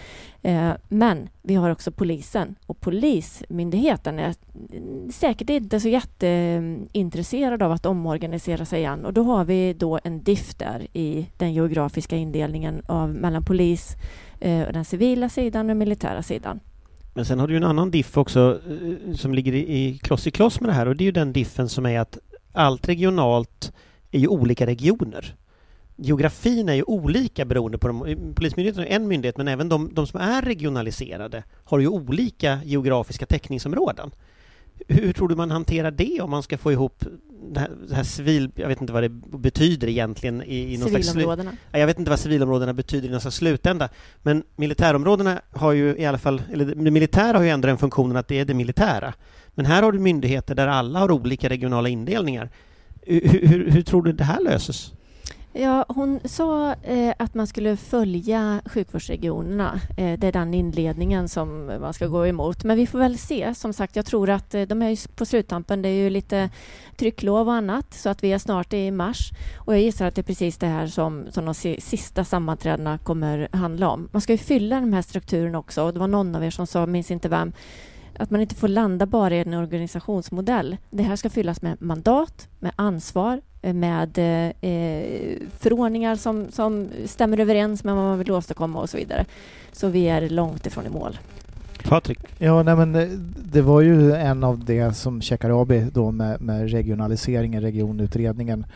Eh, 0.46 0.72
men 0.88 1.28
vi 1.42 1.54
har 1.54 1.70
också 1.70 1.90
polisen 1.90 2.54
och 2.66 2.80
Polismyndigheten. 2.80 4.18
Är 4.18 4.34
mm, 4.72 5.12
säkert 5.12 5.50
inte 5.50 5.80
så 5.80 5.88
jätteintresserad 5.88 7.62
av 7.62 7.72
att 7.72 7.86
omorganisera 7.86 8.64
sig 8.64 8.78
igen. 8.78 9.04
Och 9.04 9.12
då 9.12 9.22
har 9.22 9.44
vi 9.44 9.72
då 9.72 9.98
en 10.04 10.22
diff 10.22 10.54
där 10.54 10.86
i 10.92 11.26
den 11.36 11.54
geografiska 11.54 12.16
indelningen 12.16 12.82
av 12.86 13.14
mellan 13.14 13.44
polis, 13.44 13.96
eh, 14.40 14.72
den 14.72 14.84
civila 14.84 15.28
sidan 15.28 15.60
och 15.60 15.68
den 15.68 15.78
militära 15.78 16.22
sidan. 16.22 16.60
Men 17.14 17.24
sen 17.24 17.38
har 17.38 17.48
du 17.48 17.56
en 17.56 17.64
annan 17.64 17.90
diff 17.90 18.16
också 18.16 18.60
eh, 18.70 19.14
som 19.14 19.34
ligger 19.34 19.54
i 19.54 19.98
kloss 20.02 20.26
i 20.26 20.30
kloss 20.30 20.60
med 20.60 20.70
det 20.70 20.74
här. 20.74 20.88
Och 20.88 20.96
det 20.96 21.04
är 21.04 21.06
ju 21.06 21.12
den 21.12 21.32
diffen 21.32 21.68
som 21.68 21.86
är 21.86 22.00
att 22.00 22.18
allt 22.52 22.88
regionalt 22.88 23.72
är 24.10 24.18
ju 24.18 24.28
olika 24.28 24.66
regioner 24.66 25.34
geografin 25.96 26.68
är 26.68 26.74
ju 26.74 26.82
olika 26.82 27.44
beroende 27.44 27.78
på 27.78 27.88
de, 27.88 28.16
Polismyndigheten 28.34 28.82
är 28.82 28.96
en 28.96 29.08
myndighet 29.08 29.36
men 29.36 29.48
även 29.48 29.68
de, 29.68 29.94
de 29.94 30.06
som 30.06 30.20
är 30.20 30.42
regionaliserade 30.42 31.42
har 31.64 31.78
ju 31.78 31.88
olika 31.88 32.60
geografiska 32.64 33.26
täckningsområden. 33.26 34.10
Hur 34.88 35.12
tror 35.12 35.28
du 35.28 35.36
man 35.36 35.50
hanterar 35.50 35.90
det 35.90 36.20
om 36.20 36.30
man 36.30 36.42
ska 36.42 36.58
få 36.58 36.72
ihop 36.72 37.04
det 37.52 37.60
här, 37.60 37.70
det 37.88 37.94
här 37.94 38.02
civil... 38.02 38.50
Jag 38.54 38.68
vet 38.68 38.80
inte 38.80 38.92
vad 38.92 39.02
det 39.02 39.08
betyder 39.38 39.88
egentligen 39.88 40.42
i, 40.42 40.74
i 40.74 40.78
någon 40.78 40.88
Civilområdena? 40.88 41.50
Slags, 41.50 41.66
jag 41.72 41.86
vet 41.86 41.98
inte 41.98 42.10
vad 42.10 42.20
civilområdena 42.20 42.72
betyder 42.72 43.08
i 43.08 43.10
någon 43.10 43.20
slags 43.20 43.36
slutända. 43.36 43.88
Men 44.22 44.42
militärområdena 44.56 45.40
har 45.50 45.72
ju 45.72 45.96
i 45.96 46.06
alla 46.06 46.18
fall... 46.18 46.42
Eller 46.52 46.64
det 46.64 46.90
militära 46.90 47.36
har 47.36 47.44
ju 47.44 47.50
ändå 47.50 47.66
den 47.68 47.78
funktionen 47.78 48.16
att 48.16 48.28
det 48.28 48.40
är 48.40 48.44
det 48.44 48.54
militära. 48.54 49.14
Men 49.54 49.66
här 49.66 49.82
har 49.82 49.92
du 49.92 49.98
myndigheter 49.98 50.54
där 50.54 50.66
alla 50.66 50.98
har 50.98 51.10
olika 51.10 51.48
regionala 51.48 51.88
indelningar. 51.88 52.50
Hur, 53.02 53.48
hur, 53.48 53.70
hur 53.70 53.82
tror 53.82 54.02
du 54.02 54.12
det 54.12 54.24
här 54.24 54.42
löses? 54.42 54.92
Ja, 55.58 55.84
hon 55.88 56.20
sa 56.24 56.74
eh, 56.82 57.14
att 57.18 57.34
man 57.34 57.46
skulle 57.46 57.76
följa 57.76 58.62
sjukvårdsregionerna. 58.66 59.80
Eh, 59.96 60.18
det 60.18 60.26
är 60.26 60.32
den 60.32 60.54
inledningen 60.54 61.28
som 61.28 61.66
man 61.66 61.94
ska 61.94 62.06
gå 62.06 62.26
emot. 62.26 62.64
Men 62.64 62.76
vi 62.76 62.86
får 62.86 62.98
väl 62.98 63.18
se. 63.18 63.54
Som 63.54 63.72
sagt, 63.72 63.96
jag 63.96 64.06
tror 64.06 64.30
att 64.30 64.54
eh, 64.54 64.62
de 64.62 64.82
är 64.82 65.16
på 65.16 65.24
sluttampen. 65.24 65.82
Det 65.82 65.88
är 65.88 65.92
ju 65.92 66.10
lite 66.10 66.50
trycklov 66.96 67.48
och 67.48 67.54
annat, 67.54 67.94
så 67.94 68.08
att 68.08 68.24
vi 68.24 68.32
är 68.32 68.38
snart 68.38 68.72
i 68.72 68.90
mars. 68.90 69.30
Och 69.56 69.74
jag 69.74 69.82
gissar 69.82 70.06
att 70.06 70.14
det 70.14 70.20
är 70.20 70.22
precis 70.22 70.58
det 70.58 70.66
här 70.66 70.86
som, 70.86 71.26
som 71.30 71.44
de 71.44 71.54
sista 71.80 72.24
sammanträdena 72.24 72.98
kommer 72.98 73.48
handla 73.52 73.88
om. 73.88 74.08
Man 74.12 74.22
ska 74.22 74.32
ju 74.32 74.38
fylla 74.38 74.80
den 74.80 74.94
här 74.94 75.02
strukturen 75.02 75.54
också. 75.54 75.82
Och 75.82 75.92
det 75.92 76.00
var 76.00 76.08
någon 76.08 76.34
av 76.34 76.44
er 76.44 76.50
som 76.50 76.66
sa, 76.66 76.86
minns 76.86 77.10
inte 77.10 77.28
vem, 77.28 77.52
att 78.18 78.30
man 78.30 78.40
inte 78.40 78.54
får 78.54 78.68
landa 78.68 79.06
bara 79.06 79.34
i 79.34 79.40
en 79.40 79.54
organisationsmodell. 79.54 80.76
Det 80.90 81.02
här 81.02 81.16
ska 81.16 81.30
fyllas 81.30 81.62
med 81.62 81.82
mandat, 81.82 82.48
med 82.58 82.72
ansvar, 82.76 83.40
med 83.72 84.18
eh, 84.18 85.48
förordningar 85.58 86.16
som, 86.16 86.46
som 86.50 86.88
stämmer 87.06 87.40
överens 87.40 87.84
med 87.84 87.94
vad 87.94 88.04
man 88.04 88.18
vill 88.18 88.32
åstadkomma 88.32 88.80
och 88.80 88.90
så 88.90 88.96
vidare. 88.96 89.24
Så 89.72 89.88
vi 89.88 90.08
är 90.08 90.28
långt 90.28 90.66
ifrån 90.66 90.86
i 90.86 90.88
mål. 90.88 91.18
Patrik? 91.84 92.18
Ja, 92.38 92.62
nej, 92.62 92.76
men 92.76 92.94
eh, 92.94 93.08
det 93.52 93.62
var 93.62 93.80
ju 93.80 94.12
en 94.12 94.44
av 94.44 94.64
det 94.64 94.96
som 94.96 95.20
Shekarabi 95.20 95.86
då 95.92 96.10
med, 96.10 96.40
med 96.40 96.70
regionaliseringen, 96.70 97.62
regionutredningen 97.62 98.66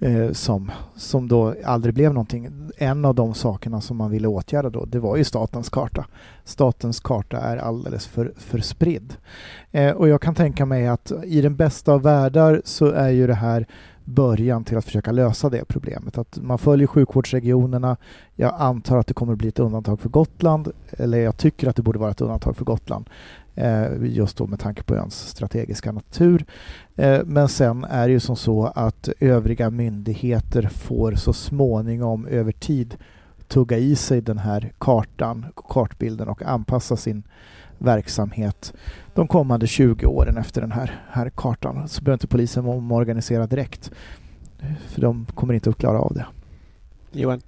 eh, 0.00 0.32
som, 0.32 0.70
som 0.96 1.28
då 1.28 1.54
aldrig 1.64 1.94
blev 1.94 2.12
någonting. 2.14 2.48
En 2.76 3.04
av 3.04 3.14
de 3.14 3.34
sakerna 3.34 3.80
som 3.80 3.96
man 3.96 4.10
ville 4.10 4.28
åtgärda 4.28 4.70
då, 4.70 4.84
det 4.84 4.98
var 4.98 5.16
ju 5.16 5.24
statens 5.24 5.68
karta. 5.68 6.06
Statens 6.44 7.00
karta 7.00 7.36
är 7.36 7.56
alldeles 7.56 8.06
för, 8.06 8.32
för 8.36 8.58
spridd. 8.58 9.14
Eh, 9.70 9.90
och 9.90 10.08
jag 10.08 10.20
kan 10.20 10.34
tänka 10.34 10.66
mig 10.66 10.86
att 10.86 11.12
i 11.24 11.40
den 11.40 11.56
bästa 11.56 11.92
av 11.92 12.02
världar 12.02 12.62
så 12.64 12.86
är 12.86 13.10
ju 13.10 13.26
det 13.26 13.34
här 13.34 13.66
början 14.06 14.64
till 14.64 14.76
att 14.76 14.84
försöka 14.84 15.12
lösa 15.12 15.50
det 15.50 15.64
problemet. 15.64 16.18
Att 16.18 16.38
man 16.42 16.58
följer 16.58 16.86
sjukvårdsregionerna. 16.86 17.96
Jag 18.34 18.54
antar 18.58 18.98
att 18.98 19.06
det 19.06 19.14
kommer 19.14 19.32
att 19.32 19.38
bli 19.38 19.48
ett 19.48 19.58
undantag 19.58 20.00
för 20.00 20.08
Gotland, 20.08 20.72
eller 20.90 21.18
jag 21.18 21.36
tycker 21.36 21.68
att 21.68 21.76
det 21.76 21.82
borde 21.82 21.98
vara 21.98 22.10
ett 22.10 22.20
undantag 22.20 22.56
för 22.56 22.64
Gotland, 22.64 23.10
Eh, 23.56 23.86
just 24.02 24.36
då 24.36 24.46
med 24.46 24.60
tanke 24.60 24.82
på 24.82 24.94
öns 24.94 25.28
strategiska 25.28 25.92
natur. 25.92 26.44
Eh, 26.96 27.20
men 27.24 27.48
sen 27.48 27.84
är 27.84 28.06
det 28.06 28.12
ju 28.12 28.20
som 28.20 28.36
så 28.36 28.66
att 28.66 29.08
övriga 29.20 29.70
myndigheter 29.70 30.62
får 30.62 31.14
så 31.14 31.32
småningom 31.32 32.26
över 32.26 32.52
tid 32.52 32.96
tugga 33.48 33.78
i 33.78 33.96
sig 33.96 34.20
den 34.20 34.38
här 34.38 34.72
kartan, 34.78 35.46
kartbilden 35.68 36.28
och 36.28 36.42
anpassa 36.42 36.96
sin 36.96 37.22
verksamhet 37.78 38.74
de 39.14 39.28
kommande 39.28 39.66
20 39.66 40.06
åren 40.06 40.36
efter 40.36 40.60
den 40.60 40.72
här, 40.72 41.00
här 41.10 41.30
kartan. 41.30 41.88
Så 41.88 42.02
behöver 42.02 42.14
inte 42.14 42.26
polisen 42.26 42.66
omorganisera 42.66 43.46
direkt. 43.46 43.90
För 44.88 45.00
de 45.00 45.26
kommer 45.34 45.54
inte 45.54 45.70
att 45.70 45.78
klara 45.78 45.98
av 45.98 46.14
det. 46.14 46.26
Johan? 47.12 47.40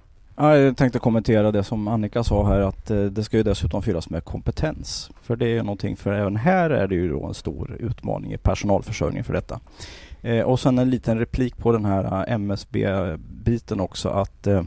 Jag 0.47 0.77
tänkte 0.77 0.99
kommentera 0.99 1.51
det 1.51 1.63
som 1.63 1.87
Annika 1.87 2.23
sa 2.23 2.47
här 2.47 2.59
att 2.59 2.91
eh, 2.91 3.03
det 3.03 3.23
ska 3.23 3.37
ju 3.37 3.43
dessutom 3.43 3.81
fyllas 3.81 4.09
med 4.09 4.25
kompetens. 4.25 5.11
För 5.21 5.35
det 5.35 5.57
är 5.57 5.63
någonting, 5.63 5.97
för 5.97 6.13
även 6.13 6.35
här 6.35 6.69
är 6.69 6.87
det 6.87 6.95
ju 6.95 7.09
då 7.09 7.25
en 7.25 7.33
stor 7.33 7.77
utmaning 7.79 8.33
i 8.33 8.37
personalförsörjningen 8.37 9.23
för 9.23 9.33
detta. 9.33 9.59
Eh, 10.21 10.41
och 10.41 10.59
sen 10.59 10.79
en 10.79 10.89
liten 10.89 11.19
replik 11.19 11.57
på 11.57 11.71
den 11.71 11.85
här 11.85 12.03
eh, 12.03 12.33
MSB-biten 12.33 13.79
också 13.79 14.09
att 14.09 14.47
eh, 14.47 14.63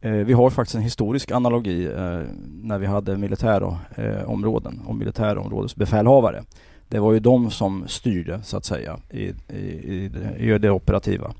eh, 0.00 0.12
vi 0.12 0.32
har 0.32 0.50
faktiskt 0.50 0.74
en 0.74 0.82
historisk 0.82 1.30
analogi 1.30 1.86
eh, 1.86 2.20
när 2.62 2.78
vi 2.78 2.86
hade 2.86 3.16
militärområden 3.16 4.80
och 4.86 4.94
militärområdesbefälhavare. 4.94 6.44
Det 6.88 6.98
var 6.98 7.12
ju 7.12 7.20
de 7.20 7.50
som 7.50 7.84
styrde 7.88 8.40
så 8.42 8.56
att 8.56 8.64
säga 8.64 8.98
i, 9.10 9.24
i, 9.48 10.10
i 10.38 10.58
det 10.58 10.70
operativa 10.70 11.34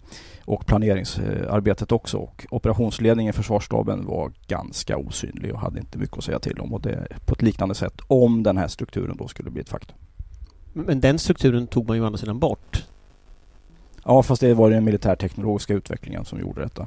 och 0.50 0.66
planeringsarbetet 0.66 1.92
också. 1.92 2.18
Och 2.18 2.46
operationsledningen 2.50 3.30
i 3.30 3.32
försvarsstaben 3.32 4.06
var 4.06 4.32
ganska 4.46 4.96
osynlig 4.96 5.54
och 5.54 5.60
hade 5.60 5.80
inte 5.80 5.98
mycket 5.98 6.18
att 6.18 6.24
säga 6.24 6.38
till 6.38 6.60
om. 6.60 6.74
Och 6.74 6.80
det 6.80 7.06
på 7.26 7.34
ett 7.34 7.42
liknande 7.42 7.74
sätt 7.74 8.00
om 8.06 8.42
den 8.42 8.56
här 8.56 8.68
strukturen 8.68 9.16
då 9.16 9.28
skulle 9.28 9.50
bli 9.50 9.60
ett 9.60 9.68
faktum. 9.68 9.96
Men 10.72 11.00
den 11.00 11.18
strukturen 11.18 11.66
tog 11.66 11.88
man 11.88 11.96
ju 11.96 12.02
å 12.02 12.06
andra 12.06 12.18
sidan 12.18 12.38
bort. 12.38 12.86
Ja, 14.04 14.22
fast 14.22 14.40
det 14.40 14.54
var 14.54 14.70
den 14.70 14.84
militärteknologiska 14.84 15.74
utvecklingen 15.74 16.24
som 16.24 16.40
gjorde 16.40 16.62
detta. 16.62 16.86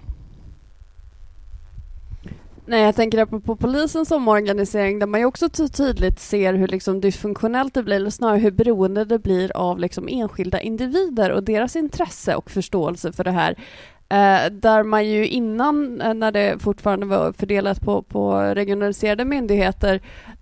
Nej, 2.65 2.81
jag 2.81 2.95
tänker 2.95 3.25
på, 3.25 3.39
på 3.39 3.55
polisens 3.55 4.11
omorganisering 4.11 4.99
där 4.99 5.07
man 5.07 5.19
ju 5.19 5.25
också 5.25 5.49
tydligt 5.49 6.19
ser 6.19 6.53
hur 6.53 6.67
liksom 6.67 7.01
dysfunktionellt 7.01 7.73
det 7.73 7.83
blir, 7.83 7.95
eller 7.95 8.09
snarare 8.09 8.37
hur 8.37 8.51
beroende 8.51 9.05
det 9.05 9.19
blir 9.19 9.57
av 9.57 9.79
liksom 9.79 10.07
enskilda 10.07 10.61
individer 10.61 11.31
och 11.31 11.43
deras 11.43 11.75
intresse 11.75 12.35
och 12.35 12.51
förståelse 12.51 13.11
för 13.11 13.23
det 13.23 13.31
här. 13.31 13.55
Eh, 14.09 14.51
där 14.51 14.83
man 14.83 15.07
ju 15.07 15.27
innan, 15.27 16.01
eh, 16.01 16.13
när 16.13 16.31
det 16.31 16.59
fortfarande 16.59 17.05
var 17.05 17.33
fördelat 17.33 17.81
på, 17.81 18.01
på 18.01 18.39
regionaliserade 18.39 19.25
myndigheter, 19.25 20.01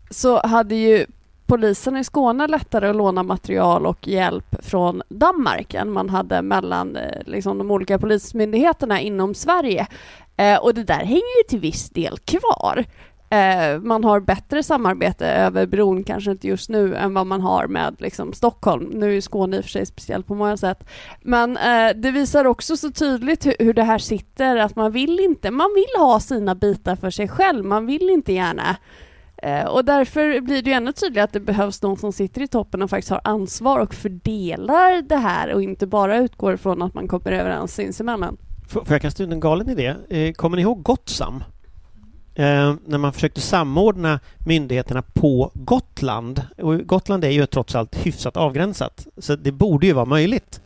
så 0.09 0.41
hade 0.47 0.76
ju 0.76 1.05
polisen 1.45 1.97
i 1.97 2.03
Skåne 2.03 2.47
lättare 2.47 2.89
att 2.89 2.95
låna 2.95 3.24
material 3.24 3.86
och 3.86 4.07
hjälp 4.07 4.65
från 4.65 5.01
Danmark 5.09 5.74
än 5.74 5.91
man 5.91 6.09
hade 6.09 6.41
mellan 6.41 6.95
eh, 6.95 7.22
liksom, 7.26 7.57
de 7.57 7.72
olika 7.72 7.99
polismyndigheterna 7.99 9.01
inom 9.01 9.34
Sverige. 9.34 9.88
Eh, 10.38 10.58
och 10.58 10.74
det 10.74 10.84
där 10.84 11.06
hänger 11.06 11.44
ju 11.44 11.44
till 11.50 11.60
viss 11.60 11.90
del 11.90 12.18
kvar. 12.18 12.86
Eh, 13.32 13.80
man 13.80 14.04
har 14.04 14.20
bättre 14.20 14.64
samarbete 14.64 15.28
över 15.28 15.66
bron, 15.66 16.04
kanske 16.04 16.32
inte 16.32 16.48
just 16.48 16.70
nu, 16.70 16.96
än 16.96 17.14
vad 17.14 17.28
man 17.28 17.42
har 17.42 17.68
med 17.68 17.96
liksom, 18.00 18.34
Stockholm. 18.34 18.84
Nu 18.94 19.18
är 19.18 19.22
Skåne 19.22 19.58
i 19.58 19.60
och 19.60 19.64
för 19.64 19.70
sig 19.70 19.86
speciellt 19.86 20.28
på 20.28 20.36
många 20.36 20.58
sätt. 20.58 20.84
Men 21.22 21.58
eh, 21.58 21.90
det 21.96 22.12
visar 22.12 22.46
också 22.46 22.78
så 22.78 22.92
tydligt 22.92 23.46
hur, 23.46 23.56
hur 23.60 23.74
det 23.74 23.84
här 23.84 23.98
sitter, 23.98 24.58
att 24.58 24.76
man 24.76 24.92
vill 24.92 25.20
inte, 25.20 25.52
man 25.52 25.74
vill 25.76 26.02
ha 26.02 26.20
sina 26.20 26.56
bitar 26.56 26.96
för 26.96 27.10
sig 27.10 27.28
själv, 27.28 27.66
man 27.66 27.86
vill 27.86 28.10
inte 28.10 28.34
gärna 28.34 28.76
eh, 29.38 29.66
och 29.66 29.86
därför 29.86 30.42
blir 30.42 30.62
det 30.62 30.70
ju 30.70 30.76
ännu 30.76 30.92
tydligare 30.92 31.26
att 31.26 31.34
det 31.34 31.40
behövs 31.40 31.82
någon 31.82 31.98
som 31.98 32.14
sitter 32.14 32.42
i 32.42 32.48
toppen 32.48 32.82
och 32.82 32.90
faktiskt 32.90 33.12
har 33.12 33.22
ansvar 33.24 33.80
och 33.80 33.94
fördelar 33.94 35.02
det 35.02 35.18
här 35.18 35.54
och 35.54 35.64
inte 35.64 35.88
bara 35.88 36.18
utgår 36.18 36.58
från 36.58 36.82
att 36.82 36.94
man 36.94 37.08
kommer 37.08 37.32
överens 37.32 37.76
sinsemellan. 37.76 38.38
Får 38.72 38.91
jag 38.91 39.01
kasta 39.01 39.24
ut 39.24 39.32
en 39.32 39.39
galen 39.39 39.69
idé? 39.69 39.95
Eh, 40.09 40.34
kommer 40.34 40.57
ni 40.57 40.61
ihåg 40.61 40.84
Gotsam? 40.84 41.43
Eh, 42.36 42.74
när 42.86 42.97
man 42.97 43.13
försökte 43.13 43.41
samordna 43.41 44.19
myndigheterna 44.38 45.01
på 45.01 45.51
Gotland. 45.53 46.45
Och 46.57 46.88
Gotland 46.88 47.24
är 47.24 47.30
ju 47.30 47.45
trots 47.45 47.76
allt 47.76 48.05
hyfsat 48.05 48.38
avgränsat, 48.38 49.07
så 49.17 49.36
det 49.36 49.51
borde 49.51 49.88
ju 49.88 49.93
vara 49.93 50.05
möjligt. 50.05 50.61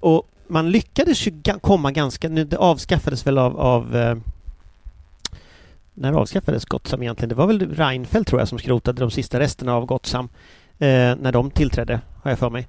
Och 0.00 0.28
man 0.46 0.70
lyckades 0.70 1.26
ju 1.26 1.32
komma 1.60 1.92
ganska... 1.92 2.28
Nu, 2.28 2.44
det 2.44 2.56
avskaffades 2.56 3.26
väl 3.26 3.38
av, 3.38 3.60
av 3.60 3.96
eh, 3.96 4.16
när 5.94 6.12
avskaffades 6.12 6.64
Gotsam? 6.64 7.02
egentligen? 7.02 7.28
Det 7.28 7.34
var 7.34 7.46
väl 7.46 7.74
Reinfeldt 7.74 8.28
tror 8.28 8.40
jag 8.40 8.48
som 8.48 8.58
skrotade 8.58 9.00
de 9.00 9.10
sista 9.10 9.40
resterna 9.40 9.74
av 9.74 9.86
Gotsam 9.86 10.28
eh, 10.78 11.16
när 11.16 11.32
de 11.32 11.50
tillträdde, 11.50 12.00
har 12.22 12.30
jag 12.30 12.38
för 12.38 12.50
mig. 12.50 12.68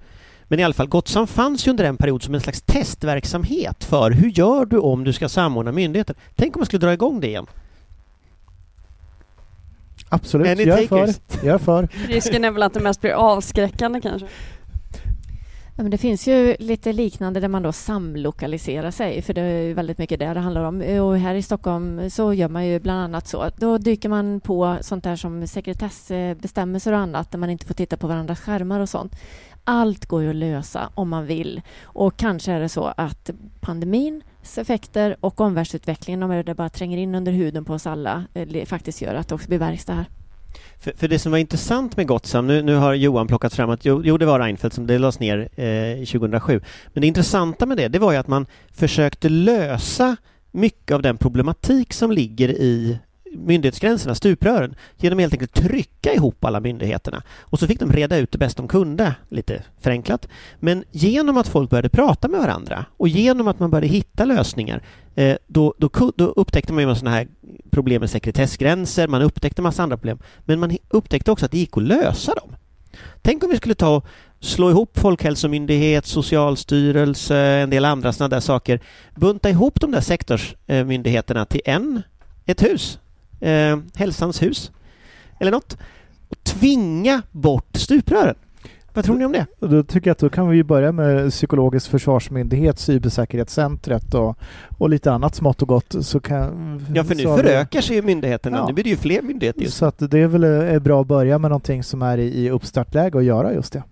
Men 0.49 0.59
i 0.59 0.63
alla 0.63 0.73
fall, 0.73 0.87
Gottsam 0.87 1.27
fanns 1.27 1.67
ju 1.67 1.71
under 1.71 1.83
en 1.83 1.97
period 1.97 2.23
som 2.23 2.35
en 2.35 2.41
slags 2.41 2.61
testverksamhet 2.61 3.83
för 3.83 4.11
hur 4.11 4.29
gör 4.29 4.65
du 4.65 4.77
om 4.77 5.03
du 5.03 5.13
ska 5.13 5.29
samordna 5.29 5.71
myndigheter? 5.71 6.15
Tänk 6.35 6.55
om 6.55 6.59
man 6.59 6.65
skulle 6.65 6.85
dra 6.85 6.93
igång 6.93 7.19
det 7.19 7.27
igen? 7.27 7.45
Absolut, 10.09 10.59
jag 10.59 10.83
är 10.83 10.87
för. 10.87 11.13
Jag 11.43 11.53
är 11.53 11.57
för. 11.57 11.87
Risken 12.07 12.43
är 12.43 12.51
väl 12.51 12.63
att 12.63 12.73
det 12.73 12.79
mest 12.79 13.01
blir 13.01 13.11
avskräckande 13.11 14.01
kanske. 14.01 14.27
Ja, 15.79 15.83
men 15.83 15.91
det 15.91 15.97
finns 15.97 16.27
ju 16.27 16.55
lite 16.59 16.93
liknande 16.93 17.39
där 17.39 17.47
man 17.47 17.63
då 17.63 17.71
samlokaliserar 17.71 18.91
sig, 18.91 19.21
för 19.21 19.33
det 19.33 19.41
är 19.41 19.73
väldigt 19.73 19.97
mycket 19.97 20.19
det 20.19 20.33
det 20.33 20.39
handlar 20.39 20.63
om. 20.63 20.81
Och 20.81 21.17
här 21.17 21.35
i 21.35 21.41
Stockholm 21.41 22.09
så 22.09 22.33
gör 22.33 22.49
man 22.49 22.67
ju 22.67 22.79
bland 22.79 22.99
annat 22.99 23.27
så. 23.27 23.49
Då 23.57 23.77
dyker 23.77 24.09
man 24.09 24.39
på 24.39 24.77
sånt 24.81 25.03
där 25.03 25.15
som 25.15 25.47
sekretessbestämmelser 25.47 26.93
och 26.93 26.99
annat, 26.99 27.31
där 27.31 27.39
man 27.39 27.49
inte 27.49 27.65
får 27.65 27.73
titta 27.73 27.97
på 27.97 28.07
varandras 28.07 28.39
skärmar 28.39 28.79
och 28.79 28.89
sånt. 28.89 29.15
Allt 29.71 30.05
går 30.05 30.21
ju 30.21 30.29
att 30.29 30.35
lösa 30.35 30.89
om 30.95 31.09
man 31.09 31.25
vill. 31.25 31.61
Och 31.83 32.17
kanske 32.17 32.51
är 32.51 32.59
det 32.59 32.69
så 32.69 32.93
att 32.97 33.29
pandemins 33.59 34.57
effekter 34.57 35.15
och 35.19 35.41
omvärldsutvecklingen, 35.41 36.23
om 36.23 36.43
det 36.45 36.55
bara 36.55 36.69
tränger 36.69 36.97
in 36.97 37.15
under 37.15 37.31
huden 37.31 37.65
på 37.65 37.73
oss 37.73 37.87
alla, 37.87 38.23
eh, 38.33 38.65
faktiskt 38.65 39.01
gör 39.01 39.15
att 39.15 39.27
det 39.27 39.35
också 39.35 39.47
blir 39.47 39.59
verkstad 39.59 39.93
här. 39.93 40.05
För, 40.79 40.93
för, 40.95 41.07
det 41.07 41.19
som 41.19 41.31
var 41.31 41.39
intressant 41.39 41.97
med 41.97 42.07
Gottsam, 42.07 42.47
nu, 42.47 42.61
nu 42.61 42.75
har 42.75 42.93
Johan 42.93 43.27
plockat 43.27 43.53
fram 43.53 43.69
att 43.69 43.85
jo, 43.85 44.01
jo 44.05 44.17
det 44.17 44.25
var 44.25 44.39
Reinfeldt 44.39 44.75
som 44.75 44.87
det 44.87 44.99
lades 44.99 45.19
ner 45.19 45.49
eh, 45.55 46.05
2007. 46.05 46.61
Men 46.93 47.01
det 47.01 47.07
intressanta 47.07 47.65
med 47.65 47.77
det, 47.77 47.87
det 47.87 47.99
var 47.99 48.11
ju 48.11 48.17
att 48.17 48.27
man 48.27 48.45
försökte 48.71 49.29
lösa 49.29 50.15
mycket 50.51 50.95
av 50.95 51.01
den 51.01 51.17
problematik 51.17 51.93
som 51.93 52.11
ligger 52.11 52.49
i 52.49 52.99
myndighetsgränserna, 53.33 54.15
stuprören, 54.15 54.75
genom 54.97 55.17
att 55.19 55.21
helt 55.21 55.33
enkelt 55.33 55.53
trycka 55.53 56.13
ihop 56.13 56.45
alla 56.45 56.59
myndigheterna. 56.59 57.23
Och 57.39 57.59
så 57.59 57.67
fick 57.67 57.79
de 57.79 57.91
reda 57.91 58.17
ut 58.17 58.31
det 58.31 58.37
bäst 58.37 58.57
de 58.57 58.67
kunde, 58.67 59.15
lite 59.29 59.63
förenklat. 59.81 60.27
Men 60.59 60.83
genom 60.91 61.37
att 61.37 61.47
folk 61.47 61.69
började 61.69 61.89
prata 61.89 62.27
med 62.27 62.39
varandra 62.39 62.85
och 62.97 63.07
genom 63.07 63.47
att 63.47 63.59
man 63.59 63.71
började 63.71 63.87
hitta 63.87 64.25
lösningar, 64.25 64.83
eh, 65.15 65.37
då, 65.47 65.73
då, 65.77 66.11
då 66.15 66.25
upptäckte 66.25 66.73
man 66.73 66.89
ju 66.89 66.95
sådana 66.95 67.15
här 67.15 67.27
problem 67.71 67.99
med 67.99 68.09
sekretessgränser, 68.09 69.07
man 69.07 69.21
upptäckte 69.21 69.61
massa 69.61 69.83
andra 69.83 69.97
problem, 69.97 70.19
men 70.45 70.59
man 70.59 70.77
upptäckte 70.89 71.31
också 71.31 71.45
att 71.45 71.51
det 71.51 71.57
gick 71.57 71.77
att 71.77 71.83
lösa 71.83 72.33
dem. 72.33 72.55
Tänk 73.21 73.43
om 73.43 73.49
vi 73.49 73.57
skulle 73.57 73.75
ta 73.75 73.95
och 73.95 74.05
slå 74.39 74.69
ihop 74.69 74.99
Folkhälsomyndighet, 74.99 76.05
Socialstyrelse, 76.05 77.37
en 77.37 77.69
del 77.69 77.85
andra 77.85 78.13
sådana 78.13 78.35
där 78.35 78.39
saker, 78.39 78.79
bunta 79.15 79.49
ihop 79.49 79.81
de 79.81 79.91
där 79.91 80.01
sektorsmyndigheterna 80.01 81.45
till 81.45 81.61
en, 81.65 82.01
ett 82.45 82.63
hus 82.63 82.99
eh, 83.39 83.77
Hälsans 83.95 84.41
hus 84.41 84.71
eller 85.39 85.51
något 85.51 85.77
och 86.29 86.43
tvinga 86.43 87.21
bort 87.31 87.75
stuprören. 87.75 88.35
Vad 88.93 89.05
tror 89.05 89.15
ni 89.15 89.25
om 89.25 89.31
det? 89.31 89.45
Då 89.59 89.83
tycker 89.83 90.09
jag 90.09 90.11
att 90.11 90.19
då 90.19 90.29
kan 90.29 90.49
vi 90.49 90.63
börja 90.63 90.91
med 90.91 91.31
psykologisk 91.31 91.89
försvarsmyndighet, 91.89 92.79
cybersäkerhetscentret 92.79 94.13
och, 94.13 94.37
och 94.77 94.89
lite 94.89 95.11
annat 95.11 95.35
smått 95.35 95.61
och 95.61 95.67
gott. 95.67 95.95
Så 96.01 96.19
kan, 96.19 96.85
ja, 96.95 97.03
för 97.03 97.15
nu 97.15 97.23
förökar 97.23 97.81
sig 97.81 97.95
ju 97.95 98.01
myndigheterna. 98.01 98.57
Ja. 98.57 98.67
Nu 98.67 98.73
blir 98.73 98.83
det 98.83 98.89
ju 98.89 98.97
fler 98.97 99.21
myndigheter. 99.21 99.61
Just. 99.61 99.77
Så 99.77 99.85
att 99.85 99.95
det 99.97 100.19
är 100.19 100.27
väl 100.27 100.81
bra 100.81 101.01
att 101.01 101.07
börja 101.07 101.37
med 101.37 101.51
någonting 101.51 101.83
som 101.83 102.01
är 102.01 102.17
i, 102.17 102.45
i 102.45 102.49
uppstartläge 102.49 103.17
och 103.17 103.23
göra 103.23 103.53
just 103.53 103.73
det. 103.73 103.83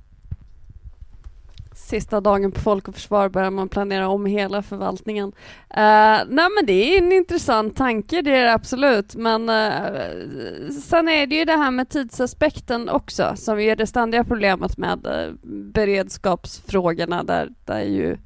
Sista 1.87 2.21
dagen 2.21 2.51
på 2.51 2.59
Folk 2.59 2.87
och 2.87 2.95
Försvar 2.95 3.29
börjar 3.29 3.51
man 3.51 3.69
planera 3.69 4.07
om 4.07 4.25
hela 4.25 4.61
förvaltningen. 4.61 5.27
Uh, 5.27 6.23
nej 6.27 6.47
men 6.55 6.65
det 6.65 6.73
är 6.73 6.97
en 6.97 7.11
intressant 7.11 7.75
tanke, 7.75 8.21
det 8.21 8.31
är 8.31 8.43
det 8.43 8.53
absolut. 8.53 9.15
Men 9.15 9.49
uh, 9.49 10.71
sen 10.83 11.09
är 11.09 11.27
det 11.27 11.35
ju 11.35 11.45
det 11.45 11.57
här 11.57 11.71
med 11.71 11.89
tidsaspekten 11.89 12.89
också 12.89 13.33
som 13.35 13.59
är 13.59 13.75
det 13.75 13.87
ständiga 13.87 14.23
problemet 14.23 14.77
med 14.77 15.07
uh, 15.07 15.33
beredskapsfrågorna 15.43 17.23
där, 17.23 17.49
där 17.65 17.81
ju 17.81 18.17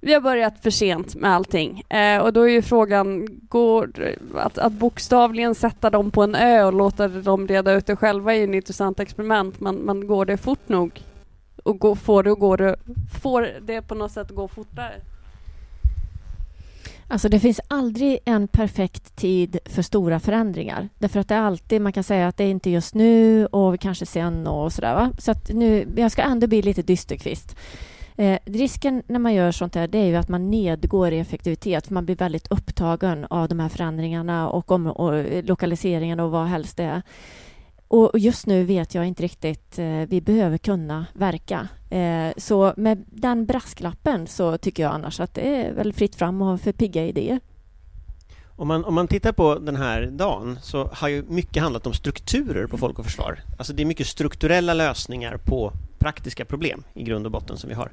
vi 0.00 0.14
har 0.14 0.20
börjat 0.20 0.62
för 0.62 0.70
sent 0.70 1.14
med 1.14 1.30
allting. 1.30 1.82
Eh, 1.88 2.18
och 2.18 2.32
då 2.32 2.42
är 2.42 2.48
ju 2.48 2.62
frågan, 2.62 3.28
går, 3.48 3.90
att, 4.34 4.58
att 4.58 4.72
bokstavligen 4.72 5.54
sätta 5.54 5.90
dem 5.90 6.10
på 6.10 6.22
en 6.22 6.34
ö 6.34 6.64
och 6.64 6.72
låta 6.72 7.08
dem 7.08 7.48
reda 7.48 7.72
ut 7.72 7.86
det 7.86 7.96
själva 7.96 8.34
är 8.34 8.38
ju 8.38 8.44
ett 8.44 8.54
intressant 8.54 9.00
experiment, 9.00 9.60
men, 9.60 9.76
men 9.76 10.06
går 10.06 10.24
det 10.24 10.36
fort 10.36 10.68
nog? 10.68 11.02
Och 11.66 11.78
gå, 11.78 11.94
får 11.94 12.22
det 12.22 12.32
att 12.32 12.38
gå, 12.38 12.76
får 13.20 13.42
det 13.66 13.82
på 13.82 13.94
något 13.94 14.12
sätt 14.12 14.30
gå 14.30 14.48
fortare? 14.48 15.00
Alltså 17.08 17.28
det 17.28 17.40
finns 17.40 17.60
aldrig 17.68 18.18
en 18.24 18.48
perfekt 18.48 19.16
tid 19.16 19.58
för 19.64 19.82
stora 19.82 20.20
förändringar. 20.20 20.88
Därför 20.98 21.20
att 21.20 21.28
det 21.28 21.34
är 21.34 21.40
alltid, 21.40 21.80
man 21.80 21.92
kan 21.92 22.04
säga 22.04 22.28
att 22.28 22.36
det 22.36 22.44
är 22.44 22.50
inte 22.50 22.70
just 22.70 22.94
nu 22.94 23.46
och 23.46 23.80
kanske 23.80 24.06
sen 24.06 24.46
och 24.46 24.72
sådär. 24.72 24.94
Va? 24.94 25.12
Så 25.18 25.30
att 25.30 25.48
nu, 25.48 25.88
jag 25.96 26.12
ska 26.12 26.22
ändå 26.22 26.46
bli 26.46 26.62
lite 26.62 26.82
dysterkvist. 26.82 27.56
Eh, 28.16 28.38
risken 28.44 29.02
när 29.06 29.18
man 29.18 29.34
gör 29.34 29.52
sånt 29.52 29.74
här, 29.74 29.88
det 29.88 29.98
är 29.98 30.06
ju 30.06 30.16
att 30.16 30.28
man 30.28 30.50
nedgår 30.50 31.12
i 31.12 31.18
effektivitet. 31.18 31.86
För 31.86 31.94
man 31.94 32.04
blir 32.04 32.16
väldigt 32.16 32.46
upptagen 32.50 33.26
av 33.30 33.48
de 33.48 33.60
här 33.60 33.68
förändringarna 33.68 34.48
och, 34.48 34.70
om, 34.70 34.86
och 34.86 35.44
lokaliseringen 35.44 36.20
och 36.20 36.30
vad 36.30 36.46
helst 36.46 36.76
det 36.76 36.84
är. 36.84 37.02
Och 37.88 38.18
just 38.18 38.46
nu 38.46 38.64
vet 38.64 38.94
jag 38.94 39.06
inte 39.06 39.22
riktigt. 39.22 39.78
Eh, 39.78 39.86
vi 40.08 40.20
behöver 40.20 40.58
kunna 40.58 41.06
verka. 41.12 41.68
Eh, 41.90 42.32
så 42.36 42.74
med 42.76 43.04
den 43.06 43.46
brasklappen 43.46 44.26
så 44.26 44.58
tycker 44.58 44.82
jag 44.82 44.92
annars 44.92 45.20
att 45.20 45.34
det 45.34 45.40
är 45.40 45.72
väl 45.72 45.92
fritt 45.92 46.14
fram 46.14 46.42
och 46.42 46.60
för 46.60 46.72
pigga 46.72 47.06
idéer. 47.06 47.40
Om 48.58 48.68
man, 48.68 48.84
om 48.84 48.94
man 48.94 49.08
tittar 49.08 49.32
på 49.32 49.58
den 49.58 49.76
här 49.76 50.06
dagen 50.06 50.58
så 50.62 50.90
har 50.92 51.08
ju 51.08 51.24
mycket 51.28 51.62
handlat 51.62 51.86
om 51.86 51.92
strukturer 51.92 52.66
på 52.66 52.78
Folk 52.78 52.98
och 52.98 53.04
Försvar. 53.04 53.40
Alltså 53.58 53.72
det 53.72 53.82
är 53.82 53.86
mycket 53.86 54.06
strukturella 54.06 54.74
lösningar 54.74 55.36
på 55.36 55.72
praktiska 55.98 56.44
problem 56.44 56.82
i 56.94 57.02
grund 57.02 57.26
och 57.26 57.32
botten 57.32 57.56
som 57.56 57.68
vi 57.68 57.74
har. 57.74 57.90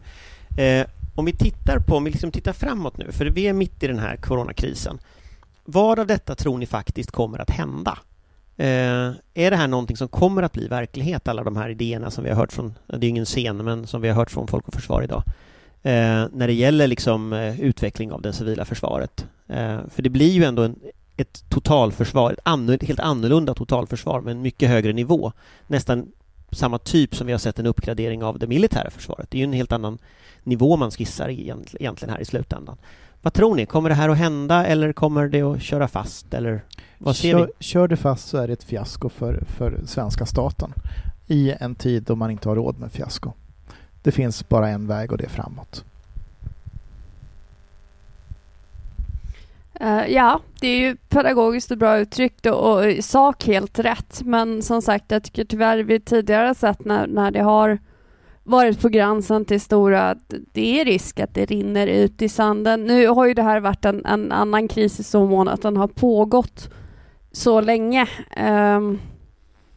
Eh, 0.58 0.86
om 1.16 1.26
vi 1.26 1.34
tittar 1.34 1.80
på, 1.80 1.96
om 1.96 2.04
vi 2.04 2.12
liksom 2.12 2.32
tittar 2.32 2.54
framåt 2.54 2.98
nu, 2.98 3.12
för 3.12 3.26
vi 3.26 3.48
är 3.48 3.54
mitt 3.54 3.84
i 3.84 3.88
den 3.88 4.00
här 4.00 4.16
coronakrisen. 4.16 5.00
Vad 5.66 6.00
av 6.00 6.08
detta 6.08 6.36
tror 6.36 6.58
ni 6.58 6.66
faktiskt 6.66 7.12
kommer 7.12 7.40
att 7.40 7.50
hända? 7.50 7.98
Eh, 8.58 9.12
är 9.34 9.52
det 9.52 9.56
här 9.56 9.68
någonting 9.68 9.98
som 9.98 10.08
kommer 10.08 10.44
att 10.44 10.54
bli 10.54 10.68
verklighet, 10.68 11.28
alla 11.28 11.44
de 11.44 11.58
här 11.58 11.70
idéerna 11.70 12.12
som 12.12 12.24
vi 12.24 12.30
har 12.30 12.38
hört 12.38 12.54
från, 12.54 12.74
det 12.88 13.08
är 13.08 13.10
ingen 13.10 13.26
scen, 13.26 13.58
men 13.58 13.88
som 13.88 14.02
vi 14.02 14.08
har 14.08 14.16
hört 14.16 14.32
från 14.32 14.48
Folk 14.48 14.68
och 14.68 14.74
Försvar 14.74 15.02
idag, 15.02 15.24
eh, 15.84 16.28
när 16.34 16.48
det 16.48 16.54
gäller 16.54 16.88
liksom 16.88 17.34
eh, 17.34 17.62
utveckling 17.62 18.12
av 18.12 18.22
det 18.22 18.34
civila 18.34 18.66
försvaret? 18.66 19.26
Eh, 19.48 19.80
för 19.90 20.02
det 20.02 20.10
blir 20.10 20.32
ju 20.32 20.44
ändå 20.44 20.64
en, 20.64 20.76
ett 21.18 21.50
totalförsvar, 21.50 22.32
ett, 22.32 22.40
annu, 22.44 22.74
ett 22.74 22.84
helt 22.84 23.00
annorlunda 23.00 23.54
totalförsvar 23.54 24.22
med 24.22 24.32
en 24.32 24.42
mycket 24.42 24.70
högre 24.70 24.94
nivå. 24.94 25.32
Nästan 25.68 26.12
samma 26.52 26.78
typ 26.78 27.16
som 27.16 27.28
vi 27.28 27.34
har 27.34 27.40
sett 27.40 27.60
en 27.60 27.66
uppgradering 27.66 28.24
av 28.24 28.40
det 28.40 28.48
militära 28.48 28.90
försvaret. 28.90 29.32
Det 29.32 29.38
är 29.38 29.40
ju 29.40 29.44
en 29.44 29.54
helt 29.54 29.72
annan 29.72 29.98
nivå 30.44 30.76
man 30.76 30.92
skissar 30.92 31.30
egentligen 31.30 32.10
här 32.10 32.22
i 32.22 32.26
slutändan. 32.26 32.78
Vad 33.24 33.34
tror 33.34 33.56
ni? 33.56 33.66
Kommer 33.66 33.90
det 33.90 33.96
här 33.96 34.10
att 34.10 34.18
hända 34.18 34.66
eller 34.66 34.94
kommer 34.94 35.28
det 35.28 35.42
att 35.42 35.62
köra 35.62 35.88
fast? 35.88 36.34
Eller 36.34 36.64
vad 36.98 37.16
ser 37.16 37.32
kör, 37.32 37.46
vi? 37.46 37.66
Kör 37.66 37.88
det 37.88 37.98
fast 37.98 38.28
så 38.28 38.38
är 38.38 38.48
det 38.48 38.54
ett 38.54 38.64
fiasko 38.64 39.10
för, 39.10 39.44
för 39.48 39.80
svenska 39.86 40.26
staten 40.26 40.74
i 41.28 41.54
en 41.60 41.76
tid 41.76 42.04
då 42.04 42.16
man 42.16 42.32
inte 42.32 42.50
har 42.50 42.56
råd 42.56 42.80
med 42.80 42.92
fiasko. 42.92 43.32
Det 44.02 44.12
finns 44.12 44.50
bara 44.50 44.70
en 44.70 44.88
väg 44.88 45.12
och 45.12 45.18
det 45.18 45.24
är 45.24 45.30
framåt. 45.30 45.86
Uh, 49.82 50.12
ja, 50.12 50.40
det 50.60 50.68
är 50.68 50.78
ju 50.78 50.96
pedagogiskt 50.96 51.72
och 51.72 51.78
bra 51.78 51.98
uttryckt 51.98 52.46
och, 52.46 52.74
och 52.74 52.92
i 52.92 53.02
sak 53.02 53.46
helt 53.46 53.80
rätt. 53.80 54.22
Men 54.26 54.62
som 54.62 54.82
sagt, 54.82 55.12
jag 55.12 55.24
tycker 55.24 55.46
tyvärr 55.46 55.78
vi 55.78 56.00
tidigare 56.00 56.56
sett 56.56 56.86
när, 56.86 57.08
när 57.08 57.32
det 57.32 57.42
har 57.42 57.80
varit 58.44 58.82
på 58.82 58.90
gränsen 58.90 59.46
till 59.46 59.62
stora, 59.62 60.16
det 60.52 60.82
är 60.82 60.86
risk 60.86 61.20
att 61.20 61.34
det 61.34 61.46
rinner 61.46 61.88
ut 61.88 62.22
i 62.22 62.30
sanden. 62.30 62.84
Nu 62.84 63.08
har 63.08 63.26
ju 63.26 63.34
det 63.34 63.44
här 63.44 63.60
varit 63.60 63.86
en, 63.86 64.06
en 64.06 64.32
annan 64.32 64.68
kris 64.68 65.00
i 65.00 65.04
så 65.04 65.26
mån 65.26 65.48
att 65.48 65.62
den 65.62 65.78
har 65.78 65.88
pågått 65.88 66.70
så 67.32 67.62
länge. 67.62 68.08
Um, 68.38 69.00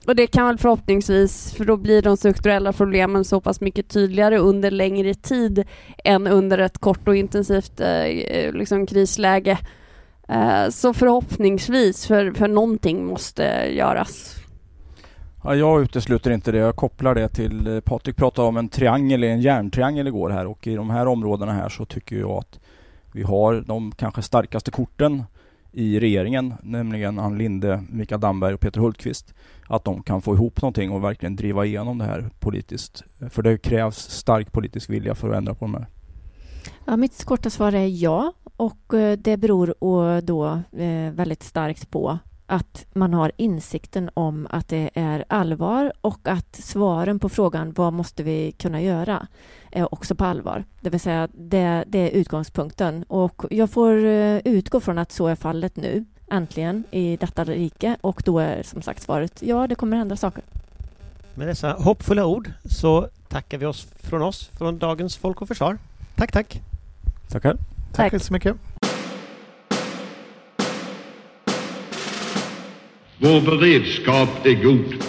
och 0.07 0.17
det 0.17 0.27
kan 0.27 0.47
väl 0.47 0.59
förhoppningsvis, 0.59 1.55
för 1.55 1.65
då 1.65 1.77
blir 1.77 2.03
de 2.03 2.17
strukturella 2.17 2.73
problemen 2.73 3.25
så 3.25 3.41
pass 3.41 3.61
mycket 3.61 3.89
tydligare 3.89 4.39
under 4.39 4.71
längre 4.71 5.15
tid 5.15 5.65
än 6.05 6.27
under 6.27 6.59
ett 6.59 6.79
kort 6.79 7.09
och 7.09 7.17
intensivt 7.17 7.81
eh, 7.81 8.53
liksom 8.53 8.87
krisläge. 8.87 9.59
Eh, 10.29 10.69
så 10.69 10.95
förhoppningsvis, 10.95 12.07
för, 12.07 12.33
för 12.33 12.49
någonting 12.49 13.07
måste 13.07 13.43
göras. 13.71 14.36
Ja, 15.47 15.55
jag 15.55 15.83
utesluter 15.83 16.31
inte 16.31 16.53
det. 16.53 16.59
Jag 16.59 16.77
kopplar 16.77 17.15
det 17.15 17.29
till, 17.29 17.67
eh, 17.67 17.81
Patrik 17.81 18.17
pratade 18.17 18.49
om 18.49 18.57
en 18.57 18.69
triangel, 18.69 19.25
en 19.25 19.41
järntriangel 19.41 20.07
igår 20.07 20.31
här 20.31 20.47
och 20.47 20.67
i 20.67 20.75
de 20.75 20.91
här 20.91 21.07
områdena 21.07 21.53
här 21.53 21.69
så 21.69 21.85
tycker 21.85 22.17
jag 22.17 22.31
att 22.31 22.61
vi 23.13 23.23
har 23.23 23.65
de 23.67 23.93
kanske 23.93 24.23
starkaste 24.23 24.71
korten 24.71 25.25
i 25.73 26.01
regeringen, 26.01 26.55
nämligen 26.63 27.19
Ann 27.19 27.39
Linde, 27.39 27.85
Mikael 27.91 28.21
Damberg 28.21 28.55
och 28.55 28.61
Peter 28.61 28.81
Hultqvist. 28.81 29.35
Att 29.69 29.85
de 29.85 30.03
kan 30.03 30.23
få 30.23 30.35
ihop 30.35 30.63
någonting 30.63 30.91
och 30.91 31.05
verkligen 31.05 31.37
driva 31.37 31.65
igenom 31.65 31.99
det 31.99 32.05
här 32.05 32.31
politiskt. 32.41 33.05
För 33.31 33.43
det 33.43 33.59
krävs 33.59 33.97
stark 33.97 34.53
politisk 34.53 34.91
vilja 34.91 35.15
för 35.15 35.31
att 35.31 35.37
ändra 35.37 35.55
på 35.55 35.65
de 35.65 35.75
här. 35.75 35.87
Ja, 36.85 36.97
mitt 36.97 37.25
korta 37.25 37.51
svar 37.51 37.73
är 37.73 37.87
ja 37.87 38.33
och 38.57 38.95
eh, 38.95 39.19
det 39.19 39.37
beror 39.37 39.75
då 40.21 40.47
eh, 40.83 41.13
väldigt 41.13 41.43
starkt 41.43 41.91
på 41.91 42.19
att 42.47 42.87
man 42.93 43.15
har 43.15 43.33
insikten 43.37 44.11
om 44.15 44.47
att 44.51 44.69
det 44.69 44.91
är 44.95 45.25
allvar 45.29 45.93
och 46.01 46.21
att 46.23 46.57
svaren 46.57 47.19
på 47.19 47.29
frågan 47.29 47.73
vad 47.73 47.93
måste 47.93 48.23
vi 48.23 48.53
kunna 48.53 48.81
göra 48.81 49.27
är 49.71 49.95
också 49.95 50.15
på 50.15 50.25
allvar. 50.25 50.65
Det 50.81 50.91
vill 50.91 51.01
säga, 51.01 51.29
det, 51.33 51.85
det 51.87 51.99
är 51.99 52.11
utgångspunkten. 52.11 53.03
Och 53.09 53.45
jag 53.51 53.71
får 53.71 54.05
eh, 54.05 54.39
utgå 54.45 54.81
från 54.81 54.99
att 54.99 55.13
så 55.13 55.27
är 55.27 55.35
fallet 55.35 55.77
nu, 55.77 56.05
äntligen, 56.31 56.85
i 56.91 57.17
detta 57.17 57.45
rike. 57.45 57.97
Och 58.01 58.23
då 58.25 58.39
är 58.39 58.63
som 58.63 58.83
sagt 58.83 59.03
svaret 59.03 59.43
ja, 59.43 59.67
det 59.67 59.75
kommer 59.75 59.97
hända 59.97 60.17
saker. 60.17 60.45
Med 61.35 61.49
dessa 61.49 61.73
hoppfulla 61.73 62.27
ord 62.27 62.51
så 62.65 63.09
tackar 63.29 63.59
vi 63.59 63.67
oss 63.67 63.87
från 64.01 64.23
oss, 64.23 64.47
från 64.47 64.79
dagens 64.79 65.17
Folk 65.17 65.43
och 65.43 65.49
Försvar. 65.49 65.79
Tack, 66.15 66.33
tack! 66.33 66.63
Tackar! 67.29 67.57
Tack, 67.93 68.11
tack 68.13 68.23
så 68.23 68.33
mycket! 68.33 68.57
Vår 73.19 73.41
beredskap 73.41 74.47
är 74.47 74.63
god. 74.63 75.03